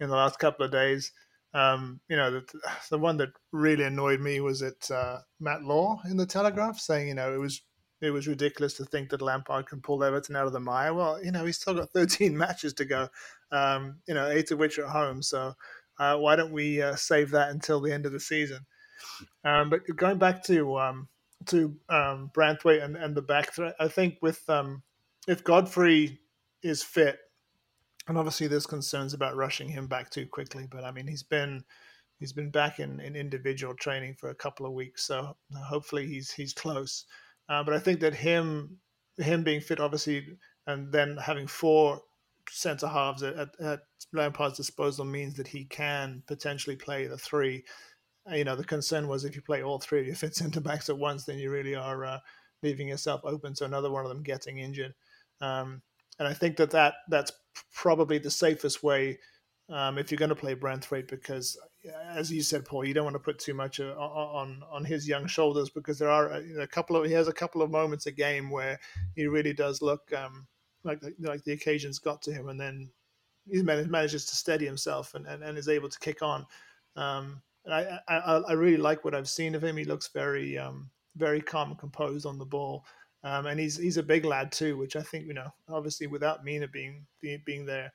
in 0.00 0.10
the 0.10 0.16
last 0.16 0.38
couple 0.38 0.66
of 0.66 0.72
days. 0.72 1.10
Um, 1.54 2.00
you 2.10 2.16
know, 2.16 2.30
the, 2.30 2.60
the 2.90 2.98
one 2.98 3.16
that 3.16 3.30
really 3.52 3.84
annoyed 3.84 4.20
me 4.20 4.40
was 4.40 4.60
at 4.60 4.90
uh, 4.90 5.20
Matt 5.40 5.62
Law 5.62 5.98
in 6.04 6.18
the 6.18 6.26
Telegraph 6.26 6.78
saying, 6.78 7.08
you 7.08 7.14
know, 7.14 7.32
it 7.32 7.38
was 7.38 7.62
it 8.00 8.10
was 8.10 8.28
ridiculous 8.28 8.74
to 8.74 8.84
think 8.84 9.10
that 9.10 9.22
Lampard 9.22 9.66
can 9.66 9.80
pull 9.80 10.04
Everton 10.04 10.36
out 10.36 10.46
of 10.46 10.52
the 10.52 10.60
mire. 10.60 10.94
Well, 10.94 11.22
you 11.22 11.32
know, 11.32 11.44
he's 11.44 11.56
still 11.56 11.74
got 11.74 11.90
13 11.92 12.36
matches 12.36 12.72
to 12.74 12.84
go, 12.84 13.08
um, 13.50 13.96
you 14.06 14.14
know, 14.14 14.28
eight 14.28 14.50
of 14.50 14.58
which 14.58 14.78
are 14.78 14.84
at 14.84 14.90
home. 14.90 15.22
So 15.22 15.54
uh, 15.98 16.16
why 16.16 16.36
don't 16.36 16.52
we 16.52 16.80
uh, 16.80 16.94
save 16.94 17.30
that 17.32 17.50
until 17.50 17.80
the 17.80 17.92
end 17.92 18.06
of 18.06 18.12
the 18.12 18.20
season? 18.20 18.66
Um, 19.44 19.70
but 19.70 19.84
going 19.96 20.18
back 20.18 20.42
to 20.44 20.78
um, 20.78 21.08
to 21.46 21.76
um, 21.88 22.30
Branthwaite 22.34 22.82
and, 22.82 22.96
and 22.96 23.14
the 23.14 23.22
back 23.22 23.54
threat, 23.54 23.74
I 23.80 23.88
think 23.88 24.18
with 24.22 24.48
um, 24.48 24.82
if 25.26 25.44
Godfrey 25.44 26.18
is 26.62 26.82
fit, 26.82 27.18
and 28.06 28.16
obviously 28.16 28.46
there's 28.46 28.66
concerns 28.66 29.14
about 29.14 29.36
rushing 29.36 29.68
him 29.68 29.86
back 29.86 30.10
too 30.10 30.26
quickly, 30.26 30.66
but 30.70 30.84
I 30.84 30.90
mean 30.90 31.06
he's 31.06 31.22
been 31.22 31.64
he's 32.18 32.32
been 32.32 32.50
back 32.50 32.80
in, 32.80 33.00
in 33.00 33.16
individual 33.16 33.74
training 33.74 34.14
for 34.18 34.30
a 34.30 34.34
couple 34.34 34.66
of 34.66 34.72
weeks, 34.72 35.04
so 35.04 35.36
hopefully 35.56 36.06
he's 36.06 36.30
he's 36.30 36.52
close. 36.52 37.04
Uh, 37.48 37.62
but 37.62 37.74
I 37.74 37.78
think 37.78 38.00
that 38.00 38.14
him 38.14 38.78
him 39.16 39.42
being 39.42 39.60
fit, 39.60 39.80
obviously, 39.80 40.26
and 40.66 40.92
then 40.92 41.16
having 41.16 41.46
four 41.46 42.00
centre 42.50 42.88
halves 42.88 43.22
at, 43.22 43.48
at, 43.60 43.80
Lampard's 44.12 44.56
disposal 44.56 45.04
means 45.04 45.34
that 45.34 45.46
he 45.46 45.64
can 45.64 46.22
potentially 46.26 46.76
play 46.76 47.06
the 47.06 47.18
three. 47.18 47.64
Uh, 48.30 48.36
you 48.36 48.44
know, 48.44 48.56
the 48.56 48.64
concern 48.64 49.06
was 49.06 49.24
if 49.24 49.36
you 49.36 49.42
play 49.42 49.62
all 49.62 49.78
three 49.78 50.00
of 50.00 50.06
your 50.06 50.14
fit 50.16 50.34
centre 50.34 50.60
backs 50.60 50.88
at 50.88 50.96
once, 50.96 51.24
then 51.24 51.38
you 51.38 51.50
really 51.50 51.74
are 51.74 52.04
uh, 52.04 52.18
leaving 52.62 52.88
yourself 52.88 53.20
open 53.24 53.54
to 53.54 53.64
another 53.64 53.90
one 53.90 54.04
of 54.04 54.08
them 54.08 54.22
getting 54.22 54.58
injured. 54.58 54.94
Um, 55.40 55.82
and 56.18 56.26
I 56.26 56.32
think 56.32 56.56
that, 56.56 56.70
that 56.70 56.94
that's 57.08 57.32
probably 57.74 58.18
the 58.18 58.30
safest 58.30 58.82
way 58.82 59.18
um, 59.68 59.98
if 59.98 60.10
you're 60.10 60.18
going 60.18 60.30
to 60.30 60.34
play 60.34 60.54
Branthwaite, 60.54 61.08
because 61.08 61.58
as 62.10 62.30
you 62.30 62.42
said, 62.42 62.64
Paul, 62.64 62.84
you 62.84 62.94
don't 62.94 63.04
want 63.04 63.14
to 63.14 63.20
put 63.20 63.38
too 63.38 63.54
much 63.54 63.80
uh, 63.80 63.94
on 63.94 64.62
on 64.70 64.84
his 64.84 65.06
young 65.06 65.26
shoulders 65.26 65.70
because 65.70 65.98
there 65.98 66.10
are 66.10 66.32
a, 66.32 66.66
couple 66.66 66.96
of 66.96 67.06
he 67.06 67.12
has 67.12 67.28
a 67.28 67.32
couple 67.32 67.62
of 67.62 67.70
moments 67.70 68.06
a 68.06 68.12
game 68.12 68.50
where 68.50 68.78
he 69.14 69.26
really 69.26 69.52
does 69.52 69.80
look 69.80 70.12
um, 70.12 70.46
like 70.84 71.00
the, 71.00 71.14
like 71.20 71.44
the 71.44 71.52
occasions 71.52 71.98
got 71.98 72.20
to 72.22 72.32
him, 72.32 72.48
and 72.48 72.60
then 72.60 72.90
he 73.50 73.62
manages 73.62 74.26
to 74.26 74.36
steady 74.36 74.66
himself 74.66 75.14
and, 75.14 75.26
and, 75.26 75.42
and 75.42 75.56
is 75.56 75.68
able 75.68 75.88
to 75.88 75.98
kick 76.00 76.22
on. 76.22 76.44
Um, 76.96 77.40
and 77.64 77.74
I, 77.74 77.98
I, 78.08 78.16
I 78.48 78.52
really 78.52 78.76
like 78.76 79.04
what 79.04 79.14
I've 79.14 79.28
seen 79.28 79.54
of 79.54 79.64
him. 79.64 79.76
He 79.76 79.84
looks 79.84 80.08
very 80.08 80.58
um, 80.58 80.90
very 81.16 81.40
calm 81.40 81.70
and 81.70 81.78
composed 81.78 82.26
on 82.26 82.38
the 82.38 82.44
ball. 82.44 82.84
Um, 83.24 83.46
and 83.46 83.58
he's 83.58 83.76
he's 83.76 83.96
a 83.96 84.02
big 84.02 84.24
lad 84.24 84.52
too, 84.52 84.76
which 84.76 84.96
I 84.96 85.02
think 85.02 85.26
you 85.26 85.34
know, 85.34 85.52
obviously 85.68 86.06
without 86.06 86.44
Mina 86.44 86.68
being 86.68 87.06
being 87.20 87.66
there, 87.66 87.92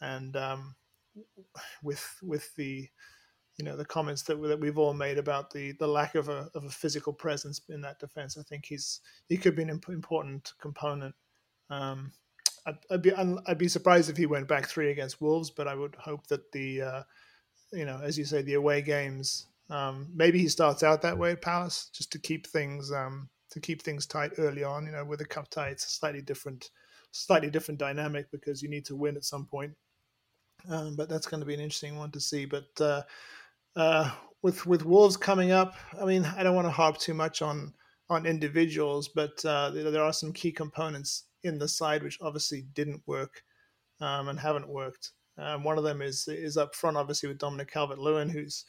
and 0.00 0.36
um, 0.36 0.74
with 1.82 2.04
with 2.22 2.54
the 2.56 2.88
you 3.56 3.64
know 3.64 3.76
the 3.76 3.84
comments 3.84 4.22
that 4.22 4.40
that 4.42 4.60
we've 4.60 4.78
all 4.78 4.94
made 4.94 5.18
about 5.18 5.50
the 5.50 5.72
the 5.72 5.86
lack 5.86 6.14
of 6.14 6.28
a 6.28 6.50
of 6.54 6.64
a 6.64 6.70
physical 6.70 7.12
presence 7.12 7.60
in 7.68 7.80
that 7.82 7.98
defense. 7.98 8.36
I 8.38 8.42
think 8.42 8.66
he's 8.66 9.00
he 9.28 9.36
could 9.36 9.56
be 9.56 9.62
an 9.62 9.70
important 9.88 10.52
component. 10.60 11.14
Um, 11.70 12.12
I'd, 12.66 12.78
I'd, 12.90 13.02
be 13.02 13.12
I'd 13.12 13.58
be 13.58 13.68
surprised 13.68 14.10
if 14.10 14.16
he 14.16 14.26
went 14.26 14.48
back 14.48 14.66
three 14.66 14.90
against 14.90 15.20
Wolves, 15.20 15.50
but 15.50 15.68
I 15.68 15.74
would 15.74 15.94
hope 15.96 16.26
that 16.28 16.50
the 16.52 16.82
uh, 16.82 17.02
you 17.72 17.84
know 17.84 18.00
as 18.02 18.18
you 18.18 18.24
say 18.24 18.42
the 18.42 18.54
away 18.54 18.82
games 18.82 19.46
um, 19.70 20.08
maybe 20.14 20.38
he 20.38 20.48
starts 20.48 20.82
out 20.82 21.02
that 21.02 21.16
way 21.16 21.32
at 21.32 21.42
Palace 21.42 21.90
just 21.92 22.12
to 22.12 22.18
keep 22.18 22.46
things 22.46 22.92
um, 22.92 23.28
to 23.50 23.60
keep 23.60 23.82
things 23.82 24.06
tight 24.06 24.32
early 24.38 24.64
on. 24.64 24.86
You 24.86 24.92
know 24.92 25.04
with 25.04 25.20
the 25.20 25.24
cup 25.24 25.48
tie 25.48 25.68
it's 25.68 25.86
a 25.86 25.90
slightly 25.90 26.22
different 26.22 26.70
slightly 27.12 27.50
different 27.50 27.78
dynamic 27.78 28.30
because 28.32 28.62
you 28.62 28.68
need 28.68 28.84
to 28.86 28.96
win 28.96 29.16
at 29.16 29.24
some 29.24 29.46
point. 29.46 29.72
Um, 30.68 30.96
but 30.96 31.08
that's 31.08 31.26
going 31.26 31.40
to 31.40 31.46
be 31.46 31.54
an 31.54 31.60
interesting 31.60 31.96
one 31.96 32.10
to 32.12 32.20
see. 32.20 32.44
But 32.46 32.80
uh, 32.80 33.02
uh, 33.76 34.10
with 34.42 34.66
with 34.66 34.84
Wolves 34.84 35.16
coming 35.16 35.52
up, 35.52 35.74
I 36.00 36.04
mean, 36.04 36.24
I 36.24 36.42
don't 36.42 36.54
want 36.54 36.66
to 36.66 36.72
harp 36.72 36.98
too 36.98 37.14
much 37.14 37.42
on 37.42 37.72
on 38.10 38.26
individuals, 38.26 39.08
but 39.08 39.44
uh, 39.44 39.70
there 39.70 40.02
are 40.02 40.12
some 40.12 40.32
key 40.32 40.52
components 40.52 41.24
in 41.42 41.58
the 41.58 41.68
side 41.68 42.02
which 42.02 42.18
obviously 42.20 42.62
didn't 42.74 43.02
work 43.06 43.42
um, 44.00 44.28
and 44.28 44.38
haven't 44.38 44.68
worked. 44.68 45.12
Um, 45.38 45.64
one 45.64 45.78
of 45.78 45.84
them 45.84 46.02
is 46.02 46.28
is 46.28 46.56
up 46.56 46.74
front, 46.74 46.96
obviously 46.96 47.28
with 47.28 47.38
Dominic 47.38 47.72
Calvert-Lewin, 47.72 48.28
who's 48.28 48.64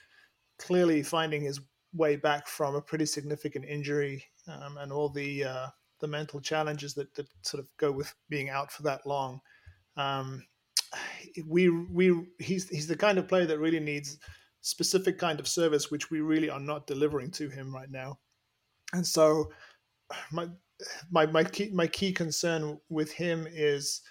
clearly 0.57 1.03
finding 1.03 1.41
his 1.41 1.59
way 1.93 2.15
back 2.15 2.47
from 2.47 2.75
a 2.75 2.81
pretty 2.81 3.05
significant 3.05 3.65
injury 3.65 4.23
um, 4.47 4.77
and 4.77 4.91
all 4.91 5.09
the 5.09 5.43
uh, 5.43 5.67
the 5.99 6.07
mental 6.07 6.39
challenges 6.39 6.93
that, 6.95 7.13
that 7.15 7.27
sort 7.41 7.63
of 7.63 7.69
go 7.77 7.91
with 7.91 8.13
being 8.29 8.49
out 8.49 8.71
for 8.71 8.83
that 8.83 9.05
long. 9.05 9.39
Um, 9.97 10.43
we 11.47 11.69
we 11.69 12.27
he's 12.39 12.69
he's 12.69 12.87
the 12.87 12.95
kind 12.95 13.17
of 13.17 13.27
player 13.27 13.45
that 13.45 13.59
really 13.59 13.79
needs 13.79 14.17
specific 14.65 15.19
kind 15.19 15.39
of 15.39 15.47
service, 15.47 15.91
which 15.91 16.09
we 16.09 16.21
really 16.21 16.49
are 16.49 16.59
not 16.59 16.87
delivering 16.87 17.29
to 17.29 17.49
him 17.49 17.71
right 17.73 17.91
now. 17.91 18.17
And 18.93 19.05
so, 19.05 19.51
my 20.31 20.47
my 21.11 21.27
my 21.27 21.43
key 21.43 21.69
my 21.71 21.85
key 21.85 22.11
concern 22.11 22.79
with 22.89 23.11
him 23.11 23.47
is 23.49 24.01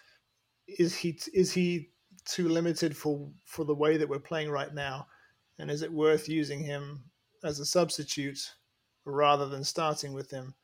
is 0.69 0.95
he 0.95 1.19
is 1.33 1.53
he 1.53 1.91
too 2.25 2.49
limited 2.49 2.97
for 2.97 3.31
for 3.45 3.65
the 3.65 3.75
way 3.75 3.97
that 3.97 4.09
we're 4.09 4.21
playing 4.21 4.49
right 4.49 4.73
now, 4.73 5.09
and 5.59 5.73
is 5.73 5.83
it 5.83 5.93
worth 5.93 6.29
using 6.29 6.63
him 6.63 7.05
as 7.43 7.59
a 7.59 7.67
substitute 7.67 8.39
rather 9.05 9.49
than 9.49 9.65
starting 9.65 10.13
with 10.13 10.31
him? 10.31 10.55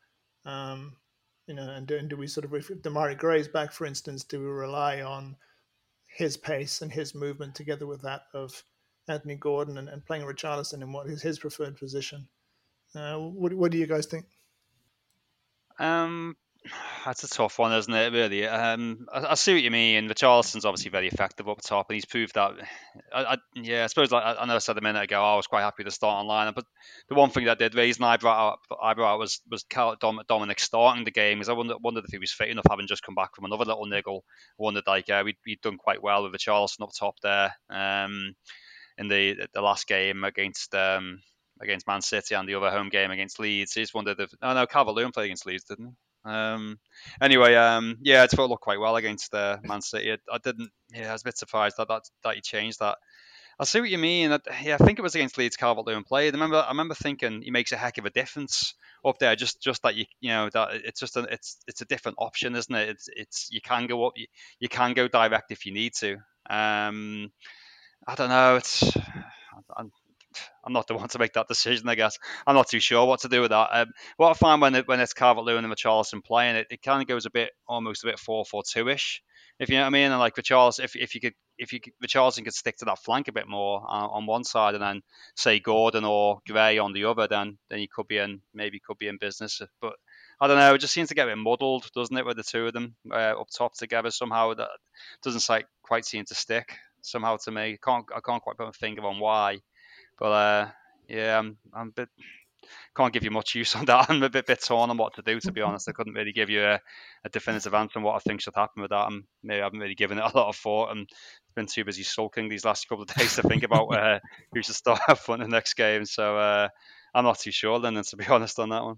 Um, 0.45 0.95
you 1.47 1.53
know, 1.53 1.69
and 1.69 1.85
do, 1.85 1.97
and 1.97 2.09
do 2.09 2.15
we 2.15 2.27
sort 2.27 2.45
of 2.45 2.53
if 2.53 2.69
Demarai 2.69 3.17
Gray's 3.17 3.49
back, 3.49 3.73
for 3.73 3.85
instance, 3.85 4.23
do 4.23 4.39
we 4.39 4.45
rely 4.45 5.01
on 5.01 5.35
his 6.07 6.37
pace 6.37 6.81
and 6.81 6.93
his 6.93 7.13
movement 7.13 7.55
together 7.55 7.85
with 7.85 8.01
that 8.03 8.21
of 8.33 8.63
Anthony 9.07 9.35
Gordon 9.35 9.77
and, 9.77 9.89
and 9.89 10.05
playing 10.05 10.23
Richarlison 10.23 10.81
in 10.81 10.91
what 10.91 11.07
is 11.07 11.21
his 11.21 11.39
preferred 11.39 11.77
position? 11.77 12.27
Uh, 12.95 13.17
what, 13.17 13.53
what 13.53 13.71
do 13.71 13.77
you 13.77 13.87
guys 13.87 14.05
think? 14.05 14.25
Um, 15.79 16.35
that's 17.05 17.23
a 17.23 17.27
tough 17.27 17.57
one, 17.57 17.73
isn't 17.73 17.93
it? 17.93 18.13
Really. 18.13 18.47
Um, 18.47 19.07
I, 19.11 19.31
I, 19.31 19.33
see 19.33 19.53
what 19.53 19.63
you 19.63 19.71
mean. 19.71 20.07
Richarlison's 20.07 20.65
obviously 20.65 20.91
very 20.91 21.07
effective 21.07 21.49
up 21.49 21.61
top, 21.61 21.89
and 21.89 21.95
he's 21.95 22.05
proved 22.05 22.35
that. 22.35 22.53
I, 23.13 23.23
I 23.23 23.37
yeah, 23.55 23.83
I 23.83 23.87
suppose 23.87 24.11
like, 24.11 24.23
I 24.23 24.45
know 24.45 24.55
I 24.55 24.59
said 24.59 24.77
a 24.77 24.81
minute 24.81 25.03
ago 25.03 25.23
I 25.23 25.35
was 25.35 25.47
quite 25.47 25.63
happy 25.63 25.83
to 25.83 25.91
start 25.91 26.21
online, 26.21 26.53
but 26.53 26.65
the 27.09 27.15
one 27.15 27.31
thing 27.31 27.45
that 27.45 27.57
did 27.57 27.73
raise 27.73 27.97
an 27.97 28.03
eyebrow, 28.03 28.57
eyebrow 28.81 29.17
was 29.17 29.41
was 29.49 29.63
Dominic 29.63 30.59
starting 30.59 31.03
the 31.03 31.11
game 31.11 31.39
because 31.39 31.49
I 31.49 31.53
wondered, 31.53 31.77
wondered 31.81 32.05
if 32.05 32.11
he 32.11 32.19
was 32.19 32.31
fit 32.31 32.49
enough, 32.49 32.65
having 32.69 32.87
just 32.87 33.03
come 33.03 33.15
back 33.15 33.35
from 33.35 33.45
another 33.45 33.65
little 33.65 33.87
niggle. 33.87 34.23
I 34.59 34.63
wondered 34.63 34.83
like 34.85 35.09
uh, 35.09 35.23
we'd, 35.25 35.37
we'd 35.45 35.61
done 35.61 35.77
quite 35.77 36.03
well 36.03 36.23
with 36.23 36.33
Richarlison 36.33 36.81
up 36.81 36.91
top 36.97 37.15
there. 37.23 37.55
Um, 37.71 38.35
in 39.01 39.07
the 39.07 39.47
the 39.53 39.61
last 39.61 39.87
game 39.87 40.23
against 40.23 40.73
um, 40.75 41.21
against 41.59 41.87
Man 41.87 42.01
City 42.01 42.35
and 42.35 42.47
the 42.47 42.55
other 42.55 42.69
home 42.69 42.89
game 42.89 43.11
against 43.11 43.39
Leeds. 43.39 43.73
I 43.75 43.81
just 43.81 43.93
wondered 43.93 44.19
if 44.19 44.31
oh 44.41 44.53
no, 44.53 44.65
Calvert-Lewin 44.67 45.11
played 45.11 45.25
against 45.25 45.45
Leeds, 45.45 45.65
didn't 45.65 45.87
he? 45.87 45.93
Um, 46.23 46.79
anyway, 47.19 47.55
um, 47.55 47.97
yeah, 48.01 48.21
I 48.21 48.27
thought 48.27 48.45
it 48.45 48.49
looked 48.49 48.63
quite 48.63 48.79
well 48.79 48.95
against 48.95 49.33
uh, 49.33 49.57
Man 49.63 49.81
City. 49.81 50.11
I, 50.11 50.17
I, 50.31 50.37
didn't, 50.37 50.69
yeah, 50.93 51.09
I 51.09 51.13
was 51.13 51.23
a 51.23 51.25
bit 51.25 51.37
surprised 51.37 51.77
that 51.77 51.87
that, 51.87 52.03
that 52.23 52.35
he 52.35 52.41
changed 52.41 52.79
that. 52.79 52.99
I 53.59 53.63
see 53.63 53.79
what 53.79 53.89
you 53.89 53.97
mean. 53.97 54.31
I, 54.31 54.39
yeah, 54.61 54.77
I 54.79 54.85
think 54.85 54.99
it 54.99 55.01
was 55.01 55.15
against 55.15 55.39
Leeds 55.39 55.57
Calvert 55.57 55.87
Lewin 55.87 56.03
played. 56.03 56.33
I 56.33 56.37
remember, 56.37 56.57
I 56.57 56.69
remember 56.69 56.93
thinking 56.93 57.41
he 57.41 57.49
makes 57.49 57.71
a 57.71 57.77
heck 57.77 57.97
of 57.97 58.05
a 58.05 58.11
difference 58.11 58.75
up 59.03 59.17
there. 59.17 59.35
Just, 59.35 59.63
just 59.63 59.81
that 59.81 59.95
you, 59.95 60.05
you 60.19 60.29
know, 60.29 60.49
that 60.53 60.75
it's 60.85 60.99
just 60.99 61.17
a, 61.17 61.21
it's, 61.21 61.57
it's 61.67 61.81
a 61.81 61.85
different 61.85 62.17
option, 62.19 62.55
isn't 62.55 62.75
it? 62.75 62.89
It's, 62.89 63.09
it's 63.15 63.49
you 63.51 63.61
can 63.61 63.87
go 63.87 64.05
up, 64.05 64.13
you, 64.15 64.27
you 64.59 64.69
can 64.69 64.93
go 64.93 65.07
direct 65.07 65.51
if 65.51 65.65
you 65.65 65.73
need 65.73 65.93
to. 65.95 66.17
Um, 66.49 67.31
I 68.07 68.15
don't 68.15 68.29
know. 68.29 68.55
It's, 68.55 68.95
I'm, 69.77 69.91
I'm 70.63 70.73
not 70.73 70.87
the 70.87 70.95
one 70.95 71.09
to 71.09 71.19
make 71.19 71.33
that 71.33 71.47
decision. 71.47 71.89
I 71.89 71.95
guess 71.95 72.17
I'm 72.47 72.55
not 72.55 72.69
too 72.69 72.79
sure 72.79 73.05
what 73.05 73.21
to 73.21 73.29
do 73.29 73.41
with 73.41 73.51
that. 73.51 73.69
Um, 73.71 73.91
what 74.17 74.29
I 74.29 74.33
find 74.33 74.61
when 74.61 74.75
it, 74.75 74.87
when 74.87 74.99
it's 74.99 75.13
Calvert 75.13 75.43
Lewin 75.43 75.65
and 75.65 75.73
Richarlison 75.73 76.23
playing, 76.23 76.55
it, 76.55 76.67
it 76.69 76.81
kind 76.81 77.01
of 77.01 77.07
goes 77.07 77.25
a 77.25 77.31
bit 77.31 77.51
almost 77.67 78.03
a 78.03 78.07
bit 78.07 78.19
four 78.19 78.45
four 78.45 78.63
two 78.67 78.87
ish, 78.89 79.21
if 79.59 79.69
you 79.69 79.75
know 79.75 79.81
what 79.81 79.87
I 79.87 79.91
mean. 79.91 80.11
And 80.11 80.19
like 80.19 80.35
Richarlison, 80.35 80.83
if 80.83 80.95
if 80.95 81.15
you 81.15 81.21
could 81.21 81.33
if 81.57 81.73
you 81.73 81.79
could, 81.79 81.93
Richarlison 82.03 82.43
could 82.43 82.53
stick 82.53 82.77
to 82.77 82.85
that 82.85 82.99
flank 82.99 83.27
a 83.27 83.33
bit 83.33 83.47
more 83.47 83.83
uh, 83.87 84.07
on 84.07 84.25
one 84.25 84.43
side, 84.43 84.73
and 84.73 84.83
then 84.83 85.01
say 85.35 85.59
Gordon 85.59 86.05
or 86.05 86.39
Gray 86.47 86.77
on 86.79 86.93
the 86.93 87.05
other, 87.05 87.27
then 87.27 87.57
then 87.69 87.79
you 87.79 87.87
could 87.93 88.07
be 88.07 88.17
in 88.17 88.41
maybe 88.53 88.79
could 88.79 88.97
be 88.97 89.07
in 89.07 89.17
business. 89.17 89.61
But 89.79 89.93
I 90.39 90.47
don't 90.47 90.57
know. 90.57 90.73
It 90.73 90.79
just 90.81 90.93
seems 90.93 91.09
to 91.09 91.15
get 91.15 91.27
a 91.27 91.31
bit 91.31 91.37
muddled, 91.37 91.89
doesn't 91.93 92.17
it, 92.17 92.25
with 92.25 92.37
the 92.37 92.43
two 92.43 92.67
of 92.67 92.73
them 92.73 92.95
uh, 93.11 93.39
up 93.39 93.49
top 93.55 93.75
together 93.75 94.09
somehow? 94.09 94.53
That 94.53 94.69
doesn't 95.23 95.47
like, 95.49 95.67
quite 95.83 96.05
seem 96.05 96.25
to 96.25 96.35
stick 96.35 96.77
somehow 97.01 97.37
to 97.37 97.51
me. 97.51 97.61
I 97.73 97.77
Can't 97.83 98.05
I 98.15 98.19
can't 98.21 98.41
quite 98.41 98.57
put 98.57 98.65
my 98.65 98.71
finger 98.71 99.05
on 99.05 99.19
why. 99.19 99.59
But 100.19 100.31
uh, 100.31 100.67
yeah, 101.07 101.39
I'm, 101.39 101.57
I'm 101.73 101.89
a 101.89 101.91
bit 101.91 102.09
can't 102.95 103.13
give 103.13 103.23
you 103.23 103.31
much 103.31 103.55
use 103.55 103.75
on 103.77 103.85
that. 103.85 104.09
I'm 104.09 104.23
a 104.23 104.29
bit, 104.29 104.45
bit 104.45 104.61
torn 104.61 104.89
on 104.89 104.97
what 104.97 105.15
to 105.15 105.21
do, 105.21 105.39
to 105.39 105.51
be 105.51 105.61
honest. 105.61 105.89
I 105.89 105.93
couldn't 105.93 106.13
really 106.13 106.31
give 106.31 106.49
you 106.49 106.63
a, 106.63 106.79
a 107.25 107.29
definitive 107.29 107.73
answer 107.73 107.99
on 107.99 108.03
what 108.03 108.15
I 108.15 108.19
think 108.19 108.41
should 108.41 108.55
happen 108.55 108.81
with 108.81 108.91
that. 108.91 109.07
I'm, 109.07 109.27
maybe 109.43 109.61
I 109.61 109.63
haven't 109.63 109.79
really 109.79 109.95
given 109.95 110.17
it 110.17 110.23
a 110.23 110.37
lot 110.37 110.49
of 110.49 110.55
thought 110.55 110.91
and 110.91 111.09
been 111.55 111.65
too 111.65 111.83
busy 111.83 112.03
sulking 112.03 112.49
these 112.49 112.65
last 112.65 112.87
couple 112.87 113.03
of 113.03 113.07
days 113.15 113.35
to 113.35 113.43
think 113.43 113.63
about 113.63 113.87
uh, 113.87 114.19
who 114.53 114.61
should 114.61 114.75
start 114.75 114.99
front 115.19 115.41
the 115.41 115.47
next 115.47 115.73
game. 115.73 116.05
So 116.05 116.37
uh, 116.37 116.69
I'm 117.13 117.25
not 117.25 117.39
too 117.39 117.51
sure 117.51 117.79
then, 117.79 118.01
to 118.01 118.17
be 118.17 118.27
honest 118.27 118.59
on 118.59 118.69
that 118.69 118.83
one. 118.83 118.97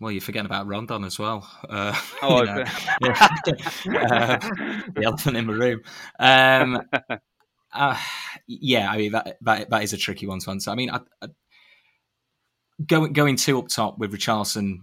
Well, 0.00 0.10
you're 0.10 0.22
forgetting 0.22 0.46
about 0.46 0.66
Rondon 0.66 1.04
as 1.04 1.18
well. 1.18 1.48
Uh, 1.68 1.94
oh, 2.22 2.40
know, 2.42 2.64
yeah. 3.02 3.28
uh, 4.10 4.38
the 4.94 5.02
elephant 5.04 5.36
in 5.36 5.46
the 5.46 5.52
room. 5.52 5.82
Um, 6.18 6.82
uh, 7.72 7.98
yeah, 8.46 8.90
I 8.90 8.96
mean 8.96 9.12
that, 9.12 9.36
that 9.42 9.70
that 9.70 9.82
is 9.82 9.92
a 9.92 9.98
tricky 9.98 10.26
one 10.26 10.40
to 10.40 10.50
answer. 10.50 10.70
I 10.70 10.74
mean, 10.74 10.90
I, 10.90 11.00
I, 11.22 11.28
going 12.86 13.12
going 13.12 13.36
two 13.36 13.58
up 13.58 13.68
top 13.68 13.98
with 13.98 14.12
Richarlison 14.12 14.78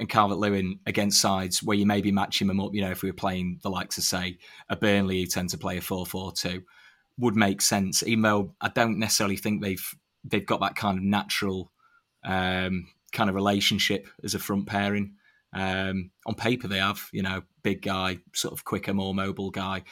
and 0.00 0.08
Calvert 0.08 0.38
Lewin 0.38 0.80
against 0.86 1.20
sides 1.20 1.62
where 1.62 1.76
you 1.76 1.84
may 1.84 2.00
be 2.00 2.10
matching 2.10 2.48
them 2.48 2.60
up. 2.60 2.72
You 2.72 2.80
know, 2.80 2.90
if 2.90 3.02
we 3.02 3.10
were 3.10 3.16
playing 3.16 3.60
the 3.62 3.70
likes 3.70 3.98
of 3.98 4.04
say 4.04 4.38
a 4.70 4.76
Burnley 4.76 5.20
who 5.20 5.26
tend 5.26 5.50
to 5.50 5.58
play 5.58 5.76
a 5.76 5.82
four 5.82 6.06
four 6.06 6.32
two, 6.32 6.62
would 7.18 7.36
make 7.36 7.60
sense. 7.60 8.02
Even 8.04 8.22
though 8.22 8.54
I 8.58 8.68
don't 8.68 8.98
necessarily 8.98 9.36
think 9.36 9.60
they've 9.60 9.94
they've 10.24 10.46
got 10.46 10.60
that 10.60 10.76
kind 10.76 10.96
of 10.96 11.04
natural 11.04 11.70
um, 12.24 12.86
kind 13.12 13.28
of 13.28 13.36
relationship 13.36 14.08
as 14.24 14.34
a 14.34 14.38
front 14.38 14.66
pairing. 14.66 15.14
Um, 15.54 16.10
on 16.26 16.34
paper, 16.34 16.66
they 16.66 16.78
have, 16.78 17.08
you 17.12 17.22
know, 17.22 17.42
big 17.62 17.82
guy, 17.82 18.18
sort 18.34 18.52
of 18.52 18.64
quicker, 18.64 18.94
more 18.94 19.14
mobile 19.14 19.50
guy. 19.50 19.82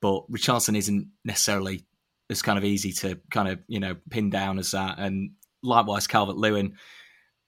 But 0.00 0.30
Richarlison 0.30 0.76
isn't 0.76 1.08
necessarily 1.24 1.84
as 2.30 2.42
kind 2.42 2.58
of 2.58 2.64
easy 2.64 2.92
to 2.92 3.20
kind 3.30 3.48
of 3.48 3.60
you 3.68 3.78
know 3.78 3.96
pin 4.10 4.30
down 4.30 4.58
as 4.58 4.72
that. 4.72 4.98
And 4.98 5.32
likewise, 5.62 6.06
Calvert 6.06 6.36
Lewin, 6.36 6.76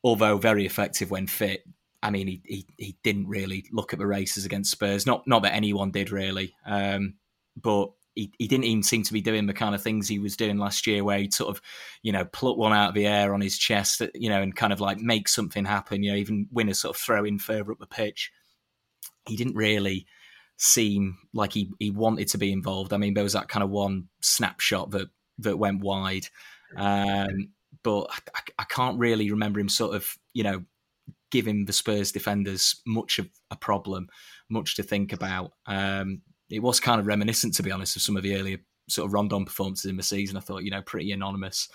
although 0.05 0.37
very 0.37 0.67
effective 0.67 1.11
when 1.11 1.27
fit, 1.27 1.65
I 2.03 2.11
mean 2.11 2.29
he, 2.29 2.43
he, 2.45 2.67
he 2.77 2.97
didn't 3.03 3.27
really 3.27 3.65
look 3.73 3.93
at 3.93 3.99
the 3.99 4.07
races 4.07 4.45
against 4.45 4.71
Spurs. 4.71 5.07
Not 5.07 5.27
not 5.27 5.43
that 5.43 5.55
anyone 5.55 5.91
did 5.91 6.11
really, 6.11 6.55
um, 6.65 7.15
but. 7.61 7.91
He, 8.15 8.33
he 8.39 8.47
didn't 8.47 8.65
even 8.65 8.83
seem 8.83 9.03
to 9.03 9.13
be 9.13 9.21
doing 9.21 9.47
the 9.47 9.53
kind 9.53 9.75
of 9.75 9.83
things 9.83 10.09
he 10.09 10.19
was 10.19 10.37
doing 10.37 10.59
last 10.59 10.87
year, 10.87 11.03
where 11.03 11.19
he'd 11.19 11.35
sort 11.35 11.55
of, 11.55 11.63
you 12.03 12.13
know, 12.13 12.25
pluck 12.25 12.57
one 12.57 12.73
out 12.73 12.91
of 12.91 12.95
the 12.95 13.07
air 13.07 13.35
on 13.35 13.41
his 13.41 13.59
chest, 13.59 14.03
you 14.15 14.29
know, 14.29 14.41
and 14.41 14.55
kind 14.55 14.73
of 14.73 14.81
like 14.81 14.99
make 14.99 15.29
something 15.29 15.65
happen. 15.65 16.03
You 16.03 16.13
know, 16.13 16.19
even 16.19 16.49
win 16.53 16.69
a 16.69 16.75
sort 16.75 16.97
of 16.97 17.01
throw 17.01 17.25
in 17.25 17.39
further 17.39 17.73
up 17.73 17.79
the 17.79 17.87
pitch. 17.87 18.31
He 19.27 19.37
didn't 19.37 19.57
really 19.57 20.07
seem 20.57 21.19
like 21.33 21.53
he, 21.53 21.71
he 21.79 21.91
wanted 21.91 22.29
to 22.29 22.39
be 22.39 22.53
involved. 22.53 22.93
I 22.93 22.97
mean, 22.97 23.15
there 23.15 23.25
was 23.25 23.33
that 23.33 23.49
kind 23.49 23.65
of 23.65 23.71
one 23.71 24.09
snapshot 24.21 24.91
that 24.93 25.09
that 25.39 25.59
went 25.59 25.81
wide, 25.81 26.27
um, 26.77 27.51
but 27.83 28.07
I, 28.35 28.41
I, 28.61 28.65
can't 28.65 29.01
really 29.01 29.33
remember 29.33 29.59
him 29.59 29.69
sort 29.69 29.97
of 29.97 30.17
you 30.33 30.45
know 30.45 30.65
giving 31.31 31.65
the 31.65 31.73
Spurs 31.73 32.13
defenders 32.13 32.81
much 32.87 33.19
of 33.19 33.29
a 33.51 33.57
problem, 33.57 34.09
much 34.49 34.77
to 34.77 34.85
think 34.85 35.13
about. 35.13 35.53
Um, 35.67 36.23
it 36.51 36.61
was 36.61 36.81
kind 36.81 37.01
of 37.01 37.07
reminiscent, 37.07 37.55
to 37.55 37.63
be 37.63 37.71
honest, 37.71 37.97
of 37.97 38.03
some 38.03 38.17
of 38.17 38.23
the 38.23 38.37
earlier 38.37 38.59
sort 38.89 39.07
of 39.07 39.15
Rondon 39.15 39.45
performances 39.45 39.91
in 39.91 39.97
the 39.97 40.03
season. 40.03 40.37
I 40.37 40.41
thought 40.41 40.65
you 40.65 40.71
know 40.71 40.83
pretty 40.83 41.13
anonymous. 41.13 41.69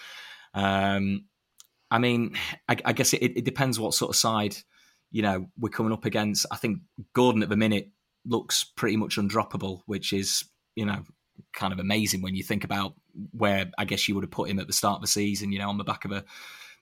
Um, 0.54 1.26
I 1.92 1.98
mean, 1.98 2.36
I, 2.68 2.78
I 2.86 2.94
guess 2.94 3.14
it, 3.14 3.22
it 3.22 3.46
depends 3.46 3.80
what 3.80 3.94
sort 3.94 4.10
of 4.10 4.16
side 4.16 4.56
you 5.12 5.22
know 5.22 5.48
we're 5.58 5.70
coming 5.70 5.94
up 5.94 6.06
against. 6.06 6.46
I 6.52 6.56
think 6.56 6.80
Gordon 7.14 7.44
at 7.44 7.50
the 7.50 7.58
minute 7.58 7.90
looks 8.26 8.64
pretty 8.64 8.98
much 8.98 9.18
undroppable, 9.18 9.82
which 9.86 10.14
is 10.14 10.44
you 10.76 10.86
know 10.86 11.04
kind 11.54 11.74
of 11.74 11.80
amazing 11.80 12.22
when 12.22 12.36
you 12.36 12.44
think 12.44 12.64
about 12.64 12.94
where 13.32 13.72
I 13.78 13.86
guess 13.86 14.08
you 14.08 14.16
would 14.16 14.24
have 14.24 14.32
put 14.32 14.50
him 14.50 14.60
at 14.60 14.68
the 14.68 14.74
start 14.74 14.98
of 14.98 15.02
the 15.02 15.08
season. 15.08 15.52
You 15.52 15.60
know, 15.60 15.70
on 15.70 15.78
the 15.78 15.84
back 15.84 16.06
of 16.06 16.12
a 16.12 16.24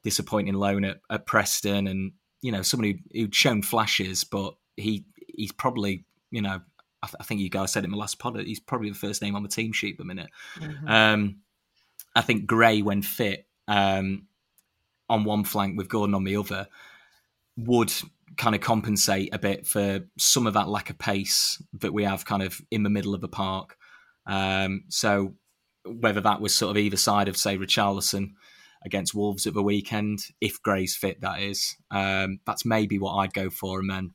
disappointing 0.03 0.53
loan 0.53 0.83
at, 0.83 0.99
at 1.09 1.25
Preston, 1.25 1.87
and 1.87 2.11
you 2.41 2.51
know 2.51 2.61
somebody 2.61 2.99
who'd 3.13 3.35
shown 3.35 3.61
flashes, 3.61 4.23
but 4.23 4.55
he 4.75 5.05
he's 5.27 5.51
probably 5.51 6.05
you 6.31 6.41
know 6.41 6.59
I, 7.03 7.07
th- 7.07 7.15
I, 7.19 7.23
think 7.23 7.41
you 7.41 7.49
guys 7.49 7.71
said 7.71 7.83
it 7.83 7.87
in 7.87 7.91
the 7.91 7.97
last 7.97 8.19
pod 8.19 8.37
he's 8.39 8.59
probably 8.59 8.89
the 8.89 8.95
first 8.95 9.21
name 9.21 9.35
on 9.35 9.43
the 9.43 9.49
team 9.49 9.71
sheet 9.71 9.93
at 9.93 9.97
the 9.97 10.05
minute. 10.05 10.29
Mm-hmm. 10.59 10.87
Um, 10.87 11.37
I 12.15 12.21
think 12.21 12.47
Gray, 12.47 12.81
when 12.81 13.01
fit, 13.01 13.47
um, 13.67 14.27
on 15.09 15.23
one 15.23 15.43
flank 15.43 15.77
with 15.77 15.89
Gordon 15.89 16.15
on 16.15 16.23
the 16.23 16.37
other, 16.37 16.67
would 17.55 17.93
kind 18.37 18.55
of 18.55 18.61
compensate 18.61 19.33
a 19.33 19.39
bit 19.39 19.65
for 19.65 20.01
some 20.17 20.47
of 20.47 20.53
that 20.53 20.69
lack 20.69 20.89
of 20.89 20.97
pace 20.97 21.61
that 21.73 21.93
we 21.93 22.03
have 22.03 22.25
kind 22.25 22.43
of 22.43 22.61
in 22.71 22.83
the 22.83 22.89
middle 22.89 23.15
of 23.15 23.21
the 23.21 23.27
park. 23.27 23.77
Um, 24.25 24.83
so 24.89 25.35
whether 25.85 26.21
that 26.21 26.41
was 26.41 26.53
sort 26.53 26.71
of 26.71 26.77
either 26.77 26.97
side 26.97 27.27
of 27.27 27.37
say 27.37 27.57
Richarlison 27.57 28.33
against 28.83 29.15
Wolves 29.15 29.47
at 29.47 29.53
the 29.53 29.63
weekend, 29.63 30.19
if 30.41 30.61
Gray's 30.61 30.95
fit, 30.95 31.21
that 31.21 31.41
is, 31.41 31.75
um, 31.91 32.39
that's 32.45 32.65
maybe 32.65 32.99
what 32.99 33.15
I'd 33.15 33.33
go 33.33 33.49
for. 33.49 33.79
And 33.79 33.89
then, 33.89 34.11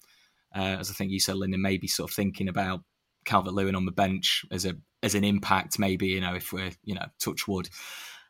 uh, 0.54 0.76
as 0.80 0.90
I 0.90 0.94
think 0.94 1.10
you 1.10 1.20
said, 1.20 1.36
Lyndon, 1.36 1.62
maybe 1.62 1.86
sort 1.86 2.10
of 2.10 2.14
thinking 2.14 2.48
about 2.48 2.80
Calvert 3.24 3.54
Lewin 3.54 3.74
on 3.74 3.86
the 3.86 3.92
bench 3.92 4.44
as 4.50 4.64
a 4.64 4.74
as 5.02 5.14
an 5.14 5.24
impact. 5.24 5.78
Maybe 5.78 6.08
you 6.08 6.20
know 6.20 6.34
if 6.34 6.52
we're 6.52 6.72
you 6.84 6.94
know 6.94 7.06
touch 7.18 7.46
wood, 7.46 7.68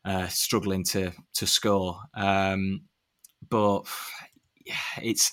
uh, 0.05 0.29
struggling 0.29 0.85
to 0.85 1.13
to 1.35 1.47
score. 1.47 2.01
Um, 2.15 2.83
but 3.49 3.83
yeah, 4.65 4.75
it's 5.03 5.33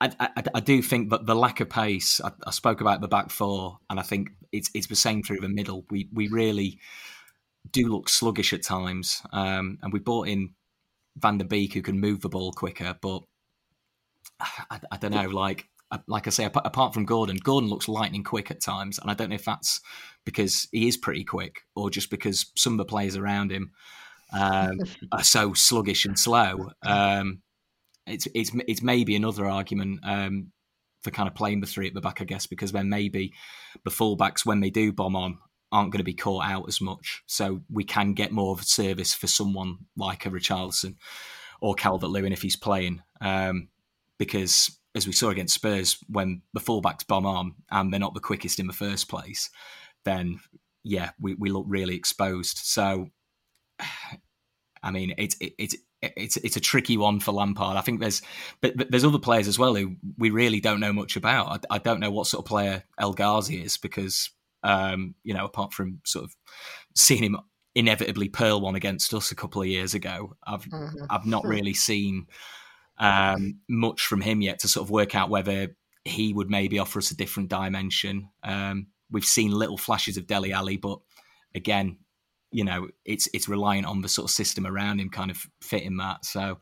I, 0.00 0.10
I, 0.18 0.42
I, 0.54 0.60
do 0.60 0.80
think 0.80 1.10
that 1.10 1.26
the 1.26 1.34
lack 1.34 1.60
of 1.60 1.68
pace, 1.68 2.22
I, 2.22 2.32
I, 2.46 2.52
spoke 2.52 2.80
about 2.80 3.02
the 3.02 3.08
back 3.08 3.30
four, 3.30 3.78
and 3.90 4.00
I 4.00 4.02
think 4.02 4.30
it's 4.50 4.70
it's 4.74 4.86
the 4.86 4.96
same 4.96 5.22
through 5.22 5.40
the 5.40 5.48
middle. 5.48 5.84
We 5.90 6.08
we 6.12 6.28
really 6.28 6.78
do 7.70 7.88
look 7.88 8.08
sluggish 8.08 8.54
at 8.54 8.62
times, 8.62 9.22
um, 9.32 9.78
and 9.82 9.92
we 9.92 9.98
brought 9.98 10.28
in 10.28 10.54
Van 11.16 11.36
der 11.36 11.44
Beek 11.44 11.74
who 11.74 11.82
can 11.82 12.00
move 12.00 12.22
the 12.22 12.30
ball 12.30 12.52
quicker, 12.52 12.96
but 13.02 13.22
I 14.70 14.96
don't 14.98 15.12
know, 15.12 15.28
like 15.28 15.68
like 16.06 16.26
I 16.26 16.30
say, 16.30 16.44
apart 16.44 16.94
from 16.94 17.04
Gordon, 17.04 17.36
Gordon 17.36 17.68
looks 17.68 17.88
lightning 17.88 18.22
quick 18.22 18.50
at 18.50 18.60
times, 18.60 18.98
and 18.98 19.10
I 19.10 19.14
don't 19.14 19.30
know 19.30 19.34
if 19.34 19.44
that's 19.44 19.80
because 20.24 20.68
he 20.70 20.86
is 20.86 20.96
pretty 20.96 21.24
quick 21.24 21.62
or 21.74 21.90
just 21.90 22.10
because 22.10 22.52
some 22.56 22.74
of 22.74 22.78
the 22.78 22.84
players 22.84 23.16
around 23.16 23.50
him 23.50 23.72
um, 24.32 24.80
are 25.12 25.24
so 25.24 25.52
sluggish 25.52 26.04
and 26.04 26.18
slow. 26.18 26.70
Um, 26.82 27.42
it's 28.06 28.28
it's 28.34 28.52
it's 28.68 28.82
maybe 28.82 29.16
another 29.16 29.46
argument 29.46 30.00
um, 30.04 30.52
for 31.02 31.10
kind 31.10 31.28
of 31.28 31.34
playing 31.34 31.60
the 31.60 31.66
three 31.66 31.88
at 31.88 31.94
the 31.94 32.00
back, 32.00 32.20
I 32.20 32.24
guess, 32.24 32.46
because 32.46 32.72
then 32.72 32.88
maybe 32.88 33.32
the 33.84 33.90
fullbacks 33.90 34.46
when 34.46 34.60
they 34.60 34.70
do 34.70 34.92
bomb 34.92 35.16
on 35.16 35.38
aren't 35.72 35.92
going 35.92 35.98
to 35.98 36.04
be 36.04 36.14
caught 36.14 36.44
out 36.44 36.66
as 36.68 36.80
much, 36.80 37.22
so 37.26 37.62
we 37.70 37.84
can 37.84 38.12
get 38.12 38.32
more 38.32 38.52
of 38.52 38.60
a 38.60 38.64
service 38.64 39.14
for 39.14 39.26
someone 39.26 39.78
like 39.96 40.26
a 40.26 40.30
Richarlison 40.30 40.96
or 41.60 41.74
Calvert 41.74 42.10
Lewin 42.10 42.32
if 42.32 42.42
he's 42.42 42.56
playing, 42.56 43.02
um, 43.20 43.68
because 44.18 44.79
as 44.94 45.06
we 45.06 45.12
saw 45.12 45.28
against 45.30 45.54
Spurs, 45.54 45.98
when 46.08 46.42
the 46.52 46.60
fullbacks 46.60 47.06
bomb 47.06 47.26
on 47.26 47.54
and 47.70 47.92
they're 47.92 48.00
not 48.00 48.14
the 48.14 48.20
quickest 48.20 48.58
in 48.58 48.66
the 48.66 48.72
first 48.72 49.08
place, 49.08 49.50
then 50.04 50.40
yeah, 50.82 51.10
we, 51.20 51.34
we 51.34 51.50
look 51.50 51.66
really 51.68 51.94
exposed. 51.94 52.58
So, 52.58 53.08
I 54.82 54.90
mean, 54.90 55.14
it's 55.18 55.36
it, 55.40 55.52
it's 55.58 55.76
it's 56.02 56.36
it's 56.38 56.56
a 56.56 56.60
tricky 56.60 56.96
one 56.96 57.20
for 57.20 57.32
Lampard. 57.32 57.76
I 57.76 57.82
think 57.82 58.00
there's 58.00 58.22
but, 58.62 58.76
but, 58.76 58.90
there's 58.90 59.04
other 59.04 59.18
players 59.18 59.46
as 59.46 59.58
well 59.58 59.74
who 59.74 59.96
we 60.16 60.30
really 60.30 60.60
don't 60.60 60.80
know 60.80 60.92
much 60.92 61.16
about. 61.16 61.66
I, 61.70 61.74
I 61.74 61.78
don't 61.78 62.00
know 62.00 62.10
what 62.10 62.26
sort 62.26 62.44
of 62.44 62.48
player 62.48 62.84
El 62.98 63.12
Ghazi 63.12 63.62
is 63.62 63.76
because 63.76 64.30
um, 64.62 65.14
you 65.22 65.34
know 65.34 65.44
apart 65.44 65.74
from 65.74 66.00
sort 66.04 66.24
of 66.24 66.34
seeing 66.96 67.22
him 67.22 67.36
inevitably 67.74 68.28
pearl 68.28 68.60
one 68.60 68.74
against 68.74 69.12
us 69.14 69.30
a 69.30 69.36
couple 69.36 69.60
of 69.60 69.68
years 69.68 69.92
ago, 69.92 70.34
I've 70.46 70.64
mm-hmm. 70.64 71.04
I've 71.10 71.26
not 71.26 71.44
really 71.44 71.74
seen 71.74 72.26
um, 73.00 73.60
much 73.68 74.02
from 74.02 74.20
him 74.20 74.42
yet 74.42 74.60
to 74.60 74.68
sort 74.68 74.86
of 74.86 74.90
work 74.90 75.14
out 75.16 75.30
whether 75.30 75.68
he 76.04 76.32
would 76.32 76.50
maybe 76.50 76.78
offer 76.78 76.98
us 76.98 77.10
a 77.10 77.16
different 77.16 77.48
dimension. 77.48 78.28
Um, 78.44 78.88
we've 79.10 79.24
seen 79.24 79.50
little 79.50 79.78
flashes 79.78 80.16
of 80.16 80.26
Dele 80.26 80.52
Alli, 80.52 80.76
but 80.76 81.00
again, 81.54 81.98
you 82.52 82.64
know, 82.64 82.88
it's 83.04 83.28
it's 83.32 83.48
reliant 83.48 83.86
on 83.86 84.02
the 84.02 84.08
sort 84.08 84.30
of 84.30 84.34
system 84.34 84.66
around 84.66 85.00
him 85.00 85.08
kind 85.08 85.30
of 85.30 85.46
fitting 85.62 85.96
that. 85.96 86.24
So 86.24 86.58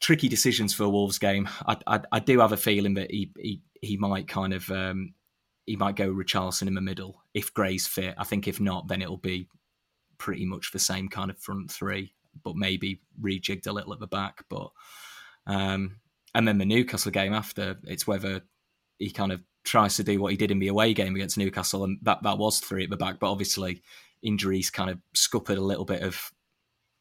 tricky 0.00 0.28
decisions 0.28 0.74
for 0.74 0.84
a 0.84 0.90
Wolves 0.90 1.18
game. 1.18 1.48
I, 1.66 1.76
I, 1.86 2.00
I 2.12 2.18
do 2.20 2.40
have 2.40 2.52
a 2.52 2.56
feeling 2.56 2.94
that 2.94 3.10
he 3.10 3.32
he, 3.38 3.62
he 3.80 3.96
might 3.96 4.28
kind 4.28 4.52
of 4.52 4.70
um, 4.70 5.14
he 5.64 5.76
might 5.76 5.96
go 5.96 6.12
Richarlison 6.12 6.68
in 6.68 6.74
the 6.74 6.80
middle 6.80 7.22
if 7.32 7.54
Gray's 7.54 7.86
fit. 7.86 8.14
I 8.18 8.24
think 8.24 8.46
if 8.46 8.60
not, 8.60 8.88
then 8.88 9.02
it'll 9.02 9.16
be 9.16 9.48
pretty 10.18 10.44
much 10.44 10.72
the 10.72 10.78
same 10.78 11.08
kind 11.08 11.30
of 11.30 11.38
front 11.38 11.70
three, 11.70 12.12
but 12.42 12.56
maybe 12.56 13.00
rejigged 13.20 13.66
a 13.66 13.72
little 13.72 13.92
at 13.92 14.00
the 14.00 14.06
back. 14.06 14.44
But 14.48 14.70
um, 15.46 15.96
and 16.34 16.46
then 16.46 16.58
the 16.58 16.64
Newcastle 16.64 17.12
game 17.12 17.32
after, 17.32 17.78
it's 17.84 18.06
whether 18.06 18.42
he 18.98 19.10
kind 19.10 19.32
of 19.32 19.40
tries 19.64 19.96
to 19.96 20.04
do 20.04 20.20
what 20.20 20.30
he 20.30 20.36
did 20.36 20.50
in 20.50 20.58
the 20.58 20.68
away 20.68 20.94
game 20.94 21.14
against 21.14 21.38
Newcastle, 21.38 21.84
and 21.84 21.98
that 22.02 22.22
that 22.22 22.38
was 22.38 22.60
three 22.60 22.84
at 22.84 22.90
the 22.90 22.96
back. 22.96 23.18
But 23.18 23.30
obviously, 23.30 23.82
injuries 24.22 24.70
kind 24.70 24.90
of 24.90 24.98
scuppered 25.14 25.58
a 25.58 25.62
little 25.62 25.84
bit 25.84 26.02
of 26.02 26.32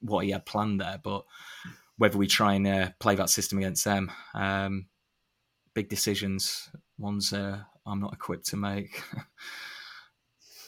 what 0.01 0.25
he 0.25 0.31
had 0.31 0.45
planned 0.45 0.81
there. 0.81 0.99
But 1.03 1.25
whether 1.97 2.17
we 2.17 2.27
try 2.27 2.53
and 2.53 2.67
uh, 2.67 2.89
play 2.99 3.15
that 3.15 3.29
system 3.29 3.57
against 3.57 3.85
them, 3.85 4.11
um, 4.33 4.87
big 5.73 5.89
decisions, 5.89 6.69
ones 6.97 7.33
uh, 7.33 7.59
I'm 7.85 7.99
not 7.99 8.13
equipped 8.13 8.47
to 8.47 8.57
make. 8.57 9.03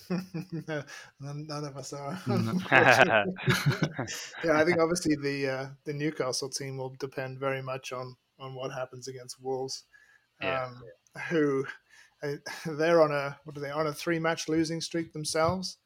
no, 0.68 0.84
none 1.20 1.64
of 1.64 1.78
us 1.78 1.94
are. 1.94 2.20
yeah, 4.44 4.54
I 4.54 4.64
think 4.66 4.80
obviously 4.80 5.16
the 5.16 5.48
uh, 5.48 5.68
the 5.86 5.94
Newcastle 5.94 6.50
team 6.50 6.78
will 6.78 6.96
depend 7.00 7.40
very 7.40 7.62
much 7.62 7.92
on 7.92 8.16
on 8.40 8.56
what 8.56 8.72
happens 8.72 9.08
against 9.08 9.42
Wolves, 9.42 9.84
yeah. 10.42 10.66
um, 10.66 10.82
who 11.30 11.66
uh, 12.24 12.34
they're 12.66 13.02
on 13.02 13.12
a 13.12 13.38
what 13.44 13.58
are 13.58 13.62
they 13.62 13.72
on 13.72 13.88
a 13.88 13.94
three 13.94 14.20
match 14.20 14.48
losing 14.48 14.82
streak 14.82 15.14
themselves. 15.14 15.78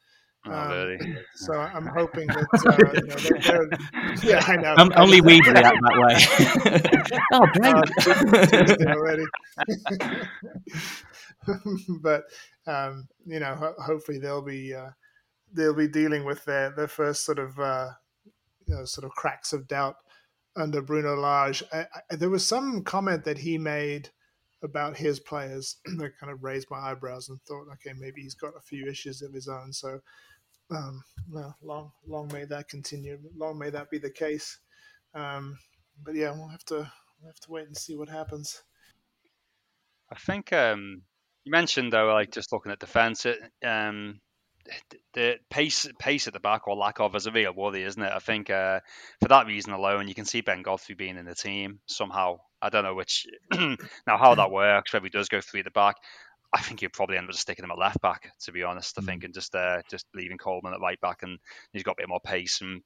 Oh, 0.45 0.51
um, 0.51 0.71
really? 0.71 1.17
So 1.35 1.53
I'm 1.53 1.85
hoping 1.85 2.27
that 2.27 2.47
uh, 2.65 2.77
you 2.93 3.07
know, 3.07 3.15
they're, 3.15 3.69
they're, 3.69 4.31
yeah, 4.31 4.43
I 4.47 4.55
know. 4.55 4.73
Um, 4.75 4.91
only 4.95 5.21
we 5.21 5.39
react 5.41 5.77
that 5.81 5.97
way. 5.99 6.15
oh, 7.33 7.45
great! 7.53 7.75
Uh, 8.83 8.95
already. 8.95 9.25
but 12.01 12.23
um, 12.67 13.07
you 13.25 13.39
know, 13.39 13.55
ho- 13.55 13.83
hopefully 13.83 14.19
they'll 14.19 14.41
be 14.41 14.73
uh, 14.73 14.91
they'll 15.53 15.73
be 15.73 15.87
dealing 15.87 16.25
with 16.25 16.43
their 16.45 16.71
their 16.71 16.87
first 16.87 17.25
sort 17.25 17.39
of 17.39 17.59
uh, 17.59 17.89
you 18.67 18.75
know, 18.75 18.85
sort 18.85 19.05
of 19.05 19.11
cracks 19.11 19.53
of 19.53 19.67
doubt 19.67 19.95
under 20.55 20.81
Bruno 20.81 21.15
Lage. 21.15 21.63
I, 21.71 21.85
I, 22.09 22.15
there 22.15 22.29
was 22.29 22.45
some 22.45 22.83
comment 22.83 23.23
that 23.25 23.37
he 23.37 23.57
made 23.57 24.09
about 24.63 24.97
his 24.97 25.19
players 25.19 25.77
that 25.97 26.17
kind 26.19 26.31
of 26.31 26.43
raised 26.43 26.67
my 26.69 26.77
eyebrows 26.77 27.29
and 27.29 27.41
thought, 27.43 27.67
okay, 27.73 27.93
maybe 27.97 28.21
he's 28.21 28.35
got 28.35 28.53
a 28.57 28.61
few 28.61 28.87
issues 28.87 29.21
of 29.21 29.33
his 29.33 29.47
own. 29.47 29.73
So, 29.73 29.99
um, 30.69 31.03
well, 31.29 31.55
long 31.61 31.91
long 32.07 32.29
may 32.31 32.45
that 32.45 32.69
continue. 32.69 33.19
Long 33.35 33.57
may 33.57 33.69
that 33.69 33.89
be 33.89 33.97
the 33.97 34.09
case. 34.09 34.59
Um, 35.13 35.57
but 36.03 36.15
yeah, 36.15 36.31
we'll 36.31 36.47
have 36.47 36.65
to 36.65 36.75
we'll 36.75 37.29
have 37.29 37.39
to 37.41 37.51
wait 37.51 37.67
and 37.67 37.77
see 37.77 37.95
what 37.95 38.09
happens. 38.09 38.63
I 40.09 40.15
think 40.15 40.51
um, 40.53 41.03
you 41.43 41.51
mentioned 41.51 41.93
though, 41.93 42.13
like 42.13 42.31
just 42.31 42.51
looking 42.51 42.71
at 42.71 42.79
defence, 42.79 43.25
um, 43.65 44.19
the 45.13 45.37
pace 45.49 45.87
pace 45.99 46.27
at 46.27 46.33
the 46.33 46.39
back 46.39 46.67
or 46.67 46.75
lack 46.75 46.99
of 46.99 47.15
is 47.15 47.25
a 47.25 47.31
real 47.31 47.53
worry, 47.53 47.83
isn't 47.83 48.01
it? 48.01 48.11
I 48.13 48.19
think 48.19 48.49
uh, 48.49 48.79
for 49.21 49.27
that 49.29 49.47
reason 49.47 49.73
alone, 49.73 50.07
you 50.07 50.15
can 50.15 50.25
see 50.25 50.41
Ben 50.41 50.61
Godfrey 50.61 50.95
being 50.95 51.17
in 51.17 51.25
the 51.25 51.35
team 51.35 51.79
somehow. 51.85 52.39
I 52.61 52.69
don't 52.69 52.83
know 52.83 52.93
which 52.93 53.25
now 53.51 54.17
how 54.17 54.35
that 54.35 54.51
works. 54.51 54.93
Whether 54.93 55.05
he 55.05 55.09
does 55.09 55.29
go 55.29 55.41
three 55.41 55.61
at 55.61 55.65
the 55.65 55.71
back, 55.71 55.95
I 56.53 56.61
think 56.61 56.79
he'll 56.81 56.89
probably 56.89 57.17
end 57.17 57.29
up 57.29 57.35
sticking 57.35 57.65
him 57.65 57.71
at 57.71 57.79
left 57.79 58.01
back. 58.01 58.31
To 58.41 58.51
be 58.51 58.63
honest, 58.63 58.97
I 58.99 59.01
think 59.01 59.21
mm. 59.21 59.25
and 59.25 59.33
just 59.33 59.55
uh, 59.55 59.81
just 59.89 60.05
leaving 60.13 60.37
Coleman 60.37 60.73
at 60.73 60.81
right 60.81 60.99
back, 61.01 61.23
and 61.23 61.39
he's 61.73 61.83
got 61.83 61.93
a 61.93 62.01
bit 62.01 62.09
more 62.09 62.21
pace 62.23 62.61
and 62.61 62.81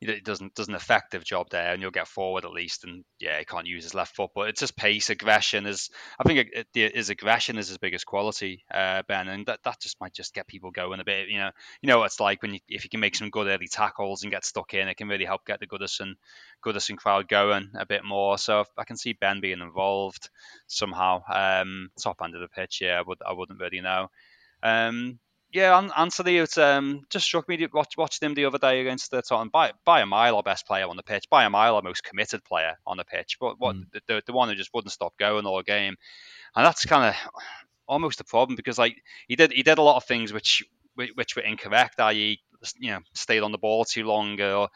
it 0.00 0.24
doesn't 0.24 0.54
does 0.54 0.68
an 0.68 0.74
effective 0.74 1.24
job 1.24 1.48
there, 1.50 1.72
and 1.72 1.80
you'll 1.80 1.90
get 1.90 2.08
forward 2.08 2.44
at 2.44 2.52
least. 2.52 2.84
And 2.84 3.04
yeah, 3.18 3.38
he 3.38 3.44
can't 3.44 3.66
use 3.66 3.84
his 3.84 3.94
left 3.94 4.14
foot, 4.14 4.30
but 4.34 4.48
it's 4.48 4.60
just 4.60 4.76
pace, 4.76 5.10
aggression 5.10 5.66
is. 5.66 5.90
I 6.18 6.24
think 6.24 6.48
it, 6.52 6.66
it, 6.74 6.96
his 6.96 7.10
aggression 7.10 7.58
is 7.58 7.68
his 7.68 7.78
biggest 7.78 8.06
quality, 8.06 8.64
uh, 8.72 9.02
Ben, 9.08 9.28
and 9.28 9.46
that, 9.46 9.60
that 9.64 9.80
just 9.80 10.00
might 10.00 10.14
just 10.14 10.34
get 10.34 10.46
people 10.46 10.70
going 10.70 11.00
a 11.00 11.04
bit. 11.04 11.28
You 11.28 11.38
know, 11.38 11.50
you 11.80 11.88
know 11.88 11.98
what 11.98 12.06
it's 12.06 12.20
like 12.20 12.42
when 12.42 12.54
you, 12.54 12.60
if 12.68 12.84
you 12.84 12.90
can 12.90 13.00
make 13.00 13.16
some 13.16 13.30
good 13.30 13.46
early 13.46 13.68
tackles 13.68 14.22
and 14.22 14.32
get 14.32 14.44
stuck 14.44 14.74
in, 14.74 14.88
it 14.88 14.96
can 14.96 15.08
really 15.08 15.24
help 15.24 15.44
get 15.46 15.60
the 15.60 15.66
Goodison 15.66 16.14
Goodison 16.64 16.96
crowd 16.96 17.28
going 17.28 17.70
a 17.74 17.86
bit 17.86 18.04
more. 18.04 18.38
So 18.38 18.64
I 18.76 18.84
can 18.84 18.96
see 18.96 19.12
Ben 19.12 19.40
being 19.40 19.60
involved 19.60 20.30
somehow. 20.66 21.22
Um, 21.32 21.90
top 22.00 22.20
end 22.22 22.34
of 22.34 22.40
the 22.40 22.48
pitch, 22.48 22.80
yeah, 22.80 22.98
I 22.98 23.02
would 23.02 23.18
I 23.26 23.32
wouldn't 23.32 23.60
really 23.60 23.80
know. 23.80 24.08
Um, 24.62 25.18
yeah, 25.54 25.88
Anthony, 25.96 26.38
it 26.38 26.58
um, 26.58 27.02
just 27.10 27.26
struck 27.26 27.48
me. 27.48 27.64
Watch, 27.72 27.96
watched 27.96 28.20
him 28.20 28.34
the 28.34 28.44
other 28.44 28.58
day 28.58 28.80
against 28.80 29.12
the 29.12 29.22
Tottenham. 29.22 29.50
By, 29.50 29.70
by 29.84 30.00
a 30.00 30.06
mile, 30.06 30.34
our 30.34 30.42
best 30.42 30.66
player 30.66 30.88
on 30.88 30.96
the 30.96 31.04
pitch. 31.04 31.30
By 31.30 31.44
a 31.44 31.50
mile, 31.50 31.76
our 31.76 31.82
most 31.82 32.02
committed 32.02 32.42
player 32.42 32.76
on 32.84 32.96
the 32.96 33.04
pitch. 33.04 33.36
But 33.40 33.60
what 33.60 33.76
mm. 33.76 33.84
the, 34.08 34.20
the 34.26 34.32
one 34.32 34.48
who 34.48 34.56
just 34.56 34.74
wouldn't 34.74 34.90
stop 34.90 35.16
going 35.16 35.46
all 35.46 35.62
game, 35.62 35.94
and 36.56 36.66
that's 36.66 36.84
kind 36.84 37.14
of 37.14 37.30
almost 37.86 38.20
a 38.20 38.24
problem 38.24 38.56
because 38.56 38.78
like 38.78 38.96
he 39.28 39.36
did 39.36 39.52
he 39.52 39.62
did 39.62 39.78
a 39.78 39.82
lot 39.82 39.96
of 39.96 40.04
things 40.04 40.32
which 40.32 40.64
which 40.96 41.36
were 41.36 41.42
incorrect, 41.42 42.00
i.e., 42.00 42.40
you 42.78 42.90
know, 42.90 43.00
stayed 43.14 43.42
on 43.42 43.52
the 43.52 43.58
ball 43.58 43.84
too 43.84 44.04
long, 44.04 44.40
or 44.40 44.68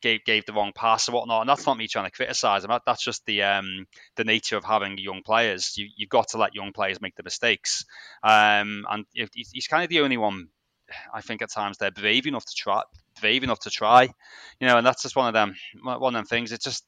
gave 0.00 0.24
gave 0.24 0.46
the 0.46 0.52
wrong 0.52 0.72
pass 0.74 1.08
or 1.08 1.12
whatnot. 1.12 1.42
And 1.42 1.48
that's 1.48 1.66
not 1.66 1.76
me 1.76 1.88
trying 1.88 2.06
to 2.06 2.10
criticize 2.10 2.64
him. 2.64 2.70
That's 2.86 3.04
just 3.04 3.24
the 3.26 3.42
um, 3.42 3.86
the 4.16 4.24
nature 4.24 4.56
of 4.56 4.64
having 4.64 4.98
young 4.98 5.22
players. 5.22 5.76
You 5.76 5.88
you've 5.96 6.08
got 6.08 6.28
to 6.28 6.38
let 6.38 6.54
young 6.54 6.72
players 6.72 7.00
make 7.00 7.16
the 7.16 7.22
mistakes. 7.22 7.84
Um, 8.22 8.86
and 8.90 9.04
he's 9.12 9.66
kind 9.66 9.84
of 9.84 9.90
the 9.90 10.00
only 10.00 10.16
one. 10.16 10.48
I 11.14 11.22
think 11.22 11.40
at 11.40 11.50
times 11.50 11.78
they're 11.78 11.90
brave 11.90 12.26
enough 12.26 12.44
to 12.44 12.54
try, 12.54 12.82
brave 13.20 13.44
enough 13.44 13.60
to 13.60 13.70
try, 13.70 14.02
you 14.60 14.66
know, 14.66 14.76
and 14.76 14.86
that's 14.86 15.02
just 15.02 15.16
one 15.16 15.26
of 15.26 15.32
them, 15.32 15.54
one 15.82 16.14
of 16.14 16.18
them 16.18 16.26
things. 16.26 16.52
It's 16.52 16.64
just, 16.64 16.84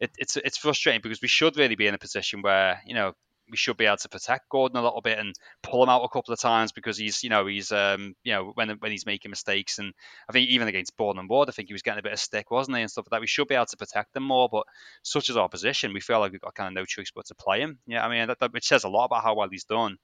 it, 0.00 0.10
it's 0.18 0.36
it's 0.36 0.58
frustrating 0.58 1.00
because 1.02 1.22
we 1.22 1.28
should 1.28 1.56
really 1.56 1.76
be 1.76 1.86
in 1.86 1.94
a 1.94 1.98
position 1.98 2.42
where 2.42 2.82
you 2.86 2.94
know 2.94 3.14
we 3.50 3.56
should 3.56 3.76
be 3.76 3.86
able 3.86 3.96
to 3.98 4.08
protect 4.08 4.48
Gordon 4.48 4.76
a 4.78 4.82
little 4.82 5.00
bit 5.00 5.18
and 5.18 5.34
pull 5.62 5.82
him 5.82 5.88
out 5.88 6.02
a 6.02 6.08
couple 6.08 6.32
of 6.32 6.40
times 6.40 6.72
because 6.72 6.96
he's, 6.96 7.22
you 7.22 7.30
know, 7.30 7.46
he's, 7.46 7.72
um, 7.72 8.14
you 8.24 8.32
know, 8.32 8.52
when 8.54 8.70
when 8.78 8.90
he's 8.90 9.06
making 9.06 9.30
mistakes, 9.30 9.78
and 9.78 9.92
I 10.28 10.32
think 10.32 10.48
even 10.48 10.68
against 10.68 10.96
Bournemouth 10.96 11.28
Ward, 11.28 11.48
I 11.48 11.52
think 11.52 11.68
he 11.68 11.74
was 11.74 11.82
getting 11.82 11.98
a 12.00 12.02
bit 12.02 12.12
of 12.12 12.20
stick, 12.20 12.50
wasn't 12.50 12.76
he, 12.76 12.82
and 12.82 12.90
stuff 12.90 13.06
like 13.06 13.18
that. 13.18 13.20
We 13.20 13.26
should 13.26 13.48
be 13.48 13.54
able 13.54 13.66
to 13.66 13.76
protect 13.76 14.14
them 14.14 14.24
more, 14.24 14.48
but 14.50 14.64
such 15.02 15.30
as 15.30 15.36
our 15.36 15.48
position, 15.48 15.92
we 15.92 16.00
feel 16.00 16.20
like 16.20 16.32
we've 16.32 16.40
got 16.40 16.54
kind 16.54 16.68
of 16.68 16.74
no 16.74 16.84
choice 16.84 17.10
but 17.14 17.26
to 17.26 17.34
play 17.34 17.60
him. 17.60 17.78
Yeah, 17.86 18.04
I 18.04 18.08
mean, 18.08 18.28
that, 18.28 18.38
that, 18.40 18.52
which 18.52 18.68
says 18.68 18.84
a 18.84 18.88
lot 18.88 19.06
about 19.06 19.22
how 19.22 19.34
well 19.34 19.48
he's 19.50 19.64
done. 19.64 19.98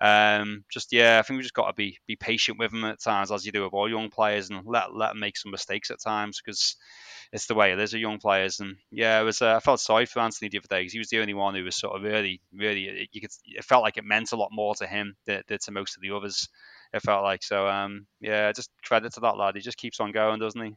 Um, 0.00 0.64
just 0.70 0.92
yeah, 0.92 1.18
I 1.18 1.22
think 1.22 1.38
we've 1.38 1.44
just 1.44 1.54
got 1.54 1.68
to 1.68 1.72
be 1.72 1.98
be 2.06 2.16
patient 2.16 2.58
with 2.58 2.70
them 2.70 2.84
at 2.84 3.00
times, 3.00 3.30
as 3.30 3.46
you 3.46 3.52
do 3.52 3.64
with 3.64 3.72
all 3.72 3.88
young 3.88 4.10
players, 4.10 4.50
and 4.50 4.66
let 4.66 4.94
let 4.94 5.10
them 5.10 5.20
make 5.20 5.36
some 5.36 5.52
mistakes 5.52 5.90
at 5.90 6.00
times 6.00 6.40
because 6.44 6.76
it's 7.32 7.46
the 7.46 7.54
way 7.54 7.72
it 7.72 7.80
is 7.80 7.92
with 7.92 8.00
young 8.00 8.18
players. 8.18 8.60
And 8.60 8.76
yeah, 8.90 9.20
it 9.20 9.24
was 9.24 9.42
uh, 9.42 9.56
I 9.56 9.60
felt 9.60 9.80
sorry 9.80 10.06
for 10.06 10.20
Anthony 10.20 10.48
the 10.48 10.58
other 10.58 10.68
day 10.68 10.80
because 10.80 10.92
he 10.92 10.98
was 10.98 11.08
the 11.08 11.20
only 11.20 11.34
one 11.34 11.54
who 11.54 11.64
was 11.64 11.76
sort 11.76 11.96
of 11.96 12.02
really, 12.02 12.40
really 12.52 13.08
you 13.12 13.20
could 13.20 13.30
it 13.44 13.64
felt 13.64 13.82
like 13.82 13.96
it 13.96 14.04
meant 14.04 14.32
a 14.32 14.36
lot 14.36 14.50
more 14.52 14.74
to 14.76 14.86
him 14.86 15.16
than, 15.26 15.42
than 15.48 15.58
to 15.58 15.72
most 15.72 15.96
of 15.96 16.02
the 16.02 16.10
others. 16.10 16.48
It 16.92 17.02
felt 17.02 17.24
like 17.24 17.42
so. 17.42 17.66
Um, 17.66 18.06
yeah, 18.20 18.52
just 18.52 18.70
credit 18.84 19.12
to 19.14 19.20
that 19.20 19.36
lad. 19.36 19.56
He 19.56 19.60
just 19.60 19.78
keeps 19.78 19.98
on 19.98 20.12
going, 20.12 20.38
doesn't 20.38 20.62
he? 20.62 20.76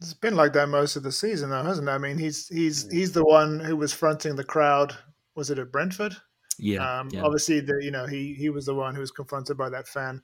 It's 0.00 0.14
been 0.14 0.36
like 0.36 0.52
that 0.52 0.68
most 0.68 0.96
of 0.96 1.02
the 1.02 1.12
season, 1.12 1.50
though, 1.50 1.62
hasn't 1.62 1.88
it? 1.88 1.92
I 1.92 1.98
mean, 1.98 2.18
he's 2.18 2.48
he's 2.48 2.90
he's 2.90 3.12
the 3.12 3.24
one 3.24 3.60
who 3.60 3.76
was 3.76 3.92
fronting 3.92 4.36
the 4.36 4.44
crowd. 4.44 4.96
Was 5.34 5.50
it 5.50 5.58
at 5.58 5.72
Brentford? 5.72 6.16
Yeah, 6.60 7.00
um, 7.00 7.08
yeah. 7.10 7.22
Obviously, 7.22 7.60
the 7.60 7.80
you 7.82 7.90
know 7.90 8.06
he 8.06 8.34
he 8.34 8.50
was 8.50 8.66
the 8.66 8.74
one 8.74 8.94
who 8.94 9.00
was 9.00 9.10
confronted 9.10 9.56
by 9.56 9.70
that 9.70 9.88
fan 9.88 10.22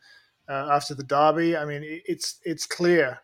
uh, 0.49 0.69
after 0.71 0.95
the 0.95 1.05
derby. 1.05 1.57
I 1.57 1.65
mean, 1.65 1.83
it's 1.85 2.41
it's 2.45 2.67
clear, 2.67 3.21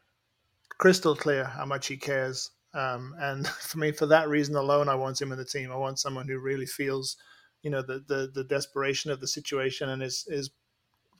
crystal 0.78 1.14
clear, 1.14 1.44
how 1.44 1.64
much 1.64 1.86
he 1.86 1.96
cares. 1.96 2.50
Um, 2.74 3.14
and 3.18 3.46
for 3.68 3.78
me, 3.78 3.92
for 3.92 4.06
that 4.06 4.28
reason 4.28 4.56
alone, 4.56 4.88
I 4.88 4.94
want 4.94 5.20
him 5.20 5.32
in 5.32 5.38
the 5.38 5.44
team. 5.44 5.70
I 5.70 5.76
want 5.76 5.98
someone 5.98 6.26
who 6.28 6.38
really 6.38 6.66
feels, 6.66 7.16
you 7.62 7.70
know, 7.70 7.82
the 7.82 8.04
the, 8.06 8.30
the 8.34 8.44
desperation 8.44 9.10
of 9.10 9.20
the 9.20 9.28
situation 9.28 9.88
and 9.88 10.02
is 10.02 10.24
is 10.28 10.50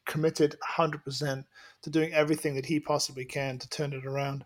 committed 0.04 0.56
100% 0.76 1.44
to 1.82 1.90
doing 1.90 2.12
everything 2.12 2.56
that 2.56 2.66
he 2.66 2.80
possibly 2.80 3.24
can 3.24 3.58
to 3.58 3.68
turn 3.68 3.92
it 3.92 4.04
around. 4.04 4.44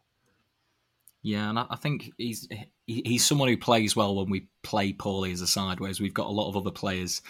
Yeah, 1.22 1.48
and 1.48 1.58
I 1.58 1.76
think 1.80 2.10
he's 2.18 2.46
he's 2.86 3.24
someone 3.24 3.48
who 3.48 3.56
plays 3.56 3.96
well 3.96 4.14
when 4.14 4.30
we 4.30 4.48
play 4.62 4.92
poorly 4.92 5.32
as 5.32 5.40
a 5.40 5.46
side, 5.46 5.80
whereas 5.80 6.00
we've 6.00 6.14
got 6.14 6.28
a 6.28 6.32
lot 6.32 6.48
of 6.48 6.56
other 6.56 6.70
players, 6.70 7.22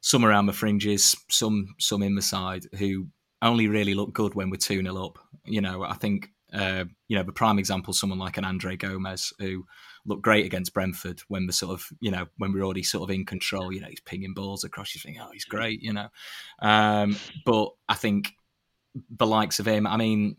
some 0.00 0.24
around 0.24 0.46
the 0.46 0.52
fringes, 0.52 1.16
some 1.28 1.74
some 1.78 2.02
in 2.02 2.14
the 2.14 2.22
side, 2.22 2.66
who 2.78 3.06
only 3.42 3.66
really 3.66 3.94
look 3.94 4.12
good 4.12 4.34
when 4.34 4.50
we're 4.50 4.56
2 4.56 4.82
0 4.82 5.04
up. 5.04 5.18
You 5.44 5.60
know, 5.60 5.82
I 5.82 5.94
think, 5.94 6.30
uh, 6.52 6.84
you 7.08 7.16
know, 7.16 7.24
the 7.24 7.32
prime 7.32 7.58
example, 7.58 7.92
someone 7.92 8.18
like 8.18 8.36
an 8.36 8.44
Andre 8.44 8.76
Gomes, 8.76 9.32
who 9.38 9.66
looked 10.06 10.22
great 10.22 10.46
against 10.46 10.74
Brentford 10.74 11.20
when 11.28 11.46
we're 11.46 11.52
sort 11.52 11.72
of, 11.72 11.86
you 12.00 12.10
know, 12.10 12.26
when 12.38 12.52
we're 12.52 12.64
already 12.64 12.82
sort 12.84 13.08
of 13.08 13.14
in 13.14 13.26
control, 13.26 13.72
you 13.72 13.80
know, 13.80 13.88
he's 13.88 14.00
pinging 14.00 14.34
balls 14.34 14.64
across, 14.64 14.94
you 14.94 15.00
think, 15.00 15.18
oh, 15.20 15.30
he's 15.32 15.44
great, 15.44 15.82
you 15.82 15.92
know. 15.92 16.08
Um, 16.60 17.16
but 17.44 17.70
I 17.88 17.94
think 17.94 18.32
the 19.10 19.26
likes 19.26 19.58
of 19.58 19.66
him, 19.66 19.86
I 19.86 19.96
mean, 19.96 20.36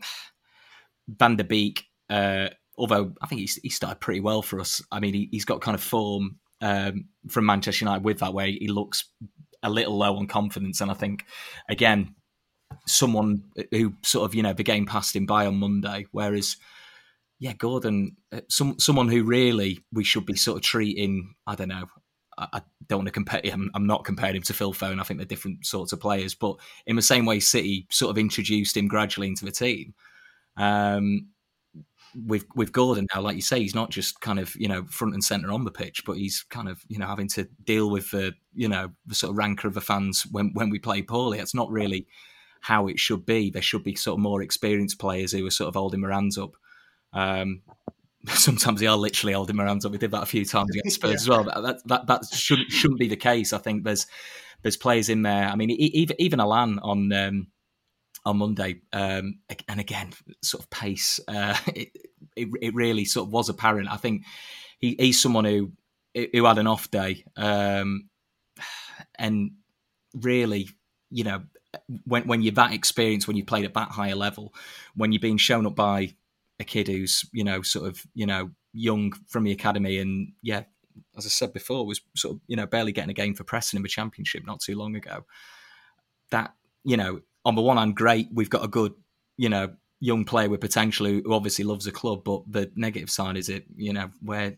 Van 1.07 1.35
der 1.35 1.43
Beek, 1.43 1.85
uh, 2.09 2.49
although 2.77 3.13
I 3.21 3.27
think 3.27 3.41
he's, 3.41 3.55
he 3.55 3.69
started 3.69 3.99
pretty 3.99 4.19
well 4.19 4.41
for 4.41 4.59
us. 4.59 4.81
I 4.91 4.99
mean, 4.99 5.13
he, 5.13 5.29
has 5.33 5.45
got 5.45 5.61
kind 5.61 5.75
of 5.75 5.83
form 5.83 6.37
um, 6.61 7.05
from 7.29 7.45
Manchester 7.45 7.85
United 7.85 8.03
with 8.03 8.19
that 8.19 8.33
way. 8.33 8.53
He 8.53 8.67
looks 8.67 9.05
a 9.61 9.69
little 9.69 9.97
low 9.97 10.17
on 10.17 10.27
confidence, 10.27 10.81
and 10.81 10.91
I 10.91 10.93
think 10.93 11.25
again, 11.69 12.15
someone 12.85 13.43
who 13.71 13.93
sort 14.03 14.25
of 14.25 14.35
you 14.35 14.43
know 14.43 14.53
the 14.53 14.63
game 14.63 14.85
passed 14.85 15.15
him 15.15 15.25
by 15.25 15.45
on 15.45 15.55
Monday, 15.55 16.05
whereas. 16.11 16.57
Yeah, 17.39 17.53
Gordon, 17.53 18.15
uh, 18.31 18.41
some 18.47 18.79
someone 18.79 19.09
who 19.09 19.23
really 19.23 19.83
we 19.91 20.05
should 20.05 20.25
be 20.25 20.35
sort 20.35 20.55
of 20.57 20.63
treating. 20.63 21.33
I 21.45 21.55
don't 21.55 21.67
know. 21.67 21.87
I, 22.37 22.61
don't 22.87 22.99
want 22.99 23.07
to 23.07 23.13
compare 23.13 23.41
him. 23.43 23.69
I'm 23.73 23.87
not 23.87 24.05
comparing 24.05 24.35
him 24.35 24.43
to 24.43 24.53
Phil 24.53 24.73
Foden. 24.73 24.99
I 24.99 25.03
think 25.03 25.19
they're 25.19 25.25
different 25.25 25.65
sorts 25.65 25.93
of 25.93 25.99
players. 25.99 26.35
But 26.35 26.55
in 26.85 26.95
the 26.95 27.01
same 27.01 27.25
way, 27.25 27.39
City 27.39 27.87
sort 27.89 28.11
of 28.11 28.17
introduced 28.17 28.77
him 28.77 28.87
gradually 28.87 29.27
into 29.27 29.45
the 29.45 29.51
team. 29.51 29.93
Um, 30.57 31.27
with 32.15 32.45
with 32.55 32.71
Gordon 32.71 33.07
now, 33.13 33.21
like 33.21 33.35
you 33.35 33.41
say, 33.41 33.59
he's 33.59 33.75
not 33.75 33.89
just 33.89 34.21
kind 34.21 34.39
of 34.39 34.55
you 34.55 34.67
know 34.67 34.85
front 34.85 35.13
and 35.13 35.23
center 35.23 35.51
on 35.51 35.65
the 35.65 35.71
pitch, 35.71 36.03
but 36.05 36.17
he's 36.17 36.43
kind 36.49 36.69
of 36.69 36.83
you 36.87 36.97
know 36.97 37.07
having 37.07 37.27
to 37.29 37.47
deal 37.63 37.89
with 37.89 38.11
the 38.11 38.33
you 38.53 38.67
know 38.67 38.91
the 39.05 39.15
sort 39.15 39.31
of 39.31 39.37
rancor 39.37 39.67
of 39.67 39.73
the 39.73 39.81
fans 39.81 40.25
when 40.31 40.51
when 40.53 40.69
we 40.69 40.79
play 40.79 41.01
poorly. 41.01 41.39
It's 41.39 41.55
not 41.55 41.69
really 41.69 42.07
how 42.61 42.87
it 42.87 42.99
should 42.99 43.25
be. 43.25 43.49
There 43.49 43.61
should 43.61 43.83
be 43.83 43.95
sort 43.95 44.17
of 44.17 44.21
more 44.21 44.41
experienced 44.41 44.99
players 44.99 45.31
who 45.31 45.45
are 45.45 45.51
sort 45.51 45.67
of 45.67 45.75
holding 45.75 46.01
their 46.01 46.11
hands 46.11 46.37
up. 46.37 46.51
Um, 47.11 47.61
sometimes 48.27 48.79
they 48.79 48.87
are 48.87 48.97
literally 48.97 49.33
holding 49.33 49.57
their 49.57 49.67
hands 49.67 49.85
up. 49.85 49.91
We 49.91 49.97
did 49.97 50.11
that 50.11 50.23
a 50.23 50.27
few 50.27 50.45
times 50.45 50.69
against 50.75 50.95
Spurs 51.01 51.09
yeah. 51.09 51.15
as 51.15 51.29
well. 51.29 51.43
That 51.43 51.81
that 51.87 52.07
that 52.07 52.25
shouldn't 52.33 52.71
shouldn't 52.71 52.99
be 52.99 53.09
the 53.09 53.15
case. 53.15 53.53
I 53.53 53.57
think 53.57 53.83
there's 53.83 54.07
there's 54.61 54.77
players 54.77 55.09
in 55.09 55.23
there. 55.23 55.47
I 55.47 55.55
mean, 55.55 55.71
even 55.71 56.15
even 56.19 56.39
Allan 56.39 56.79
on. 56.79 57.11
Um, 57.11 57.47
on 58.25 58.37
Monday, 58.37 58.81
um, 58.93 59.39
and 59.67 59.79
again, 59.79 60.11
sort 60.41 60.63
of 60.63 60.69
pace. 60.69 61.19
Uh, 61.27 61.57
it, 61.67 61.89
it, 62.35 62.47
it, 62.61 62.73
really 62.73 63.05
sort 63.05 63.27
of 63.27 63.33
was 63.33 63.49
apparent. 63.49 63.91
I 63.91 63.97
think 63.97 64.23
he, 64.79 64.95
he's 64.99 65.21
someone 65.21 65.45
who 65.45 65.71
who 66.15 66.45
had 66.45 66.57
an 66.57 66.67
off 66.67 66.89
day, 66.91 67.25
um, 67.35 68.09
and 69.17 69.51
really, 70.13 70.69
you 71.09 71.23
know, 71.23 71.43
when 72.05 72.23
when 72.23 72.41
you're 72.41 72.53
that 72.53 72.73
experienced, 72.73 73.27
when 73.27 73.37
you 73.37 73.43
played 73.43 73.65
at 73.65 73.73
that 73.73 73.89
higher 73.89 74.15
level, 74.15 74.53
when 74.95 75.11
you're 75.11 75.19
being 75.19 75.37
shown 75.37 75.65
up 75.65 75.75
by 75.75 76.13
a 76.59 76.63
kid 76.63 76.87
who's 76.87 77.25
you 77.33 77.43
know 77.43 77.61
sort 77.61 77.87
of 77.87 78.05
you 78.13 78.25
know 78.25 78.51
young 78.73 79.11
from 79.27 79.43
the 79.43 79.51
academy, 79.51 79.97
and 79.97 80.33
yeah, 80.41 80.63
as 81.17 81.25
I 81.25 81.29
said 81.29 81.53
before, 81.53 81.85
was 81.85 82.01
sort 82.15 82.35
of 82.35 82.41
you 82.47 82.55
know 82.55 82.67
barely 82.67 82.91
getting 82.91 83.11
a 83.11 83.15
game 83.15 83.33
for 83.33 83.43
Preston 83.43 83.77
in 83.77 83.83
the 83.83 83.89
Championship 83.89 84.45
not 84.45 84.61
too 84.61 84.77
long 84.77 84.95
ago. 84.95 85.25
That 86.31 86.53
you 86.83 86.97
know 86.97 87.21
on 87.45 87.55
the 87.55 87.61
one 87.61 87.77
hand, 87.77 87.95
great, 87.95 88.29
we've 88.33 88.49
got 88.49 88.63
a 88.63 88.67
good, 88.67 88.93
you 89.37 89.49
know, 89.49 89.73
young 89.99 90.25
player 90.25 90.49
with 90.49 90.61
potential 90.61 91.05
who, 91.05 91.23
obviously 91.33 91.63
loves 91.63 91.85
the 91.85 91.91
club, 91.91 92.23
but 92.23 92.43
the 92.49 92.71
negative 92.75 93.09
side 93.09 93.37
is 93.37 93.49
it, 93.49 93.65
you 93.75 93.93
know, 93.93 94.09
where, 94.21 94.57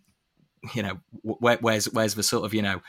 you 0.73 0.83
know, 0.83 0.99
where, 1.21 1.57
where's 1.61 1.85
where's 1.93 2.15
the 2.15 2.23
sort 2.23 2.45
of, 2.45 2.53
you 2.53 2.61
know, 2.61 2.81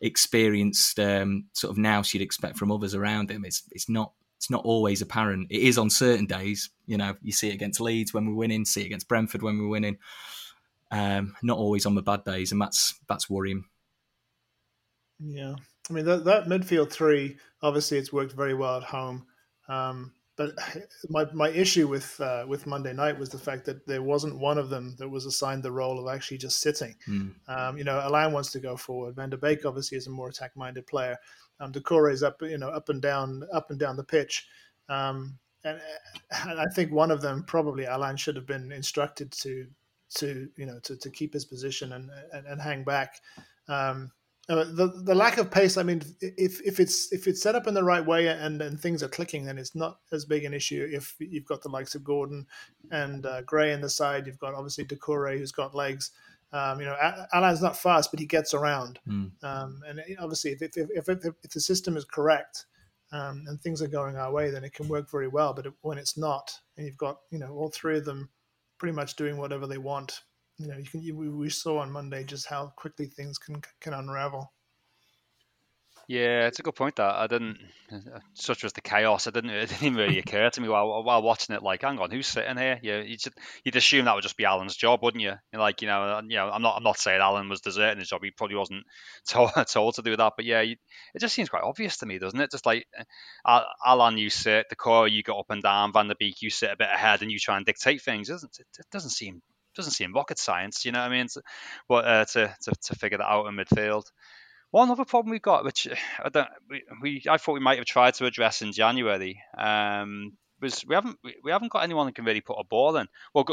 experienced 0.00 0.98
um, 1.00 1.44
sort 1.52 1.70
of 1.70 1.78
nous 1.78 2.14
you'd 2.14 2.22
expect 2.22 2.56
from 2.56 2.72
others 2.72 2.94
around 2.94 3.30
him. 3.30 3.44
It's 3.44 3.62
it's 3.72 3.88
not 3.88 4.12
it's 4.36 4.50
not 4.50 4.64
always 4.64 5.02
apparent. 5.02 5.48
It 5.50 5.62
is 5.62 5.78
on 5.78 5.90
certain 5.90 6.26
days. 6.26 6.70
You 6.86 6.96
know, 6.96 7.16
you 7.22 7.32
see 7.32 7.50
it 7.50 7.54
against 7.54 7.80
Leeds 7.80 8.14
when 8.14 8.26
we're 8.26 8.34
winning, 8.34 8.64
see 8.64 8.82
it 8.82 8.86
against 8.86 9.08
Brentford 9.08 9.42
when 9.42 9.58
we're 9.58 9.68
winning. 9.68 9.98
Um, 10.90 11.34
not 11.42 11.58
always 11.58 11.86
on 11.86 11.94
the 11.94 12.02
bad 12.02 12.24
days, 12.24 12.52
and 12.52 12.60
that's 12.60 12.94
that's 13.08 13.28
worrying. 13.28 13.64
Yeah, 15.18 15.56
I 15.90 15.92
mean 15.92 16.04
that, 16.04 16.24
that 16.24 16.46
midfield 16.46 16.90
three. 16.90 17.36
Obviously, 17.62 17.98
it's 17.98 18.12
worked 18.12 18.32
very 18.32 18.54
well 18.54 18.76
at 18.78 18.84
home. 18.84 19.26
Um, 19.68 20.12
but 20.36 20.54
my 21.10 21.26
my 21.34 21.50
issue 21.50 21.86
with 21.88 22.18
uh, 22.20 22.44
with 22.48 22.66
Monday 22.66 22.94
night 22.94 23.18
was 23.18 23.28
the 23.28 23.38
fact 23.38 23.66
that 23.66 23.86
there 23.86 24.02
wasn't 24.02 24.38
one 24.38 24.56
of 24.56 24.70
them 24.70 24.94
that 24.98 25.08
was 25.08 25.26
assigned 25.26 25.62
the 25.62 25.72
role 25.72 25.98
of 25.98 26.14
actually 26.14 26.38
just 26.38 26.60
sitting. 26.60 26.94
Mm. 27.06 27.34
Um, 27.48 27.76
you 27.76 27.84
know, 27.84 28.00
Allan 28.00 28.32
wants 28.32 28.50
to 28.52 28.60
go 28.60 28.76
forward. 28.76 29.16
Van 29.16 29.28
der 29.28 29.36
Beek 29.36 29.66
obviously 29.66 29.98
is 29.98 30.06
a 30.06 30.10
more 30.10 30.28
attack 30.28 30.56
minded 30.56 30.86
player. 30.86 31.18
Um, 31.60 31.72
Doucouré 31.72 32.12
is 32.12 32.22
up, 32.22 32.40
you 32.40 32.56
know, 32.56 32.68
up 32.68 32.88
and 32.88 33.02
down, 33.02 33.42
up 33.52 33.70
and 33.70 33.80
down 33.80 33.96
the 33.96 34.04
pitch. 34.04 34.46
Um, 34.88 35.38
and, 35.64 35.80
and, 36.30 36.60
I 36.60 36.66
think 36.72 36.92
one 36.92 37.10
of 37.10 37.20
them 37.20 37.42
probably 37.42 37.84
Allan 37.84 38.16
should 38.16 38.36
have 38.36 38.46
been 38.46 38.72
instructed 38.72 39.32
to 39.32 39.66
to 40.14 40.48
you 40.56 40.64
know 40.64 40.78
to, 40.80 40.96
to 40.96 41.10
keep 41.10 41.34
his 41.34 41.44
position 41.44 41.92
and 41.92 42.10
and, 42.32 42.46
and 42.46 42.60
hang 42.60 42.84
back. 42.84 43.16
Um, 43.66 44.12
uh, 44.48 44.64
the 44.64 45.02
the 45.04 45.14
lack 45.14 45.36
of 45.36 45.50
pace. 45.50 45.76
I 45.76 45.82
mean, 45.82 46.02
if 46.20 46.60
if 46.62 46.80
it's 46.80 47.12
if 47.12 47.26
it's 47.26 47.42
set 47.42 47.54
up 47.54 47.66
in 47.66 47.74
the 47.74 47.84
right 47.84 48.04
way 48.04 48.28
and 48.28 48.62
and 48.62 48.80
things 48.80 49.02
are 49.02 49.08
clicking, 49.08 49.44
then 49.44 49.58
it's 49.58 49.74
not 49.74 49.98
as 50.10 50.24
big 50.24 50.44
an 50.44 50.54
issue. 50.54 50.88
If 50.90 51.14
you've 51.18 51.44
got 51.44 51.62
the 51.62 51.68
likes 51.68 51.94
of 51.94 52.02
Gordon 52.02 52.46
and 52.90 53.26
uh, 53.26 53.42
Gray 53.42 53.72
in 53.72 53.82
the 53.82 53.90
side, 53.90 54.26
you've 54.26 54.38
got 54.38 54.54
obviously 54.54 54.86
Doucouré 54.86 55.38
who's 55.38 55.52
got 55.52 55.74
legs. 55.74 56.12
Um, 56.50 56.80
you 56.80 56.86
know, 56.86 56.96
Allan's 57.34 57.60
not 57.60 57.76
fast, 57.76 58.10
but 58.10 58.20
he 58.20 58.26
gets 58.26 58.54
around. 58.54 58.98
Mm. 59.06 59.32
Um, 59.42 59.82
and 59.86 60.00
obviously, 60.18 60.52
if 60.52 60.62
if, 60.62 60.76
if 60.76 61.08
if, 61.10 61.24
if 61.42 61.50
the 61.50 61.60
system 61.60 61.98
is 61.98 62.06
correct 62.06 62.64
um, 63.12 63.44
and 63.48 63.60
things 63.60 63.82
are 63.82 63.88
going 63.88 64.16
our 64.16 64.32
way, 64.32 64.50
then 64.50 64.64
it 64.64 64.72
can 64.72 64.88
work 64.88 65.10
very 65.10 65.28
well. 65.28 65.52
But 65.52 65.66
when 65.82 65.98
it's 65.98 66.16
not, 66.16 66.52
and 66.78 66.86
you've 66.86 66.96
got 66.96 67.18
you 67.30 67.38
know 67.38 67.52
all 67.52 67.68
three 67.68 67.98
of 67.98 68.06
them 68.06 68.30
pretty 68.78 68.94
much 68.94 69.16
doing 69.16 69.36
whatever 69.36 69.66
they 69.66 69.76
want, 69.76 70.22
you 70.58 70.68
know, 70.68 70.76
you 70.76 70.84
can. 70.84 71.02
You, 71.02 71.16
we 71.16 71.50
saw 71.50 71.78
on 71.78 71.92
Monday 71.92 72.24
just 72.24 72.46
how 72.48 72.72
quickly 72.76 73.06
things 73.06 73.38
can 73.38 73.62
can 73.80 73.94
unravel. 73.94 74.52
Yeah, 76.08 76.46
it's 76.46 76.58
a 76.58 76.62
good 76.62 76.74
point. 76.74 76.96
That 76.96 77.16
I 77.16 77.26
didn't, 77.26 77.58
such 78.32 78.62
was 78.62 78.72
the 78.72 78.80
chaos. 78.80 79.26
It 79.26 79.34
didn't, 79.34 79.50
it 79.50 79.68
didn't 79.68 79.94
really 79.94 80.18
occur 80.18 80.48
to 80.48 80.60
me 80.62 80.66
while, 80.66 81.04
while 81.04 81.20
watching 81.20 81.54
it. 81.54 81.62
Like, 81.62 81.82
hang 81.82 81.98
on, 81.98 82.10
who's 82.10 82.26
sitting 82.26 82.56
here? 82.56 82.80
You, 82.82 82.96
you 83.00 83.18
just, 83.18 83.36
you'd 83.62 83.76
assume 83.76 84.06
that 84.06 84.14
would 84.14 84.22
just 84.22 84.38
be 84.38 84.46
Allan's 84.46 84.74
job, 84.74 85.02
wouldn't 85.02 85.22
you? 85.22 85.34
Like, 85.52 85.82
you 85.82 85.86
know, 85.86 86.02
uh, 86.02 86.22
you 86.26 86.36
know, 86.36 86.48
I'm 86.48 86.62
not, 86.62 86.76
I'm 86.78 86.82
not 86.82 86.98
saying 86.98 87.20
Allan 87.20 87.50
was 87.50 87.60
deserting 87.60 87.98
his 87.98 88.08
job. 88.08 88.22
He 88.24 88.30
probably 88.30 88.56
wasn't 88.56 88.84
told, 89.28 89.50
told 89.70 89.96
to 89.96 90.02
do 90.02 90.16
that. 90.16 90.32
But 90.34 90.46
yeah, 90.46 90.62
you, 90.62 90.76
it 91.14 91.20
just 91.20 91.34
seems 91.34 91.50
quite 91.50 91.62
obvious 91.62 91.98
to 91.98 92.06
me, 92.06 92.18
doesn't 92.18 92.40
it? 92.40 92.50
Just 92.50 92.64
like 92.64 92.86
Alan, 93.84 94.16
you 94.16 94.30
sit, 94.30 94.64
Doucouré, 94.72 95.12
you 95.12 95.22
go 95.22 95.38
up 95.38 95.50
and 95.50 95.62
down. 95.62 95.92
Van 95.92 96.08
der 96.08 96.14
Beek, 96.18 96.40
you 96.40 96.48
sit 96.48 96.70
a 96.70 96.76
bit 96.78 96.88
ahead 96.90 97.20
and 97.20 97.30
you 97.30 97.38
try 97.38 97.58
and 97.58 97.66
dictate 97.66 98.00
things. 98.00 98.30
It 98.30 98.32
doesn't, 98.32 98.58
it 98.58 98.86
doesn't 98.90 99.10
seem 99.10 99.42
doesn't 99.78 99.92
seem 99.92 100.12
rocket 100.12 100.38
science, 100.38 100.84
you 100.84 100.92
know 100.92 100.98
what 100.98 101.12
I 101.12 101.16
mean? 101.16 101.28
But 101.88 102.04
uh, 102.04 102.24
to, 102.26 102.54
to 102.62 102.72
to 102.82 102.94
figure 102.96 103.18
that 103.18 103.30
out 103.30 103.46
in 103.46 103.54
midfield. 103.56 104.04
One 104.70 104.90
other 104.90 105.06
problem 105.06 105.30
we've 105.30 105.40
got, 105.40 105.64
which 105.64 105.88
I 106.22 106.28
don't, 106.28 106.48
we, 106.68 106.82
we 107.00 107.22
I 107.26 107.38
thought 107.38 107.54
we 107.54 107.60
might 107.60 107.78
have 107.78 107.86
tried 107.86 108.14
to 108.14 108.26
address 108.26 108.60
in 108.60 108.72
January, 108.72 109.40
um, 109.56 110.36
was 110.60 110.84
we 110.86 110.94
haven't 110.94 111.16
we 111.42 111.50
haven't 111.50 111.72
got 111.72 111.84
anyone 111.84 112.06
who 112.06 112.12
can 112.12 112.26
really 112.26 112.42
put 112.42 112.58
a 112.58 112.64
ball 112.64 112.96
in. 112.96 113.06
Well, 113.32 113.44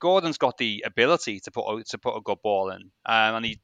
Gordon's 0.00 0.38
got 0.38 0.58
the 0.58 0.82
ability 0.84 1.40
to 1.40 1.50
put 1.50 1.66
a, 1.70 1.84
to 1.84 1.98
put 1.98 2.16
a 2.16 2.22
good 2.22 2.38
ball 2.42 2.70
in, 2.70 2.90
um, 3.06 3.36
and 3.36 3.46
he 3.46 3.60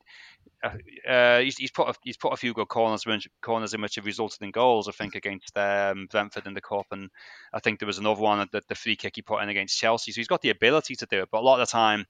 uh, 0.63 1.41
he's, 1.41 1.57
he's, 1.57 1.71
put 1.71 1.89
a, 1.89 1.95
he's 2.03 2.17
put 2.17 2.33
a 2.33 2.37
few 2.37 2.53
good 2.53 2.69
corners 2.69 3.05
corners 3.43 3.75
in 3.75 3.81
which 3.81 3.97
have 3.97 4.07
resulted 4.07 4.43
in 4.43 4.51
goals. 4.51 4.89
I 4.89 4.93
think 4.93 5.15
against 5.15 5.57
um, 5.57 6.07
Brentford 6.11 6.47
in 6.47 6.55
the 6.55 6.61
cup, 6.61 6.87
and 6.91 7.11
I 7.53 7.61
think 7.61 7.79
there 7.79 7.87
was 7.87 7.99
another 7.99 8.21
one 8.21 8.47
that 8.53 8.67
the 8.69 8.75
free 8.75 8.97
kick 8.97 9.17
he 9.17 9.23
put 9.23 9.43
in 9.43 9.49
against 9.49 9.79
Chelsea. 9.79 10.13
So 10.13 10.21
he's 10.21 10.29
got 10.29 10.43
the 10.43 10.51
ability 10.51 10.97
to 10.97 11.07
do 11.07 11.23
it, 11.23 11.29
but 11.31 11.41
a 11.41 11.45
lot 11.45 11.61
of 11.61 11.69
the 11.69 11.73
time, 11.73 12.07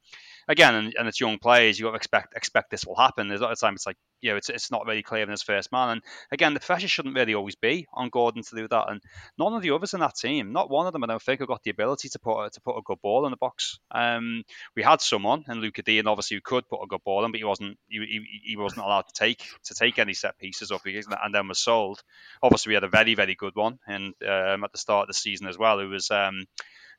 again, 0.49 0.75
and, 0.75 0.95
and 0.99 1.09
it's 1.09 1.21
young 1.21 1.39
players, 1.39 1.79
you 1.79 1.89
expect 1.95 2.35
expect 2.37 2.71
this 2.71 2.87
will 2.87 2.97
happen. 2.97 3.29
There's 3.29 3.41
a 3.41 3.45
lot 3.45 3.53
of 3.53 3.61
time 3.61 3.75
it's 3.75 3.87
like 3.87 3.97
you 4.21 4.31
know 4.31 4.37
it's 4.37 4.49
it's 4.49 4.71
not 4.71 4.87
really 4.87 5.03
clear 5.03 5.23
in 5.23 5.29
his 5.29 5.43
first 5.43 5.73
man, 5.73 5.91
and 5.91 6.03
again, 6.31 6.55
the 6.55 6.61
pressure 6.61 6.89
shouldn't 6.89 7.15
really 7.15 7.35
always 7.35 7.57
be 7.57 7.87
on 7.93 8.09
Gordon 8.09 8.43
to 8.43 8.57
do 8.57 8.69
that. 8.69 8.91
And 8.91 9.01
none 9.39 9.55
of 9.55 9.63
the 9.63 9.73
others 9.73 9.95
in 9.95 10.01
that 10.01 10.17
team, 10.17 10.53
not 10.53 10.71
one 10.71 10.87
of 10.87 10.93
them, 10.93 11.05
I 11.05 11.09
don't 11.09 11.23
think, 11.23 11.41
have 11.41 11.49
got 11.49 11.63
the 11.63 11.71
ability 11.71 12.09
to 12.11 12.19
put 12.19 12.45
a, 12.45 12.51
to 12.51 12.61
put 12.61 12.77
a 12.77 12.83
good 12.83 13.01
ball 13.03 13.27
in 13.27 13.31
the 13.31 13.37
box. 13.37 13.79
Um, 13.91 14.45
we 14.75 14.83
had 14.83 15.01
someone 15.01 15.45
in 15.49 15.61
Lucas 15.61 15.85
Digne, 15.85 16.07
obviously, 16.07 16.37
who 16.37 16.43
could 16.43 16.69
put 16.69 16.83
a 16.83 16.87
good 16.87 17.05
ball 17.05 17.25
in, 17.25 17.33
but 17.33 17.39
he 17.39 17.45
wasn't 17.45 17.79
he, 17.89 17.99
he, 17.99 18.51
he 18.51 18.57
wasn't 18.57 18.85
allowed 18.85 19.07
to 19.09 19.15
take 19.15 19.45
to 19.65 19.75
take 19.75 19.99
any 19.99 20.15
set 20.15 20.39
pieces 20.39 20.71
up, 20.71 20.83
and 20.85 21.35
then 21.35 21.49
was 21.49 21.59
sold. 21.59 22.03
Obviously, 22.43 22.71
we 22.71 22.75
had 22.75 22.85
a 22.85 22.89
very 22.89 23.15
very 23.15 23.35
good 23.35 23.55
one, 23.55 23.79
and 23.87 24.15
um, 24.23 24.65
at 24.65 24.73
the 24.73 24.79
start 24.79 25.05
of 25.05 25.09
the 25.09 25.15
season 25.15 25.47
as 25.49 25.59
well, 25.59 25.79
who 25.79 25.89
was. 25.89 26.11
Um, 26.11 26.47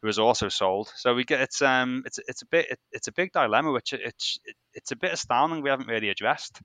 who 0.02 0.08
was 0.08 0.20
also 0.20 0.50
sold. 0.50 0.92
So 0.96 1.14
we 1.14 1.24
get 1.24 1.42
it's 1.42 1.62
um 1.62 2.04
it's 2.06 2.20
it's 2.28 2.42
a 2.42 2.46
bit 2.46 2.72
it, 2.72 2.80
it's 2.92 3.08
a 3.08 3.12
big 3.12 3.32
dilemma, 3.32 3.72
which 3.72 3.94
it's 3.94 4.40
it, 4.46 4.56
it's 4.74 4.92
a 4.92 4.96
bit 4.96 5.14
astounding 5.14 5.62
we 5.62 5.70
haven't 5.70 5.88
really 5.88 6.10
addressed. 6.10 6.62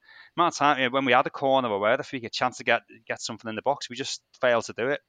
Time 0.54 0.78
you 0.78 0.84
know, 0.84 0.90
when 0.90 1.04
we 1.04 1.12
had 1.12 1.26
a 1.26 1.30
corner 1.30 1.68
or 1.68 1.78
where 1.78 2.00
if 2.00 2.12
we 2.12 2.20
get 2.20 2.28
a 2.28 2.30
chance 2.30 2.58
to 2.58 2.64
get 2.64 2.82
get 3.06 3.20
something 3.20 3.48
in 3.48 3.56
the 3.56 3.62
box, 3.62 3.88
we 3.88 3.96
just 3.96 4.22
failed 4.40 4.64
to 4.64 4.74
do 4.76 4.88
it 4.88 5.00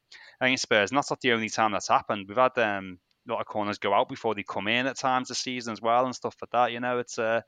against 0.41 0.63
Spurs. 0.63 0.91
And 0.91 0.97
that's 0.97 1.09
not 1.09 1.21
the 1.21 1.33
only 1.33 1.49
time 1.49 1.71
that's 1.71 1.87
happened. 1.87 2.25
We've 2.27 2.37
had 2.37 2.57
um 2.57 2.99
a 3.27 3.31
lot 3.31 3.41
of 3.41 3.47
corners 3.47 3.77
go 3.77 3.93
out 3.93 4.09
before 4.09 4.35
they 4.35 4.43
come 4.43 4.67
in 4.67 4.87
at 4.87 4.97
times 4.97 5.29
this 5.29 5.39
season 5.39 5.73
as 5.73 5.81
well 5.81 6.05
and 6.05 6.15
stuff 6.15 6.35
like 6.41 6.51
that. 6.51 6.71
You 6.71 6.79
know, 6.79 6.99
it's 6.99 7.17
uh 7.17 7.41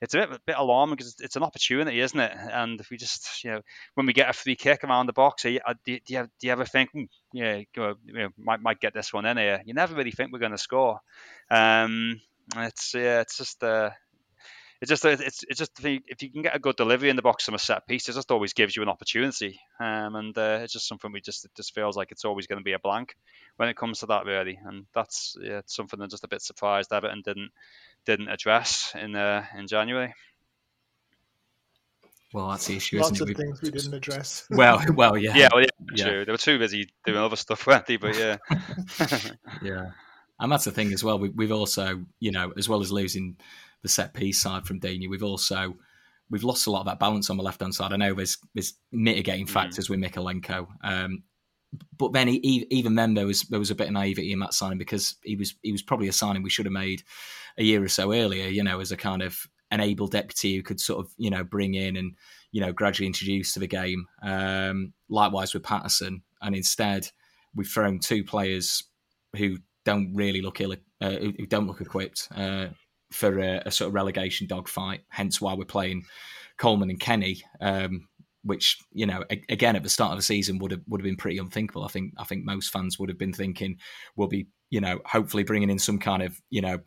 it's 0.00 0.14
a 0.14 0.18
bit, 0.18 0.30
a 0.32 0.40
bit 0.46 0.56
alarming 0.58 0.96
because 0.96 1.16
it's 1.20 1.36
an 1.36 1.42
opportunity, 1.42 2.00
isn't 2.00 2.18
it? 2.18 2.32
And 2.52 2.80
if 2.80 2.90
we 2.90 2.96
just, 2.96 3.44
you 3.44 3.52
know, 3.52 3.60
when 3.94 4.06
we 4.06 4.12
get 4.12 4.28
a 4.28 4.32
free 4.32 4.56
kick 4.56 4.84
around 4.84 5.06
the 5.06 5.12
box, 5.12 5.42
do 5.42 5.50
you, 5.50 5.60
do 5.84 5.92
you, 5.92 6.00
do 6.08 6.46
you 6.46 6.52
ever 6.52 6.64
think, 6.64 6.90
hmm, 6.90 7.04
yeah, 7.32 7.62
you 7.76 7.96
know, 8.06 8.28
might 8.36 8.60
might 8.60 8.80
get 8.80 8.94
this 8.94 9.12
one 9.12 9.24
in 9.24 9.36
here? 9.36 9.62
You 9.64 9.74
never 9.74 9.94
really 9.94 10.10
think 10.10 10.32
we're 10.32 10.38
going 10.40 10.52
to 10.52 10.58
score. 10.58 10.98
Um, 11.50 12.20
it's 12.56 12.94
yeah, 12.94 13.20
it's 13.20 13.38
just 13.38 13.62
uh, 13.62 13.90
it's 14.84 15.02
just 15.02 15.04
it's 15.06 15.44
it's 15.48 15.58
just 15.58 15.72
if 15.82 16.22
you 16.22 16.30
can 16.30 16.42
get 16.42 16.54
a 16.54 16.58
good 16.58 16.76
delivery 16.76 17.08
in 17.08 17.16
the 17.16 17.22
box 17.22 17.46
from 17.46 17.54
a 17.54 17.58
set 17.58 17.86
piece, 17.86 18.06
it 18.06 18.12
just 18.12 18.30
always 18.30 18.52
gives 18.52 18.76
you 18.76 18.82
an 18.82 18.90
opportunity. 18.90 19.58
Um, 19.80 20.14
and 20.14 20.36
uh, 20.36 20.58
it's 20.60 20.74
just 20.74 20.86
something 20.86 21.10
we 21.10 21.22
just 21.22 21.46
it 21.46 21.52
just 21.56 21.74
feels 21.74 21.96
like 21.96 22.12
it's 22.12 22.26
always 22.26 22.46
going 22.46 22.58
to 22.58 22.64
be 22.64 22.74
a 22.74 22.78
blank 22.78 23.16
when 23.56 23.70
it 23.70 23.78
comes 23.78 24.00
to 24.00 24.06
that 24.06 24.26
really. 24.26 24.58
And 24.62 24.84
that's 24.94 25.38
yeah, 25.40 25.62
something 25.64 25.98
I'm 26.02 26.10
just 26.10 26.24
a 26.24 26.28
bit 26.28 26.42
surprised 26.42 26.92
Everton 26.92 27.22
didn't 27.24 27.50
didn't 28.04 28.28
address 28.28 28.94
in 28.94 29.16
uh, 29.16 29.46
in 29.56 29.68
January. 29.68 30.12
Well, 32.34 32.50
that's 32.50 32.66
the 32.66 32.76
issue. 32.76 32.98
Lots 32.98 33.22
of 33.22 33.30
it? 33.30 33.38
things 33.38 33.62
we 33.62 33.70
didn't 33.70 33.94
address. 33.94 34.46
well, 34.50 34.84
well, 34.94 35.16
yeah, 35.16 35.34
yeah, 35.34 35.48
well, 35.50 35.62
yeah, 35.62 35.94
yeah, 35.94 36.04
true. 36.04 36.24
They 36.26 36.32
were 36.32 36.36
too 36.36 36.58
busy 36.58 36.90
doing 37.06 37.16
other 37.16 37.36
stuff, 37.36 37.66
weren't 37.66 37.86
they? 37.86 37.96
But 37.96 38.18
yeah, 38.18 38.36
yeah, 39.62 39.92
and 40.38 40.52
that's 40.52 40.64
the 40.64 40.72
thing 40.72 40.92
as 40.92 41.02
well. 41.02 41.18
We, 41.18 41.30
we've 41.30 41.52
also, 41.52 42.04
you 42.20 42.32
know, 42.32 42.52
as 42.58 42.68
well 42.68 42.82
as 42.82 42.92
losing 42.92 43.36
the 43.84 43.88
set 43.88 44.14
piece 44.14 44.40
side 44.40 44.66
from 44.66 44.80
Digne, 44.80 45.06
we've 45.06 45.22
also 45.22 45.76
we've 46.30 46.42
lost 46.42 46.66
a 46.66 46.70
lot 46.70 46.80
of 46.80 46.86
that 46.86 46.98
balance 46.98 47.30
on 47.30 47.36
the 47.36 47.42
left 47.42 47.60
hand 47.60 47.74
side. 47.74 47.92
I 47.92 47.96
know 47.96 48.14
there's 48.14 48.38
there's 48.54 48.74
mitigating 48.90 49.46
mm. 49.46 49.50
factors 49.50 49.86
mm. 49.86 49.90
with 49.90 50.00
Mykolenko, 50.00 50.66
um, 50.82 51.22
but 51.96 52.12
then 52.12 52.28
he, 52.28 52.66
even 52.70 52.94
then 52.96 53.14
there 53.14 53.26
was 53.26 53.42
there 53.42 53.60
was 53.60 53.70
a 53.70 53.74
bit 53.74 53.88
of 53.88 53.92
naivety 53.92 54.32
in 54.32 54.40
that 54.40 54.54
signing 54.54 54.78
because 54.78 55.16
he 55.22 55.36
was 55.36 55.54
he 55.62 55.70
was 55.70 55.82
probably 55.82 56.08
a 56.08 56.12
signing 56.12 56.42
we 56.42 56.50
should 56.50 56.66
have 56.66 56.72
made 56.72 57.02
a 57.58 57.62
year 57.62 57.82
or 57.82 57.88
so 57.88 58.12
earlier. 58.12 58.48
You 58.48 58.64
know, 58.64 58.80
as 58.80 58.90
a 58.90 58.96
kind 58.96 59.22
of 59.22 59.46
an 59.70 59.80
able 59.80 60.06
deputy 60.06 60.56
who 60.56 60.62
could 60.62 60.80
sort 60.80 61.04
of 61.04 61.12
you 61.18 61.30
know 61.30 61.44
bring 61.44 61.74
in 61.74 61.96
and 61.96 62.14
you 62.52 62.60
know 62.60 62.72
gradually 62.72 63.06
introduce 63.06 63.52
to 63.54 63.60
the 63.60 63.66
game. 63.66 64.06
Um, 64.22 64.92
likewise 65.08 65.54
with 65.54 65.62
Patterson, 65.62 66.22
and 66.40 66.54
instead 66.54 67.08
we've 67.54 67.68
thrown 67.68 67.98
two 67.98 68.24
players 68.24 68.82
who 69.36 69.58
don't 69.84 70.14
really 70.14 70.40
look 70.40 70.60
ill, 70.60 70.74
uh, 71.00 71.10
who 71.10 71.46
don't 71.46 71.66
look 71.66 71.80
equipped 71.80 72.28
uh, 72.34 72.68
for 73.14 73.38
a, 73.38 73.62
a, 73.66 73.70
sort 73.70 73.88
of 73.88 73.94
relegation 73.94 74.46
dogfight. 74.46 75.02
Hence 75.08 75.40
why 75.40 75.54
we're 75.54 75.64
playing 75.64 76.04
Coleman 76.58 76.90
and 76.90 77.00
Kenny. 77.00 77.42
Um, 77.60 78.08
which 78.46 78.78
you 78.92 79.06
know 79.06 79.24
again 79.48 79.74
at 79.74 79.82
the 79.82 79.88
start 79.88 80.12
of 80.12 80.18
the 80.18 80.22
season 80.22 80.58
would 80.58 80.70
have 80.70 80.82
would 80.86 81.00
have 81.00 81.04
been 81.04 81.16
pretty 81.16 81.38
unthinkable. 81.38 81.82
I 81.82 81.88
think 81.88 82.12
I 82.18 82.24
think 82.24 82.44
most 82.44 82.70
fans 82.70 82.98
would 82.98 83.08
have 83.08 83.16
been 83.16 83.32
thinking 83.32 83.78
we'll 84.16 84.28
be 84.28 84.48
you 84.68 84.82
know 84.82 85.00
hopefully 85.06 85.44
bringing 85.44 85.70
in 85.70 85.78
some 85.78 85.98
kind 85.98 86.22
of 86.22 86.38
you 86.50 86.60
know 86.60 86.80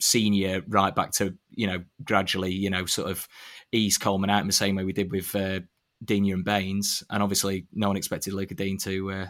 senior 0.00 0.62
right 0.68 0.94
back 0.94 1.10
to 1.12 1.34
you 1.50 1.66
know 1.66 1.82
gradually 2.04 2.52
you 2.52 2.70
know 2.70 2.86
sort 2.86 3.10
of 3.10 3.26
ease 3.72 3.98
Coleman 3.98 4.30
out 4.30 4.42
in 4.42 4.46
the 4.46 4.52
same 4.52 4.76
way 4.76 4.84
we 4.84 4.92
did 4.92 5.10
with 5.10 5.34
uh, 5.34 5.60
and 6.08 6.44
Baines, 6.44 7.02
and 7.10 7.22
obviously 7.22 7.66
no 7.72 7.88
one 7.88 7.96
expected 7.96 8.32
Lucas 8.32 8.56
Digne 8.56 8.78
to 8.78 9.10
uh, 9.10 9.26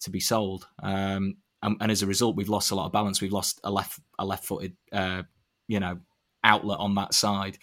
to 0.00 0.10
be 0.10 0.20
sold. 0.20 0.66
Um, 0.82 1.36
and, 1.62 1.76
and, 1.80 1.90
as 1.90 2.02
a 2.02 2.06
result, 2.06 2.36
we've 2.36 2.48
lost 2.48 2.70
a 2.70 2.74
lot 2.74 2.86
of 2.86 2.92
balance. 2.92 3.20
We've 3.20 3.32
lost 3.32 3.60
a 3.64 3.70
left 3.70 3.98
a 4.18 4.24
left 4.24 4.44
footed 4.44 4.76
uh, 4.92 5.22
you 5.68 5.80
know 5.80 5.98
outlet 6.42 6.78
on 6.78 6.94
that 6.96 7.14
side. 7.14 7.58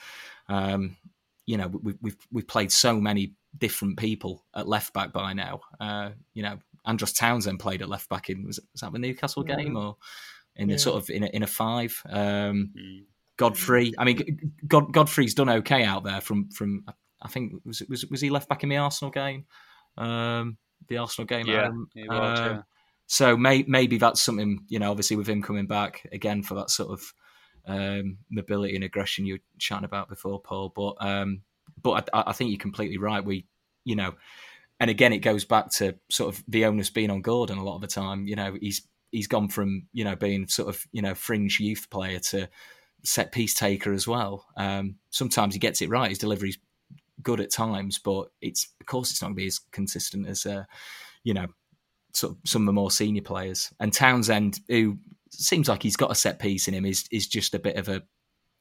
Um, 0.49 0.97
you 1.45 1.58
know 1.58 1.68
we, 1.68 1.93
we've 2.02 2.18
we've 2.32 2.47
played 2.47 2.72
so 2.72 2.99
many 2.99 3.34
different 3.58 3.97
people 3.97 4.43
at 4.56 4.68
left 4.68 4.93
back 4.93 5.12
by 5.12 5.34
now. 5.34 5.62
Uh, 5.80 6.12
you 6.34 6.43
know, 6.43 6.58
Andros 6.86 7.14
Townsend 7.14 7.60
played 7.60 7.82
at 7.82 7.89
left 7.89 8.10
back 8.10 8.30
in 8.30 8.45
was, 8.45 8.60
was 8.72 8.82
that 8.82 8.91
the 8.93 8.99
Newcastle 8.99 9.43
mm. 9.43 9.56
game 9.56 9.78
or 9.78 9.97
in 10.56 10.70
yeah. 10.70 10.76
a 10.76 10.80
sort 10.80 11.02
of 11.02 11.10
in 11.10 11.24
a, 11.24 11.28
in 11.28 11.43
a 11.43 11.47
five. 11.47 12.02
Um, 12.10 12.72
mm. 12.78 13.04
Godfrey, 13.38 13.93
I 13.97 14.04
mean, 14.04 14.54
God, 14.68 14.93
Godfrey's 14.93 15.34
done 15.34 15.49
okay 15.49 15.84
out 15.84 16.04
there 16.04 16.22
from 16.22 16.49
from 16.49 16.86
I 17.22 17.28
think 17.28 17.54
was 17.66 17.82
was 17.89 18.06
was 18.06 18.22
he 18.22 18.30
left 18.30 18.49
back 18.49 18.64
in 18.64 18.70
the 18.70 18.78
Arsenal 18.78 19.12
game, 19.12 19.45
um, 19.97 20.58
the 20.88 20.97
Arsenal 20.97 21.26
game. 21.26 21.47
Yeah, 21.47 21.70
was, 21.70 22.10
uh, 22.10 22.54
yeah. 22.54 22.62
So 23.08 23.36
may, 23.36 23.64
maybe 23.68 23.97
that's 23.97 24.22
something 24.22 24.64
you 24.68 24.80
know. 24.80 24.91
Obviously, 24.91 25.18
with 25.18 25.28
him 25.28 25.41
coming 25.41 25.66
back 25.66 26.08
again 26.12 26.43
for 26.43 26.56
that 26.56 26.70
sort 26.70 26.91
of 26.91 27.14
um, 27.66 28.18
mobility 28.30 28.76
and 28.76 28.84
aggression 28.84 29.26
you 29.26 29.36
were 29.36 29.41
chatting 29.57 29.86
about 29.86 30.09
before, 30.09 30.39
Paul. 30.39 30.72
But 30.76 30.95
um, 30.99 31.41
but 31.82 32.09
I, 32.14 32.24
I, 32.28 32.34
think 32.34 32.51
you're 32.51 32.59
completely 32.59 32.97
right. 32.97 33.24
We, 33.24 33.45
you 33.84 33.95
know, 33.95 34.14
and 34.80 34.89
again, 34.89 35.14
it 35.14 35.20
goes 35.20 35.45
back 35.45 35.72
to 35.74 35.95
sort 36.09 36.34
of 36.34 36.43
the 36.47 36.66
onus 36.66 36.89
being 36.89 37.12
on 37.12 37.22
Gordon 37.22 37.57
a 37.57 37.64
lot 37.64 37.76
of 37.76 37.82
the 37.82 37.88
time. 37.88 38.28
You 38.28 38.36
know, 38.36 38.57
he's 38.59 38.82
he's 39.12 39.28
gone 39.28 39.49
from 39.49 39.88
you 39.93 40.03
know 40.03 40.16
being 40.16 40.47
sort 40.47 40.70
of 40.70 40.86
you 40.91 41.01
know 41.01 41.16
fringe 41.16 41.59
youth 41.59 41.88
player 41.89 42.20
to 42.20 42.49
set 43.03 43.32
piece 43.32 43.53
taker 43.53 43.93
as 43.93 44.07
well. 44.07 44.45
Um, 44.57 44.95
sometimes 45.09 45.53
he 45.53 45.59
gets 45.59 45.82
it 45.82 45.89
right. 45.89 46.09
His 46.09 46.20
delivery's 46.20 46.57
good 47.22 47.39
at 47.39 47.51
times, 47.51 47.99
but 47.99 48.32
it's 48.41 48.68
of 48.80 48.88
course 48.88 49.12
it's 49.12 49.22
not 49.22 49.30
going 49.30 49.36
to 49.36 49.41
be 49.41 49.47
as 49.47 49.59
consistent 49.72 50.28
as 50.28 50.45
uh, 50.45 50.64
you 51.24 51.34
know 51.34 51.47
some 52.14 52.38
of 52.64 52.66
the 52.66 52.74
more 52.74 52.91
senior 52.91 53.22
players. 53.22 53.72
And 53.80 53.93
Townsend, 53.93 54.59
who 54.68 54.97
seems 55.32 55.68
like 55.68 55.84
he's 55.84 55.98
got 55.98 56.12
a 56.12 56.16
set 56.16 56.40
piece 56.40 56.68
in 56.68 56.74
him, 56.74 56.86
is 56.86 57.06
is 57.12 57.28
just 57.28 57.56
a 57.56 57.60
bit 57.60 57.78
of 57.78 57.90
a 57.90 58.04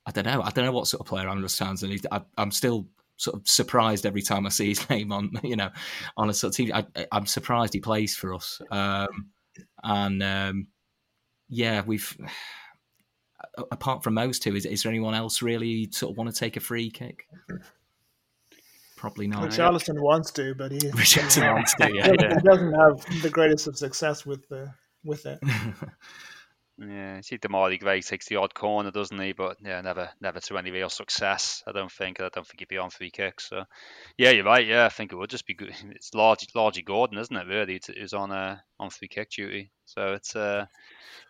I 0.06 0.12
don't 0.12 0.24
know. 0.24 0.42
I 0.42 0.50
don't 0.50 0.64
know 0.64 0.72
what 0.72 0.86
sort 0.86 1.00
of 1.00 1.06
player 1.06 1.28
Andros 1.28 1.56
Townsend 1.56 1.92
is. 1.92 2.06
I, 2.10 2.22
I'm 2.38 2.50
still 2.50 2.88
sort 3.16 3.36
of 3.36 3.46
surprised 3.46 4.06
every 4.06 4.22
time 4.22 4.46
I 4.46 4.48
see 4.48 4.68
his 4.68 4.88
name 4.90 5.12
on 5.12 5.32
you 5.42 5.56
know 5.56 5.70
on 6.16 6.30
a 6.30 6.34
sort 6.34 6.52
of 6.52 6.56
team. 6.56 6.72
I, 6.74 6.86
am 7.12 7.26
surprised 7.26 7.72
he 7.72 7.80
plays 7.80 8.16
for 8.16 8.34
us, 8.34 8.60
um, 8.70 9.30
and 9.82 10.22
um, 10.22 10.66
yeah, 11.48 11.82
we've 11.86 12.16
apart 13.70 14.02
from 14.02 14.14
those 14.14 14.38
two, 14.38 14.56
is, 14.56 14.64
is 14.64 14.82
there 14.82 14.90
anyone 14.90 15.14
else 15.14 15.42
really 15.42 15.90
sort 15.92 16.12
of 16.12 16.18
want 16.18 16.32
to 16.32 16.38
take 16.38 16.56
a 16.56 16.60
free 16.60 16.90
kick? 16.90 17.26
Probably 18.96 19.26
not. 19.26 19.48
Richarlison 19.48 20.00
wants 20.00 20.30
to, 20.32 20.54
but 20.54 20.72
he, 20.72 20.78
Richarlison 20.90 21.52
wants 21.52 21.74
to. 21.74 21.90
Yeah, 21.92 22.10
he 22.10 22.40
doesn't 22.42 22.72
have 22.72 23.22
the 23.22 23.30
greatest 23.30 23.66
of 23.66 23.76
success 23.76 24.24
with 24.24 24.48
the 24.48 24.72
with 25.04 25.26
it. 25.26 25.40
Yeah, 26.82 27.20
see 27.20 27.36
Demarai 27.36 27.78
Gray 27.78 28.00
takes 28.00 28.26
the 28.26 28.36
odd 28.36 28.54
corner, 28.54 28.90
doesn't 28.90 29.20
he? 29.20 29.32
But 29.32 29.58
yeah, 29.62 29.82
never 29.82 30.08
never 30.18 30.40
to 30.40 30.56
any 30.56 30.70
real 30.70 30.88
success. 30.88 31.62
I 31.66 31.72
don't 31.72 31.92
think. 31.92 32.20
I 32.20 32.30
don't 32.30 32.46
think 32.46 32.60
he'd 32.60 32.68
be 32.68 32.78
on 32.78 32.88
free 32.88 33.10
kicks. 33.10 33.50
So 33.50 33.64
yeah, 34.16 34.30
you're 34.30 34.46
right. 34.46 34.66
Yeah, 34.66 34.86
I 34.86 34.88
think 34.88 35.12
it 35.12 35.16
would 35.16 35.28
just 35.28 35.46
be 35.46 35.54
good. 35.54 35.74
It's 35.90 36.14
largely 36.14 36.48
largely 36.54 36.82
Gordon, 36.82 37.18
isn't 37.18 37.36
it? 37.36 37.46
Really, 37.46 37.80
who's 37.98 38.14
on 38.14 38.32
uh, 38.32 38.56
on 38.78 38.88
free 38.88 39.08
kick 39.08 39.30
duty. 39.30 39.70
So 39.84 40.14
it's 40.14 40.34
uh, 40.34 40.64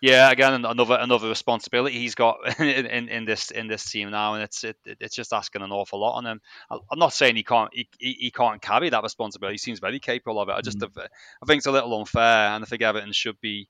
yeah, 0.01 0.31
again 0.31 0.65
another 0.65 0.99
another 1.01 1.29
responsibility 1.29 1.99
he's 1.99 2.15
got 2.15 2.37
in, 2.61 2.87
in, 2.87 3.09
in 3.09 3.25
this 3.25 3.51
in 3.51 3.67
this 3.67 3.91
team 3.91 4.11
now, 4.13 4.35
and 4.35 4.45
it's 4.45 4.63
it, 4.63 4.77
it's 4.85 5.17
just 5.17 5.33
asking 5.33 5.63
an 5.63 5.73
awful 5.73 5.99
lot 5.99 6.17
on 6.19 6.27
him. 6.27 6.41
I'm 6.71 6.99
not 6.99 7.13
saying 7.13 7.35
he 7.35 7.43
can't 7.43 7.71
he, 7.73 7.89
he 7.99 8.31
can't 8.31 8.63
carry 8.63 8.91
that 8.91 9.03
responsibility. 9.03 9.55
He 9.55 9.59
seems 9.59 9.81
very 9.81 9.99
capable 9.99 10.41
of 10.41 10.49
it. 10.49 10.53
I 10.53 10.61
just 10.61 10.79
mm. 10.79 10.97
I 10.97 11.47
think 11.47 11.59
it's 11.59 11.67
a 11.67 11.73
little 11.73 11.99
unfair, 11.99 12.51
and 12.51 12.63
I 12.63 12.67
think 12.67 12.83
Everton 12.83 13.13
should 13.13 13.41
be 13.41 13.69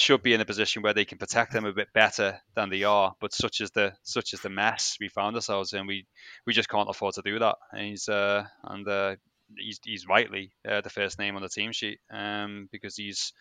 should 0.00 0.22
be 0.22 0.34
in 0.34 0.40
a 0.40 0.46
position 0.46 0.82
where 0.82 0.94
they 0.94 1.04
can 1.04 1.18
protect 1.18 1.52
them 1.52 1.64
a 1.64 1.72
bit 1.72 1.92
better 1.92 2.40
than 2.54 2.70
they 2.70 2.82
are. 2.82 3.14
But 3.20 3.32
such 3.32 3.60
is 3.60 3.70
the 3.70 3.92
such 4.02 4.32
is 4.32 4.40
the 4.40 4.50
mess 4.50 4.96
we 5.00 5.08
found 5.08 5.36
ourselves 5.36 5.72
in, 5.72 5.86
we 5.86 6.06
we 6.46 6.52
just 6.52 6.68
can't 6.68 6.90
afford 6.90 7.14
to 7.14 7.22
do 7.22 7.38
that. 7.38 7.56
And 7.72 7.86
he's 7.86 8.08
uh, 8.08 8.44
and 8.64 8.88
uh, 8.88 9.16
he's 9.56 9.80
he's 9.84 10.06
rightly 10.06 10.52
uh, 10.68 10.80
the 10.80 10.90
first 10.90 11.18
name 11.18 11.36
on 11.36 11.42
the 11.42 11.48
team 11.48 11.72
sheet 11.72 12.00
um, 12.12 12.68
because 12.72 12.96
he's 12.96 13.32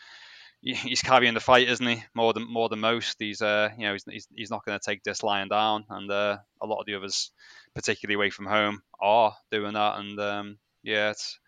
he's 0.62 1.02
carrying 1.02 1.34
the 1.34 1.40
fight, 1.40 1.70
isn't 1.70 1.88
he? 1.88 2.04
More 2.14 2.34
than 2.34 2.52
more 2.52 2.70
than 2.70 2.80
most. 2.80 3.16
He's 3.20 3.42
uh, 3.42 3.70
you 3.78 3.86
know, 3.86 3.94
he's 3.94 4.04
he's, 4.10 4.28
he's 4.36 4.52
not 4.52 4.66
going 4.66 4.78
to 4.78 4.86
take 4.86 5.04
this 5.04 5.24
lying 5.24 5.50
down, 5.50 5.86
and 5.90 6.10
uh, 6.12 6.38
a 6.62 6.66
lot 6.66 6.80
of 6.80 6.86
the 6.86 6.96
others, 6.96 7.32
particularly 7.76 8.16
away 8.16 8.30
from 8.30 8.46
home, 8.46 8.82
are 9.00 9.36
doing 9.52 9.74
that. 9.74 10.00
And 10.00 10.20
um, 10.20 10.58
yeah, 10.84 11.12
it's 11.12 11.40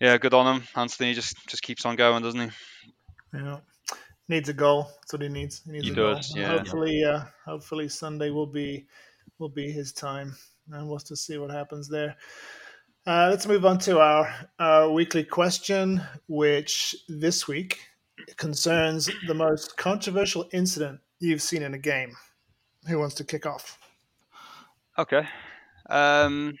yeah, 0.00 0.18
good 0.18 0.34
on 0.34 0.56
him. 0.56 0.68
Anthony 0.74 1.14
just 1.14 1.36
just 1.48 1.62
keeps 1.62 1.84
on 1.84 1.96
going, 1.96 2.22
doesn't 2.22 2.40
he? 2.40 2.50
Yeah, 3.34 3.58
needs 4.28 4.48
a 4.48 4.54
goal. 4.54 4.90
That's 5.00 5.12
what 5.12 5.22
he 5.22 5.28
needs. 5.28 5.62
He 5.64 5.72
needs 5.72 5.86
he 5.86 5.92
a 5.92 5.94
does. 5.94 6.32
goal. 6.32 6.42
Yeah. 6.42 6.58
Hopefully, 6.58 7.04
uh, 7.04 7.20
hopefully 7.44 7.88
Sunday 7.88 8.30
will 8.30 8.46
be 8.46 8.86
will 9.38 9.48
be 9.48 9.70
his 9.70 9.92
time, 9.92 10.34
and 10.72 10.88
we'll 10.88 10.98
just 10.98 11.26
see 11.26 11.38
what 11.38 11.50
happens 11.50 11.88
there. 11.88 12.16
Uh, 13.06 13.28
let's 13.30 13.46
move 13.46 13.64
on 13.64 13.78
to 13.78 14.00
our, 14.00 14.34
our 14.58 14.90
weekly 14.90 15.22
question, 15.22 16.02
which 16.26 16.96
this 17.08 17.46
week 17.46 17.78
concerns 18.36 19.08
the 19.28 19.34
most 19.34 19.76
controversial 19.76 20.48
incident 20.52 20.98
you've 21.20 21.42
seen 21.42 21.62
in 21.62 21.74
a 21.74 21.78
game. 21.78 22.16
Who 22.88 22.98
wants 22.98 23.14
to 23.16 23.24
kick 23.24 23.46
off? 23.46 23.78
Okay. 24.98 25.22
Um, 25.88 26.54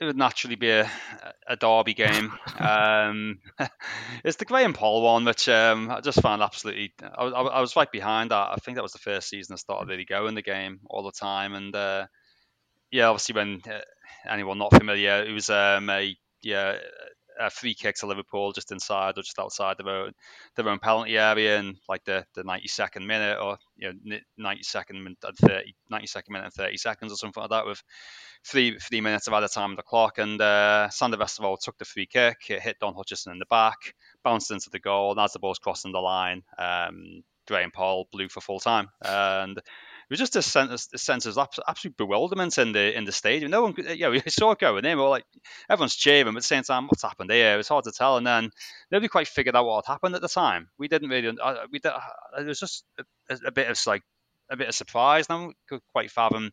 it 0.00 0.04
would 0.04 0.16
naturally 0.16 0.56
be 0.56 0.70
a, 0.70 0.90
a 1.46 1.56
derby 1.56 1.94
game. 1.94 2.32
um, 2.58 3.40
it's 4.24 4.36
the 4.36 4.44
Graham 4.44 4.72
Poll 4.72 5.02
one, 5.02 5.24
which 5.24 5.48
um, 5.48 5.90
I 5.90 6.00
just 6.00 6.22
found 6.22 6.42
absolutely. 6.42 6.92
I, 7.02 7.24
I, 7.24 7.42
I, 7.42 7.60
was 7.60 7.76
right 7.76 7.90
behind 7.90 8.30
that. 8.30 8.50
I 8.52 8.56
think 8.56 8.76
that 8.76 8.82
was 8.82 8.92
the 8.92 8.98
first 8.98 9.28
season 9.28 9.54
I 9.54 9.56
started 9.56 9.88
really 9.88 10.04
going 10.04 10.34
the 10.34 10.42
game 10.42 10.80
all 10.88 11.02
the 11.02 11.12
time, 11.12 11.54
and 11.54 11.74
uh, 11.74 12.06
yeah, 12.90 13.08
obviously 13.08 13.34
when 13.34 13.60
uh, 13.68 13.80
anyone 14.28 14.58
not 14.58 14.74
familiar, 14.74 15.24
it 15.24 15.32
was 15.32 15.50
um, 15.50 15.90
a 15.90 16.16
yeah 16.42 16.78
a 17.38 17.50
free 17.50 17.74
kick 17.74 17.96
to 17.96 18.06
Liverpool 18.06 18.52
just 18.52 18.72
inside 18.72 19.16
or 19.16 19.22
just 19.22 19.38
outside 19.38 19.76
their 19.78 19.94
own 19.94 20.12
their 20.56 20.68
own 20.68 20.78
penalty 20.78 21.16
area 21.16 21.58
in 21.58 21.76
like 21.88 22.04
the, 22.04 22.24
the 22.34 22.42
92nd 22.42 23.06
minute 23.06 23.38
or 23.40 23.56
you 23.76 23.92
know 23.92 24.18
92nd 24.40 25.06
and 25.06 25.16
30 25.38 25.74
92nd 25.92 26.30
minute 26.30 26.44
and 26.44 26.54
30 26.54 26.76
seconds 26.76 27.12
or 27.12 27.16
something 27.16 27.40
like 27.40 27.50
that 27.50 27.66
with 27.66 27.82
three 28.44 28.78
three 28.78 29.00
minutes 29.00 29.26
of 29.26 29.34
added 29.34 29.50
time 29.50 29.70
on 29.70 29.76
the 29.76 29.82
clock 29.82 30.18
and 30.18 30.40
uh, 30.40 30.88
Sander 30.90 31.16
Westerveld 31.16 31.58
took 31.60 31.78
the 31.78 31.84
free 31.84 32.06
kick. 32.06 32.36
It 32.48 32.60
hit 32.60 32.78
Don 32.80 32.94
Hutchison 32.94 33.32
in 33.32 33.38
the 33.38 33.46
back 33.46 33.78
bounced 34.24 34.50
into 34.50 34.70
the 34.70 34.80
goal. 34.80 35.12
And 35.12 35.20
as 35.20 35.32
the 35.32 35.38
ball's 35.38 35.58
crossing 35.58 35.92
the 35.92 36.00
line 36.00 36.42
um, 36.58 37.22
Graham 37.46 37.70
Poll 37.70 38.08
blew 38.12 38.28
for 38.28 38.40
full 38.40 38.60
time. 38.60 38.88
And 39.02 39.60
was 40.10 40.18
just 40.18 40.36
a 40.36 40.42
sense, 40.42 40.88
a 40.94 40.98
sense 40.98 41.26
of 41.26 41.38
absolute 41.66 41.96
bewilderment 41.96 42.56
in 42.56 42.72
the 42.72 42.96
in 42.96 43.04
the 43.04 43.12
stadium. 43.12 43.50
No 43.50 43.62
one, 43.62 43.74
you 43.76 43.98
know, 43.98 44.10
we 44.10 44.22
saw 44.28 44.52
it 44.52 44.58
going 44.58 44.84
in. 44.84 44.96
We 44.96 45.02
were 45.02 45.10
like, 45.10 45.24
everyone's 45.68 45.96
cheering, 45.96 46.24
but 46.24 46.30
at 46.30 46.34
the 46.36 46.42
same 46.42 46.62
time, 46.62 46.86
what's 46.86 47.02
happened 47.02 47.30
here? 47.30 47.54
It 47.54 47.58
was 47.58 47.68
hard 47.68 47.84
to 47.84 47.92
tell. 47.92 48.16
And 48.16 48.26
then 48.26 48.50
nobody 48.90 49.08
quite 49.08 49.28
figured 49.28 49.54
out 49.54 49.66
what 49.66 49.84
had 49.86 49.92
happened 49.92 50.14
at 50.14 50.22
the 50.22 50.28
time. 50.28 50.68
We 50.78 50.88
didn't 50.88 51.10
really. 51.10 51.36
Uh, 51.40 51.66
we 51.70 51.78
did, 51.78 51.92
it 52.38 52.46
was 52.46 52.60
just 52.60 52.84
a, 52.98 53.38
a, 53.46 53.52
bit 53.52 53.70
of 53.70 53.86
like 53.86 54.02
a 54.50 54.56
bit 54.56 54.68
of 54.68 54.74
surprise. 54.74 55.28
No 55.28 55.38
one 55.38 55.52
could 55.68 55.80
quite 55.92 56.10
fathom. 56.10 56.52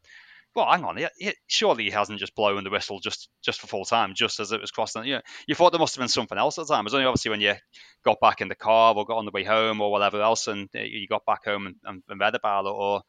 Well, 0.53 0.71
hang 0.71 0.85
on. 0.85 0.95
He, 0.95 1.07
he, 1.17 1.33
surely 1.47 1.83
he 1.83 1.89
hasn't 1.91 2.19
just 2.19 2.33
blown 2.33 2.63
the 2.63 2.69
whistle 2.69 2.99
just 2.99 3.29
just 3.41 3.59
for 3.59 3.67
full 3.67 3.85
time, 3.85 4.13
just 4.15 4.39
as 4.39 4.51
it 4.51 4.61
was 4.61 4.71
crossing. 4.71 5.05
You 5.05 5.15
know, 5.15 5.21
you 5.47 5.55
thought 5.55 5.71
there 5.71 5.79
must 5.79 5.95
have 5.95 6.01
been 6.01 6.09
something 6.09 6.37
else 6.37 6.57
at 6.57 6.67
the 6.67 6.73
time. 6.73 6.83
It 6.83 6.85
was 6.85 6.93
only 6.93 7.05
obviously 7.05 7.31
when 7.31 7.41
you 7.41 7.55
got 8.03 8.19
back 8.21 8.41
in 8.41 8.47
the 8.47 8.55
car 8.55 8.93
or 8.95 9.05
got 9.05 9.17
on 9.17 9.25
the 9.25 9.31
way 9.31 9.43
home 9.43 9.81
or 9.81 9.91
whatever 9.91 10.21
else, 10.21 10.47
and 10.47 10.69
you 10.73 11.07
got 11.07 11.25
back 11.25 11.45
home 11.45 11.67
and, 11.67 11.75
and, 11.83 12.03
and 12.07 12.19
read 12.19 12.35
about 12.35 12.65
it, 12.65 12.73
or 12.73 13.01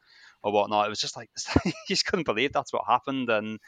or 0.46 0.52
whatnot. 0.52 0.86
It 0.86 0.90
was 0.90 1.00
just 1.00 1.16
like 1.16 1.28
he 1.64 1.72
just 1.88 2.06
couldn't 2.06 2.24
believe 2.24 2.52
that's 2.52 2.72
what 2.72 2.84
happened, 2.86 3.28
and 3.28 3.58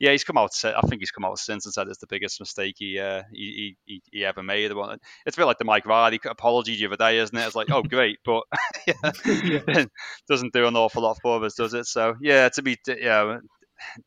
yeah, 0.00 0.10
he's 0.10 0.24
come 0.24 0.36
out. 0.36 0.52
I 0.64 0.80
think 0.82 1.00
he's 1.00 1.12
come 1.12 1.24
out 1.24 1.38
since 1.38 1.64
and 1.64 1.72
said 1.72 1.86
it's 1.86 1.98
the 1.98 2.08
biggest 2.08 2.40
mistake 2.40 2.74
he 2.78 2.98
uh, 2.98 3.22
he, 3.32 3.76
he, 3.84 4.02
he 4.10 4.24
ever 4.24 4.42
made. 4.42 4.72
It's 4.72 5.36
a 5.36 5.40
bit 5.40 5.46
like 5.46 5.58
the 5.58 5.64
Mike 5.64 5.86
Riley 5.86 6.18
apology 6.26 6.76
the 6.76 6.86
other 6.86 6.96
day, 6.96 7.18
isn't 7.18 7.36
it? 7.36 7.46
It's 7.46 7.54
like, 7.54 7.70
oh 7.70 7.82
great, 7.82 8.18
but 8.24 8.42
yeah, 8.86 9.84
doesn't 10.28 10.52
do 10.52 10.66
an 10.66 10.76
awful 10.76 11.02
lot 11.02 11.18
for 11.22 11.42
us, 11.44 11.54
does 11.54 11.74
it? 11.74 11.86
So 11.86 12.14
yeah, 12.20 12.48
to 12.50 12.62
be 12.62 12.76
yeah. 12.86 13.38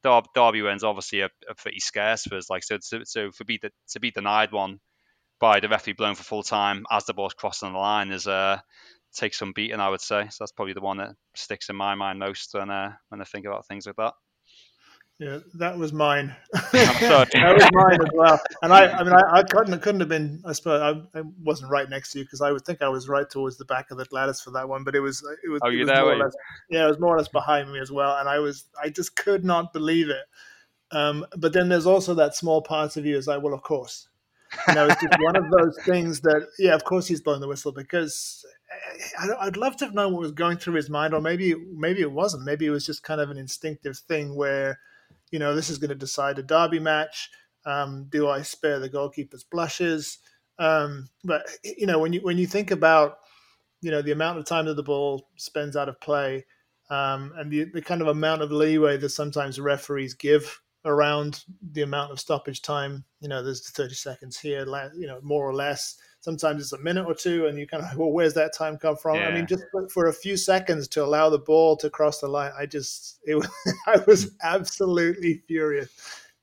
Derby, 0.01 0.27
Derby 0.33 0.61
wins 0.61 0.83
obviously 0.83 1.21
are, 1.21 1.29
are 1.47 1.55
pretty 1.55 1.79
scarce 1.79 2.23
for 2.23 2.35
us. 2.35 2.49
Like 2.49 2.63
so, 2.63 2.77
so, 2.81 3.01
so 3.03 3.31
for 3.31 3.43
be 3.43 3.59
the, 3.61 3.69
to 3.89 3.99
be 3.99 4.11
denied 4.11 4.51
one 4.51 4.79
by 5.39 5.59
the 5.59 5.69
referee 5.69 5.93
blown 5.93 6.15
for 6.15 6.23
full 6.23 6.41
time 6.41 6.85
as 6.89 7.05
the 7.05 7.13
ball's 7.13 7.33
crossing 7.33 7.73
the 7.73 7.77
line 7.77 8.11
is 8.11 8.27
uh 8.27 8.57
take 9.13 9.33
some 9.33 9.53
beating, 9.53 9.79
I 9.79 9.89
would 9.89 10.01
say. 10.01 10.23
So 10.29 10.37
that's 10.39 10.51
probably 10.51 10.73
the 10.73 10.81
one 10.81 10.97
that 10.97 11.15
sticks 11.35 11.69
in 11.69 11.75
my 11.75 11.95
mind 11.95 12.19
most 12.19 12.53
when 12.53 12.69
uh, 12.69 12.93
when 13.09 13.21
I 13.21 13.25
think 13.25 13.45
about 13.45 13.67
things 13.67 13.85
like 13.85 13.95
that. 13.97 14.13
Yeah, 15.19 15.39
that 15.55 15.75
was 15.75 15.93
mine. 15.93 16.35
that 16.53 17.31
was 17.33 17.69
mine 17.73 17.99
as 18.01 18.09
well. 18.13 18.39
And 18.61 18.71
I, 18.71 18.85
I 18.91 19.03
mean, 19.03 19.13
I, 19.13 19.39
I 19.39 19.43
couldn't, 19.43 19.79
couldn't 19.79 20.01
have 20.01 20.09
been. 20.09 20.43
I 20.45 20.51
suppose 20.51 20.79
I, 20.79 21.19
I 21.19 21.23
wasn't 21.43 21.71
right 21.71 21.89
next 21.89 22.11
to 22.11 22.19
you 22.19 22.25
because 22.25 22.41
I 22.41 22.51
would 22.51 22.63
think 22.65 22.83
I 22.83 22.89
was 22.89 23.09
right 23.09 23.27
towards 23.27 23.57
the 23.57 23.65
back 23.65 23.89
of 23.89 23.97
the 23.97 24.05
Gwladys 24.05 24.43
for 24.43 24.51
that 24.51 24.69
one. 24.69 24.83
But 24.83 24.95
it 24.95 24.99
was, 24.99 25.27
it 25.43 25.49
was. 25.49 25.59
Oh, 25.63 25.69
you 25.69 25.85
there? 25.85 26.05
Less, 26.05 26.35
yeah, 26.69 26.85
it 26.85 26.89
was 26.89 26.99
more 26.99 27.15
or 27.15 27.17
less 27.17 27.29
behind 27.29 27.73
me 27.73 27.79
as 27.79 27.91
well, 27.91 28.17
and 28.17 28.29
I 28.29 28.37
was, 28.37 28.65
I 28.81 28.89
just 28.89 29.15
could 29.15 29.43
not 29.43 29.73
believe 29.73 30.09
it. 30.09 30.25
Um, 30.91 31.25
but 31.35 31.51
then 31.51 31.67
there's 31.67 31.87
also 31.87 32.13
that 32.13 32.35
small 32.35 32.61
part 32.61 32.95
of 32.95 33.05
you 33.05 33.17
is 33.17 33.27
like, 33.27 33.41
well, 33.41 33.55
of 33.55 33.63
course. 33.63 34.07
You 34.67 34.75
know, 34.75 34.85
it's 34.87 35.01
just 35.01 35.15
one 35.21 35.35
of 35.35 35.49
those 35.49 35.77
things 35.85 36.21
that, 36.21 36.47
yeah, 36.57 36.73
of 36.73 36.83
course 36.83 37.07
he's 37.07 37.21
blowing 37.21 37.41
the 37.41 37.47
whistle 37.47 37.71
because 37.71 38.45
I'd 39.39 39.57
love 39.57 39.77
to 39.77 39.85
have 39.85 39.93
known 39.93 40.13
what 40.13 40.21
was 40.21 40.31
going 40.31 40.57
through 40.57 40.75
his 40.75 40.89
mind, 40.89 41.13
or 41.13 41.21
maybe 41.21 41.55
maybe 41.55 42.01
it 42.01 42.11
wasn't. 42.11 42.45
Maybe 42.45 42.65
it 42.65 42.71
was 42.71 42.85
just 42.85 43.03
kind 43.03 43.21
of 43.21 43.29
an 43.29 43.37
instinctive 43.37 43.97
thing 43.97 44.35
where, 44.35 44.79
you 45.31 45.39
know, 45.39 45.55
this 45.55 45.69
is 45.69 45.77
going 45.77 45.89
to 45.89 45.95
decide 45.95 46.39
a 46.39 46.43
derby 46.43 46.79
match. 46.79 47.29
Um, 47.65 48.07
do 48.09 48.29
I 48.29 48.41
spare 48.41 48.79
the 48.79 48.89
goalkeeper's 48.89 49.43
blushes? 49.43 50.19
Um, 50.59 51.09
but 51.23 51.47
you 51.63 51.85
know, 51.85 51.99
when 51.99 52.13
you 52.13 52.21
when 52.21 52.37
you 52.37 52.47
think 52.47 52.71
about, 52.71 53.17
you 53.81 53.91
know, 53.91 54.01
the 54.01 54.11
amount 54.11 54.39
of 54.39 54.45
time 54.45 54.65
that 54.65 54.75
the 54.75 54.83
ball 54.83 55.27
spends 55.35 55.75
out 55.75 55.89
of 55.89 55.99
play, 56.01 56.45
um, 56.89 57.33
and 57.37 57.51
the, 57.51 57.65
the 57.65 57.81
kind 57.81 58.01
of 58.01 58.07
amount 58.07 58.41
of 58.41 58.51
leeway 58.51 58.97
that 58.97 59.09
sometimes 59.09 59.59
referees 59.59 60.13
give 60.13 60.61
around 60.85 61.43
the 61.71 61.81
amount 61.81 62.11
of 62.11 62.19
stoppage 62.19 62.61
time, 62.61 63.03
you 63.19 63.27
know, 63.27 63.43
there's 63.43 63.69
30 63.69 63.93
seconds 63.93 64.39
here, 64.39 64.65
you 64.95 65.07
know, 65.07 65.19
more 65.21 65.47
or 65.47 65.53
less. 65.53 65.97
Sometimes 66.21 66.61
it's 66.61 66.73
a 66.73 66.79
minute 66.79 67.05
or 67.05 67.13
two 67.13 67.45
and 67.47 67.57
you 67.57 67.67
kind 67.67 67.83
of 67.83 67.97
well 67.97 68.11
where's 68.11 68.33
that 68.33 68.53
time 68.53 68.77
come 68.77 68.97
from? 68.97 69.15
Yeah. 69.15 69.27
i 69.27 69.33
mean 69.33 69.45
just 69.45 69.63
for 69.93 70.07
a 70.07 70.13
few 70.13 70.35
seconds 70.35 70.87
to 70.89 71.03
allow 71.03 71.29
the 71.29 71.39
ball 71.39 71.77
to 71.77 71.89
cross 71.89 72.19
the 72.19 72.27
line 72.27 72.51
i 72.59 72.65
just 72.65 73.19
it 73.25 73.35
was 73.35 73.47
i 73.87 73.97
was 74.07 74.31
absolutely 74.43 75.41
furious. 75.47 75.89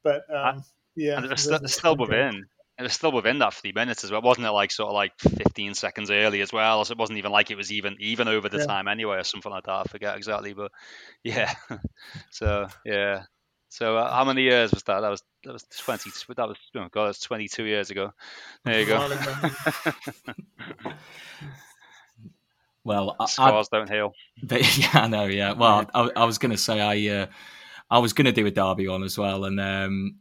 But 0.02 0.22
um, 0.34 0.64
yeah 0.96 1.16
and 1.16 1.26
it 1.26 1.30
was 1.30 1.42
still, 1.42 1.58
still 1.66 1.96
within 1.96 2.44
it 2.78 2.82
was 2.82 2.92
still 2.92 3.12
within 3.12 3.38
that 3.40 3.54
three 3.54 3.72
minutes 3.72 4.04
as 4.04 4.10
well 4.10 4.22
wasn't 4.22 4.46
it 4.46 4.52
like 4.52 4.70
sort 4.70 4.88
of 4.88 4.94
like 4.94 5.12
15 5.18 5.74
seconds 5.74 6.10
early 6.10 6.40
as 6.40 6.52
well? 6.52 6.84
So 6.84 6.92
it 6.92 6.98
wasn't 6.98 7.18
even 7.18 7.32
like 7.32 7.50
it 7.50 7.56
was 7.56 7.70
even 7.70 7.96
even 8.00 8.26
over 8.26 8.48
the 8.48 8.58
yeah. 8.58 8.66
time 8.66 8.88
anyway 8.88 9.18
or 9.18 9.24
something 9.24 9.52
like 9.52 9.64
that 9.64 9.72
i 9.72 9.84
forget 9.84 10.16
exactly 10.16 10.54
but 10.54 10.72
yeah. 11.24 11.52
So 12.30 12.68
yeah 12.86 13.24
so 13.74 13.96
uh, 13.96 14.14
how 14.14 14.24
many 14.24 14.42
years 14.42 14.70
was 14.70 14.84
that? 14.84 15.00
That 15.00 15.08
was 15.08 15.24
that 15.42 15.52
was 15.52 15.64
twenty. 15.64 16.08
That 16.36 16.46
was 16.46 16.56
oh 16.76 16.86
god, 16.92 17.06
that's 17.08 17.18
twenty 17.18 17.48
two 17.48 17.64
years 17.64 17.90
ago. 17.90 18.12
There 18.64 18.78
you 18.78 18.86
go. 18.86 19.00
well, 22.84 23.16
scars 23.26 23.68
I, 23.72 23.78
don't 23.78 23.90
heal. 23.90 24.12
But, 24.44 24.78
yeah, 24.78 24.90
I 24.92 25.08
know. 25.08 25.24
Yeah. 25.24 25.54
Well, 25.54 25.90
I, 25.92 26.08
I 26.14 26.24
was 26.24 26.38
going 26.38 26.52
to 26.52 26.56
say 26.56 26.80
I 26.80 27.22
uh, 27.22 27.26
I 27.90 27.98
was 27.98 28.12
going 28.12 28.26
to 28.26 28.32
do 28.32 28.46
a 28.46 28.50
derby 28.52 28.86
one 28.86 29.02
as 29.02 29.18
well, 29.18 29.44
and 29.44 29.58
um, 29.58 30.18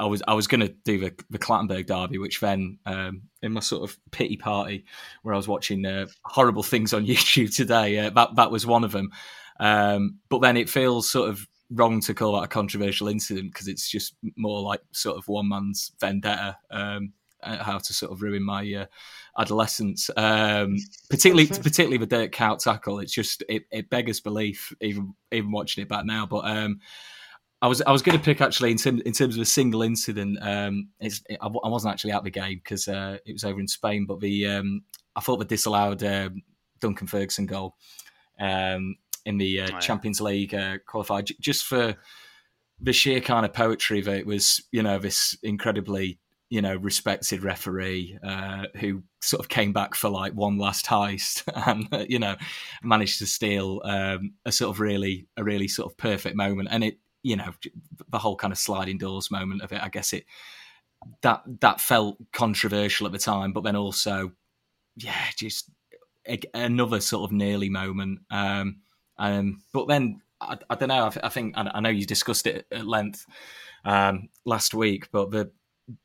I 0.00 0.06
was 0.06 0.20
I 0.26 0.34
was 0.34 0.48
going 0.48 0.62
to 0.62 0.74
do 0.84 0.98
the, 0.98 1.14
the 1.30 1.38
Clattenburg 1.38 1.86
derby, 1.86 2.18
which 2.18 2.40
then 2.40 2.80
um, 2.84 3.22
in 3.42 3.52
my 3.52 3.60
sort 3.60 3.88
of 3.88 3.96
pity 4.10 4.38
party 4.38 4.86
where 5.22 5.34
I 5.34 5.36
was 5.36 5.46
watching 5.46 5.86
uh, 5.86 6.06
horrible 6.24 6.64
things 6.64 6.92
on 6.92 7.06
YouTube 7.06 7.54
today, 7.54 8.00
uh, 8.00 8.10
that 8.10 8.34
that 8.34 8.50
was 8.50 8.66
one 8.66 8.82
of 8.82 8.90
them. 8.90 9.12
Um, 9.60 10.18
but 10.28 10.40
then 10.40 10.56
it 10.56 10.68
feels 10.68 11.08
sort 11.08 11.30
of 11.30 11.46
wrong 11.74 12.00
to 12.00 12.14
call 12.14 12.34
that 12.34 12.44
a 12.44 12.48
controversial 12.48 13.08
incident 13.08 13.52
because 13.52 13.68
it's 13.68 13.90
just 13.90 14.14
more 14.36 14.60
like 14.62 14.80
sort 14.92 15.16
of 15.16 15.28
one 15.28 15.48
man's 15.48 15.92
vendetta. 16.00 16.56
Um, 16.70 17.12
how 17.44 17.78
to 17.78 17.92
sort 17.92 18.12
of 18.12 18.22
ruin 18.22 18.44
my 18.44 18.62
uh, 18.72 18.86
adolescence, 19.36 20.08
um, 20.16 20.76
particularly 21.10 21.46
particularly 21.48 21.98
the 21.98 22.06
Dirk 22.06 22.32
Kuyt 22.32 22.58
tackle. 22.60 23.00
It's 23.00 23.12
just 23.12 23.42
it, 23.48 23.64
it 23.70 23.90
beggars 23.90 24.20
belief, 24.20 24.72
even 24.80 25.14
even 25.32 25.50
watching 25.50 25.82
it 25.82 25.88
back 25.88 26.04
now. 26.04 26.24
But 26.26 26.44
um, 26.44 26.80
I 27.60 27.66
was 27.66 27.82
I 27.82 27.90
was 27.90 28.02
going 28.02 28.18
to 28.18 28.24
pick 28.24 28.40
actually 28.40 28.70
in, 28.72 28.76
term, 28.76 29.00
in 29.04 29.12
terms 29.12 29.36
of 29.36 29.42
a 29.42 29.46
single 29.46 29.82
incident. 29.82 30.38
Um, 30.40 30.88
it, 31.00 31.14
I, 31.40 31.46
I, 31.46 31.68
wasn't 31.68 31.92
actually 31.92 32.12
at 32.12 32.24
the 32.24 32.30
game 32.30 32.60
because 32.62 32.88
uh, 32.88 33.18
it 33.24 33.32
was 33.32 33.44
over 33.44 33.60
in 33.60 33.68
Spain, 33.68 34.06
but 34.06 34.20
the 34.20 34.46
um, 34.46 34.82
I 35.16 35.20
thought 35.20 35.38
the 35.38 35.44
disallowed 35.44 36.02
um, 36.04 36.42
Duncan 36.80 37.06
Ferguson 37.06 37.46
goal. 37.46 37.76
Um, 38.38 38.96
in 39.24 39.38
the 39.38 39.60
uh, 39.60 39.66
oh, 39.68 39.74
yeah. 39.74 39.78
Champions 39.80 40.20
League 40.20 40.54
uh, 40.54 40.78
qualified, 40.86 41.26
j- 41.26 41.36
just 41.40 41.64
for 41.64 41.96
the 42.80 42.92
sheer 42.92 43.20
kind 43.20 43.46
of 43.46 43.52
poetry 43.52 44.00
that 44.00 44.16
it 44.16 44.26
was, 44.26 44.60
you 44.72 44.82
know, 44.82 44.98
this 44.98 45.36
incredibly, 45.42 46.18
you 46.50 46.60
know, 46.60 46.76
respected 46.76 47.42
referee 47.42 48.18
uh, 48.26 48.64
who 48.76 49.02
sort 49.20 49.40
of 49.40 49.48
came 49.48 49.72
back 49.72 49.94
for 49.94 50.10
like 50.10 50.32
one 50.32 50.58
last 50.58 50.86
heist 50.86 51.44
and, 51.66 52.10
you 52.10 52.18
know, 52.18 52.36
managed 52.82 53.18
to 53.20 53.26
steal 53.26 53.80
um, 53.84 54.34
a 54.44 54.52
sort 54.52 54.74
of 54.74 54.80
really, 54.80 55.26
a 55.36 55.44
really 55.44 55.68
sort 55.68 55.90
of 55.90 55.96
perfect 55.96 56.36
moment. 56.36 56.68
And 56.72 56.82
it, 56.82 56.98
you 57.22 57.36
know, 57.36 57.52
the 58.10 58.18
whole 58.18 58.36
kind 58.36 58.52
of 58.52 58.58
sliding 58.58 58.98
doors 58.98 59.30
moment 59.30 59.62
of 59.62 59.72
it, 59.72 59.80
I 59.80 59.88
guess 59.88 60.12
it, 60.12 60.24
that, 61.22 61.42
that 61.60 61.80
felt 61.80 62.18
controversial 62.32 63.06
at 63.06 63.12
the 63.12 63.18
time, 63.18 63.52
but 63.52 63.62
then 63.62 63.76
also, 63.76 64.32
yeah, 64.96 65.26
just 65.36 65.70
another 66.52 67.00
sort 67.00 67.30
of 67.30 67.32
nearly 67.32 67.68
moment. 67.68 68.20
Um, 68.30 68.80
um, 69.22 69.62
but 69.72 69.86
then 69.86 70.20
I, 70.40 70.58
I 70.68 70.74
don't 70.74 70.88
know. 70.88 71.04
I, 71.04 71.26
I 71.26 71.28
think 71.28 71.56
I, 71.56 71.70
I, 71.74 71.80
know 71.80 71.90
you 71.90 72.04
discussed 72.04 72.48
it 72.48 72.66
at 72.72 72.88
length 72.88 73.24
um, 73.84 74.28
last 74.44 74.74
week, 74.74 75.10
but 75.12 75.30
the 75.30 75.52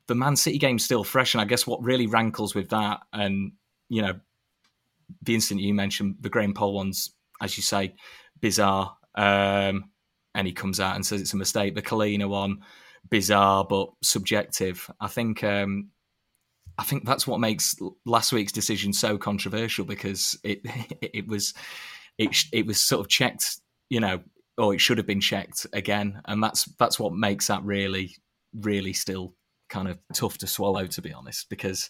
the 0.05 0.13
Man 0.13 0.36
City 0.36 0.59
game's 0.59 0.86
still 0.86 1.03
fresh, 1.03 1.34
and 1.34 1.41
I 1.41 1.45
guess 1.45 1.65
what 1.65 1.84
really 1.84 2.05
rankles 2.05 2.53
with 2.53 2.70
that, 2.70 2.99
and 3.11 3.53
you 3.89 4.03
know, 4.03 4.13
the 5.24 5.34
incident 5.34 5.61
you 5.61 5.74
mentioned, 5.74 6.18
the 6.22 6.30
Graham 6.30 6.53
Poll 6.53 6.76
one's, 6.76 7.09
as 7.41 7.57
you 7.57 7.63
say, 7.63 7.95
bizarre. 8.39 8.95
Um, 9.15 9.89
and 10.36 10.45
he 10.45 10.53
comes 10.53 10.80
out 10.80 10.95
and 10.95 11.03
says 11.03 11.20
it's 11.20 11.34
a 11.34 11.38
mistake. 11.38 11.74
The 11.74 11.82
Collina 11.82 12.30
one, 12.30 12.59
bizarre 13.09 13.65
but 13.68 13.89
subjective. 14.03 14.91
I 15.01 15.07
think 15.07 15.43
um, 15.43 15.89
I 16.78 16.84
think 16.84 17.03
that's 17.03 17.26
what 17.26 17.39
makes 17.39 17.76
last 18.05 18.32
week's 18.32 18.51
decision 18.51 18.93
so 18.93 19.18
controversial 19.18 19.86
because 19.86 20.38
it 20.43 20.61
it 21.01 21.28
was 21.28 21.55
it 22.18 22.36
it 22.51 22.65
was 22.65 22.80
sort 22.80 23.01
of 23.01 23.09
checked, 23.09 23.59
you 23.89 23.99
know, 23.99 24.22
or 24.57 24.74
it 24.74 24.82
should 24.82 24.97
have 24.97 25.07
been 25.07 25.22
checked 25.22 25.65
again, 25.74 26.22
and 26.26 26.41
that's 26.41 26.65
that's 26.80 26.99
what 26.99 27.13
makes 27.13 27.47
that 27.47 27.63
really 27.63 28.15
really 28.53 28.93
still 28.93 29.34
kind 29.70 29.89
of 29.89 29.99
tough 30.13 30.38
to 30.38 30.47
swallow 30.47 30.88
to 30.88 31.01
be 31.01 31.11
honest 31.11 31.49
because 31.49 31.89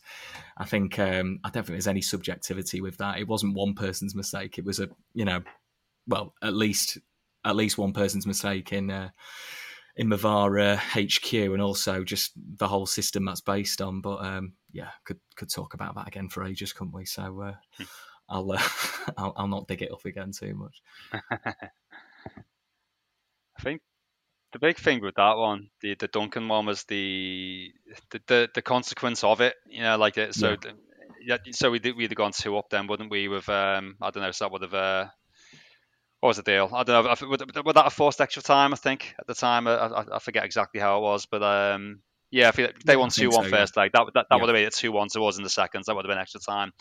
i 0.58 0.66
think 0.66 0.98
um, 0.98 1.40
i 1.44 1.50
don't 1.52 1.64
think 1.64 1.76
there's 1.76 1.88
any 1.88 2.02
subjectivity 2.02 2.82
with 2.82 2.98
that 2.98 3.20
it 3.20 3.28
wasn't 3.28 3.54
one 3.54 3.76
person's 3.76 4.16
mistake 4.16 4.58
it 4.58 4.66
was 4.66 4.80
a 4.80 4.90
you 5.14 5.24
know 5.24 5.40
well 6.08 6.34
at 6.42 6.56
least 6.56 6.98
at 7.46 7.56
least 7.56 7.78
one 7.78 7.94
person's 7.94 8.28
mistake 8.28 8.74
in 8.74 8.92
uh, 8.92 9.10
in 9.96 10.10
Mavara 10.10 10.78
HQ 10.78 11.34
and 11.34 11.62
also 11.62 12.04
just 12.04 12.34
the 12.58 12.68
whole 12.68 12.86
system 12.86 13.26
that's 13.26 13.42
based 13.42 13.82
on. 13.82 14.02
But 14.02 14.24
um, 14.24 14.54
yeah, 14.72 14.90
could 15.06 15.20
could 15.36 15.50
talk 15.50 15.74
about 15.74 15.96
that 15.96 16.08
again 16.08 16.30
for 16.30 16.44
ages, 16.44 16.74
couldn't 16.74 16.94
we? 16.94 17.06
So 17.06 17.42
uh, 17.42 17.54
hmm. 17.78 17.84
I'll, 18.30 18.52
uh, 18.52 18.62
I'll, 19.18 19.34
I'll 19.38 19.48
not 19.48 19.68
dig 19.68 19.82
it 19.82 19.92
up 19.92 20.06
again 20.06 20.32
too 20.32 20.54
much. 20.54 20.82
I 21.14 21.54
think 23.62 23.82
the 24.54 24.60
big 24.60 24.78
thing 24.78 25.02
with 25.02 25.16
that 25.16 25.38
one, 25.38 25.70
the 25.82 25.96
the 25.96 26.08
Duncan 26.08 26.48
one, 26.48 26.66
was 26.66 26.84
the 26.86 27.72
the 28.12 28.22
the, 28.28 28.50
the 28.54 28.62
consequence 28.62 29.24
of 29.24 29.42
it. 29.42 29.56
You 29.70 29.82
know, 29.82 29.98
like 29.98 30.18
it. 30.18 30.34
So. 30.36 30.58
Yeah. 30.64 30.72
Yeah, 31.20 31.38
so 31.52 31.72
we 31.72 31.80
did, 31.80 31.98
we'd 31.98 32.12
have 32.12 32.16
gone 32.16 32.32
two 32.32 32.56
up 32.56 32.70
then, 32.70 32.88
wouldn't 32.88 33.12
we? 33.12 33.28
With 33.28 33.50
um, 33.50 33.98
I 34.02 34.12
don't 34.12 34.24
know, 34.24 34.32
so 34.32 34.46
that 34.46 34.52
would 34.52 34.62
have 34.62 34.74
uh, 34.74 35.08
what 36.20 36.30
was 36.30 36.38
the 36.38 36.44
deal? 36.44 36.70
I 36.74 36.84
don't 36.84 37.04
know. 37.04 37.28
Would 37.30 37.76
that 37.76 37.86
a 37.86 37.90
forced 37.90 38.22
extra 38.22 38.42
time? 38.42 38.74
I 38.74 38.78
think 38.78 39.14
at 39.20 39.28
the 39.28 39.36
time, 39.36 39.68
I, 39.68 39.76
I, 39.76 40.06
I 40.16 40.20
forget 40.20 40.46
exactly 40.46 40.80
how 40.80 40.98
it 40.98 41.02
was, 41.02 41.26
but 41.26 41.44
um, 41.44 42.00
yeah, 42.32 42.52
if 42.56 42.80
they 42.86 42.98
won 42.98 43.10
two 43.10 43.30
one 43.30 43.46
so, 43.46 43.50
first 43.50 43.76
yeah. 43.76 43.84
leg, 43.84 43.92
that 43.94 44.06
that, 44.06 44.14
that 44.14 44.26
yeah. 44.32 44.38
would 44.38 44.50
have 44.50 44.56
made 44.56 44.66
it 44.66 44.74
two 44.74 44.92
one 44.92 45.08
to 45.10 45.26
us 45.26 45.38
in 45.38 45.44
the 45.44 45.50
seconds. 45.50 45.86
That 45.86 45.96
would 45.96 46.06
have 46.06 46.10
been 46.10 46.22
extra 46.22 46.40
time. 46.40 46.74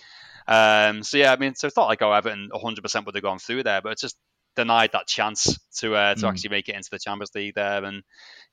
Um, 0.48 1.02
so 1.02 1.18
yeah, 1.18 1.32
I 1.32 1.36
mean, 1.36 1.54
so 1.54 1.66
it's 1.66 1.76
not 1.76 1.88
like 1.88 2.02
oh 2.02 2.12
Everton 2.12 2.48
100 2.50 2.82
percent 2.82 3.06
would 3.06 3.14
have 3.14 3.24
gone 3.24 3.38
through 3.38 3.64
there, 3.64 3.80
but 3.80 3.92
it's 3.92 4.02
just 4.02 4.16
denied 4.56 4.90
that 4.92 5.06
chance 5.06 5.58
to 5.76 5.94
uh, 5.94 6.14
to 6.14 6.22
mm. 6.22 6.28
actually 6.28 6.50
make 6.50 6.68
it 6.68 6.74
into 6.74 6.88
the 6.90 6.98
Champions 6.98 7.34
League 7.34 7.54
there. 7.54 7.84
And 7.84 8.02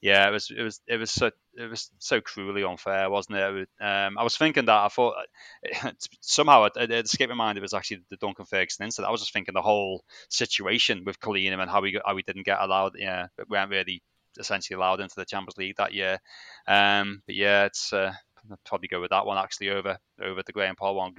yeah, 0.02 0.28
it 0.28 0.32
was 0.32 0.52
it 0.56 0.62
was 0.62 0.82
it 0.86 0.98
was 0.98 1.10
so 1.10 1.32
it 1.56 1.70
was 1.70 1.90
so 1.98 2.22
cruelly 2.22 2.64
unfair, 2.64 3.10
wasn't 3.10 3.38
it? 3.38 3.70
Um, 3.82 4.18
I 4.18 4.24
was 4.24 4.38
thinking 4.38 4.66
that 4.66 4.78
I 4.78 4.90
thought 4.90 5.16
somehow 6.22 6.66
it, 6.66 6.74
it 6.78 7.06
escaped 7.06 7.30
my 7.30 7.36
mind. 7.36 7.58
It 7.58 7.62
was 7.62 7.74
actually 7.74 8.02
the 8.10 8.18
Duncan 8.18 8.46
Ferguson 8.46 8.86
incident. 8.86 9.08
I 9.08 9.12
was 9.12 9.22
just 9.22 9.34
thinking 9.34 9.54
the 9.54 9.62
whole 9.62 10.04
situation 10.30 11.04
with 11.06 11.20
Collina 11.20 11.60
and 11.60 11.72
how 11.72 11.82
we 11.82 12.00
how 12.06 12.14
we 12.14 12.24
didn't 12.24 12.46
get 12.46 12.60
allowed. 12.60 12.94
Yeah, 12.98 13.28
we 13.38 13.46
weren't 13.50 13.72
really 13.72 14.04
essentially 14.38 14.76
allowed 14.76 15.00
into 15.00 15.16
the 15.16 15.26
Champions 15.26 15.58
League 15.58 15.78
that 15.78 15.94
year. 15.94 16.20
Um, 16.68 17.24
but 17.26 17.36
yeah, 17.36 17.66
it's. 17.66 17.94
Uh, 17.94 18.14
I'd 18.52 18.58
probably 18.66 18.88
go 18.88 19.02
with 19.02 19.12
that 19.12 19.26
one 19.26 19.38
actually 19.38 19.70
over 19.70 19.98
over 20.22 20.42
the 20.46 20.52
Graham 20.52 20.76
Poll 20.76 20.96
one, 20.96 21.14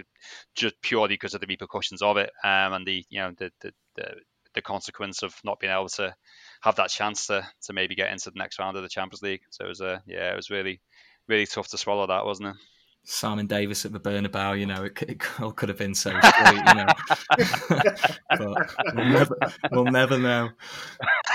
just 0.54 0.80
purely 0.82 1.14
because 1.14 1.34
of 1.34 1.40
the 1.40 1.46
repercussions 1.46 2.02
of 2.02 2.16
it 2.16 2.30
um, 2.44 2.72
and 2.72 2.86
the 2.86 3.04
you 3.08 3.20
know 3.20 3.32
the, 3.36 3.50
the, 3.60 3.72
the 3.96 4.14
the 4.54 4.62
consequence 4.62 5.22
of 5.22 5.34
not 5.44 5.58
being 5.58 5.72
able 5.72 5.88
to 5.88 6.14
have 6.62 6.76
that 6.76 6.90
chance 6.90 7.26
to 7.26 7.46
to 7.62 7.72
maybe 7.72 7.94
get 7.94 8.12
into 8.12 8.30
the 8.30 8.38
next 8.38 8.58
round 8.58 8.76
of 8.76 8.82
the 8.82 8.88
Champions 8.88 9.22
League. 9.22 9.42
So 9.50 9.64
it 9.64 9.68
was 9.68 9.80
a 9.80 10.02
yeah, 10.06 10.32
it 10.32 10.36
was 10.36 10.50
really 10.50 10.80
really 11.28 11.46
tough 11.46 11.68
to 11.68 11.78
swallow 11.78 12.06
that, 12.06 12.24
wasn't 12.24 12.50
it? 12.50 12.56
Simon 13.06 13.46
Davies 13.46 13.84
at 13.84 13.92
the 13.92 14.00
Bernabeu, 14.00 14.58
you 14.58 14.64
know, 14.64 14.84
it, 14.84 15.02
it 15.02 15.22
all 15.40 15.52
could 15.52 15.68
have 15.68 15.76
been 15.76 15.94
so 15.94 16.10
sweet, 16.10 16.62
you 16.68 16.74
know. 16.74 16.86
but 18.30 18.94
we'll 18.94 19.04
never, 19.04 19.38
we'll 19.70 19.84
never 19.84 20.18
know. 20.18 20.48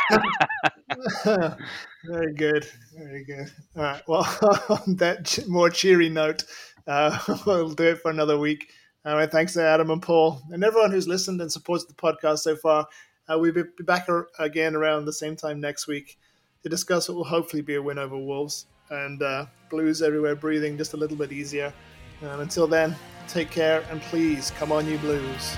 Very 2.06 2.34
good, 2.34 2.66
very 2.98 3.26
good. 3.26 3.52
All 3.76 3.84
right, 3.84 4.02
well, 4.08 4.24
on 4.70 4.96
that 4.96 5.38
more 5.48 5.70
cheery 5.70 6.08
note, 6.08 6.46
uh, 6.88 7.20
we'll 7.46 7.74
do 7.74 7.90
it 7.90 8.02
for 8.02 8.10
another 8.10 8.38
week. 8.38 8.72
All 9.06 9.16
right, 9.16 9.30
thanks 9.30 9.54
to 9.54 9.64
Adam 9.64 9.90
and 9.92 10.02
Paul 10.02 10.42
and 10.52 10.64
everyone 10.64 10.92
who's 10.92 11.08
listened 11.08 11.42
and 11.42 11.52
supported 11.52 11.90
the 11.90 11.94
podcast 11.94 12.40
so 12.40 12.56
far. 12.56 12.88
Uh, 13.28 13.38
we'll 13.38 13.52
be 13.52 13.64
back 13.80 14.08
again 14.40 14.76
around 14.76 15.06
the 15.06 15.14
same 15.14 15.36
time 15.36 15.60
next 15.60 15.88
week 15.88 16.18
to 16.64 16.70
discuss 16.70 17.10
what 17.10 17.18
will 17.18 17.24
hopefully 17.24 17.62
be 17.62 17.76
a 17.76 17.82
win 17.82 18.00
over 18.00 18.18
Wolves 18.18 18.66
and 18.90 19.22
uh, 19.22 19.46
Blues 19.70 20.02
everywhere 20.02 20.36
breathing 20.36 20.78
just 20.78 20.94
a 20.94 20.98
little 20.98 21.18
bit 21.18 21.32
easier. 21.32 21.74
Um, 22.22 22.40
until 22.40 22.68
then, 22.68 22.96
take 23.28 23.52
care 23.52 23.84
and 23.92 24.02
please 24.04 24.52
come 24.52 24.72
on, 24.72 24.88
you 24.88 24.98
Blues. 24.98 25.58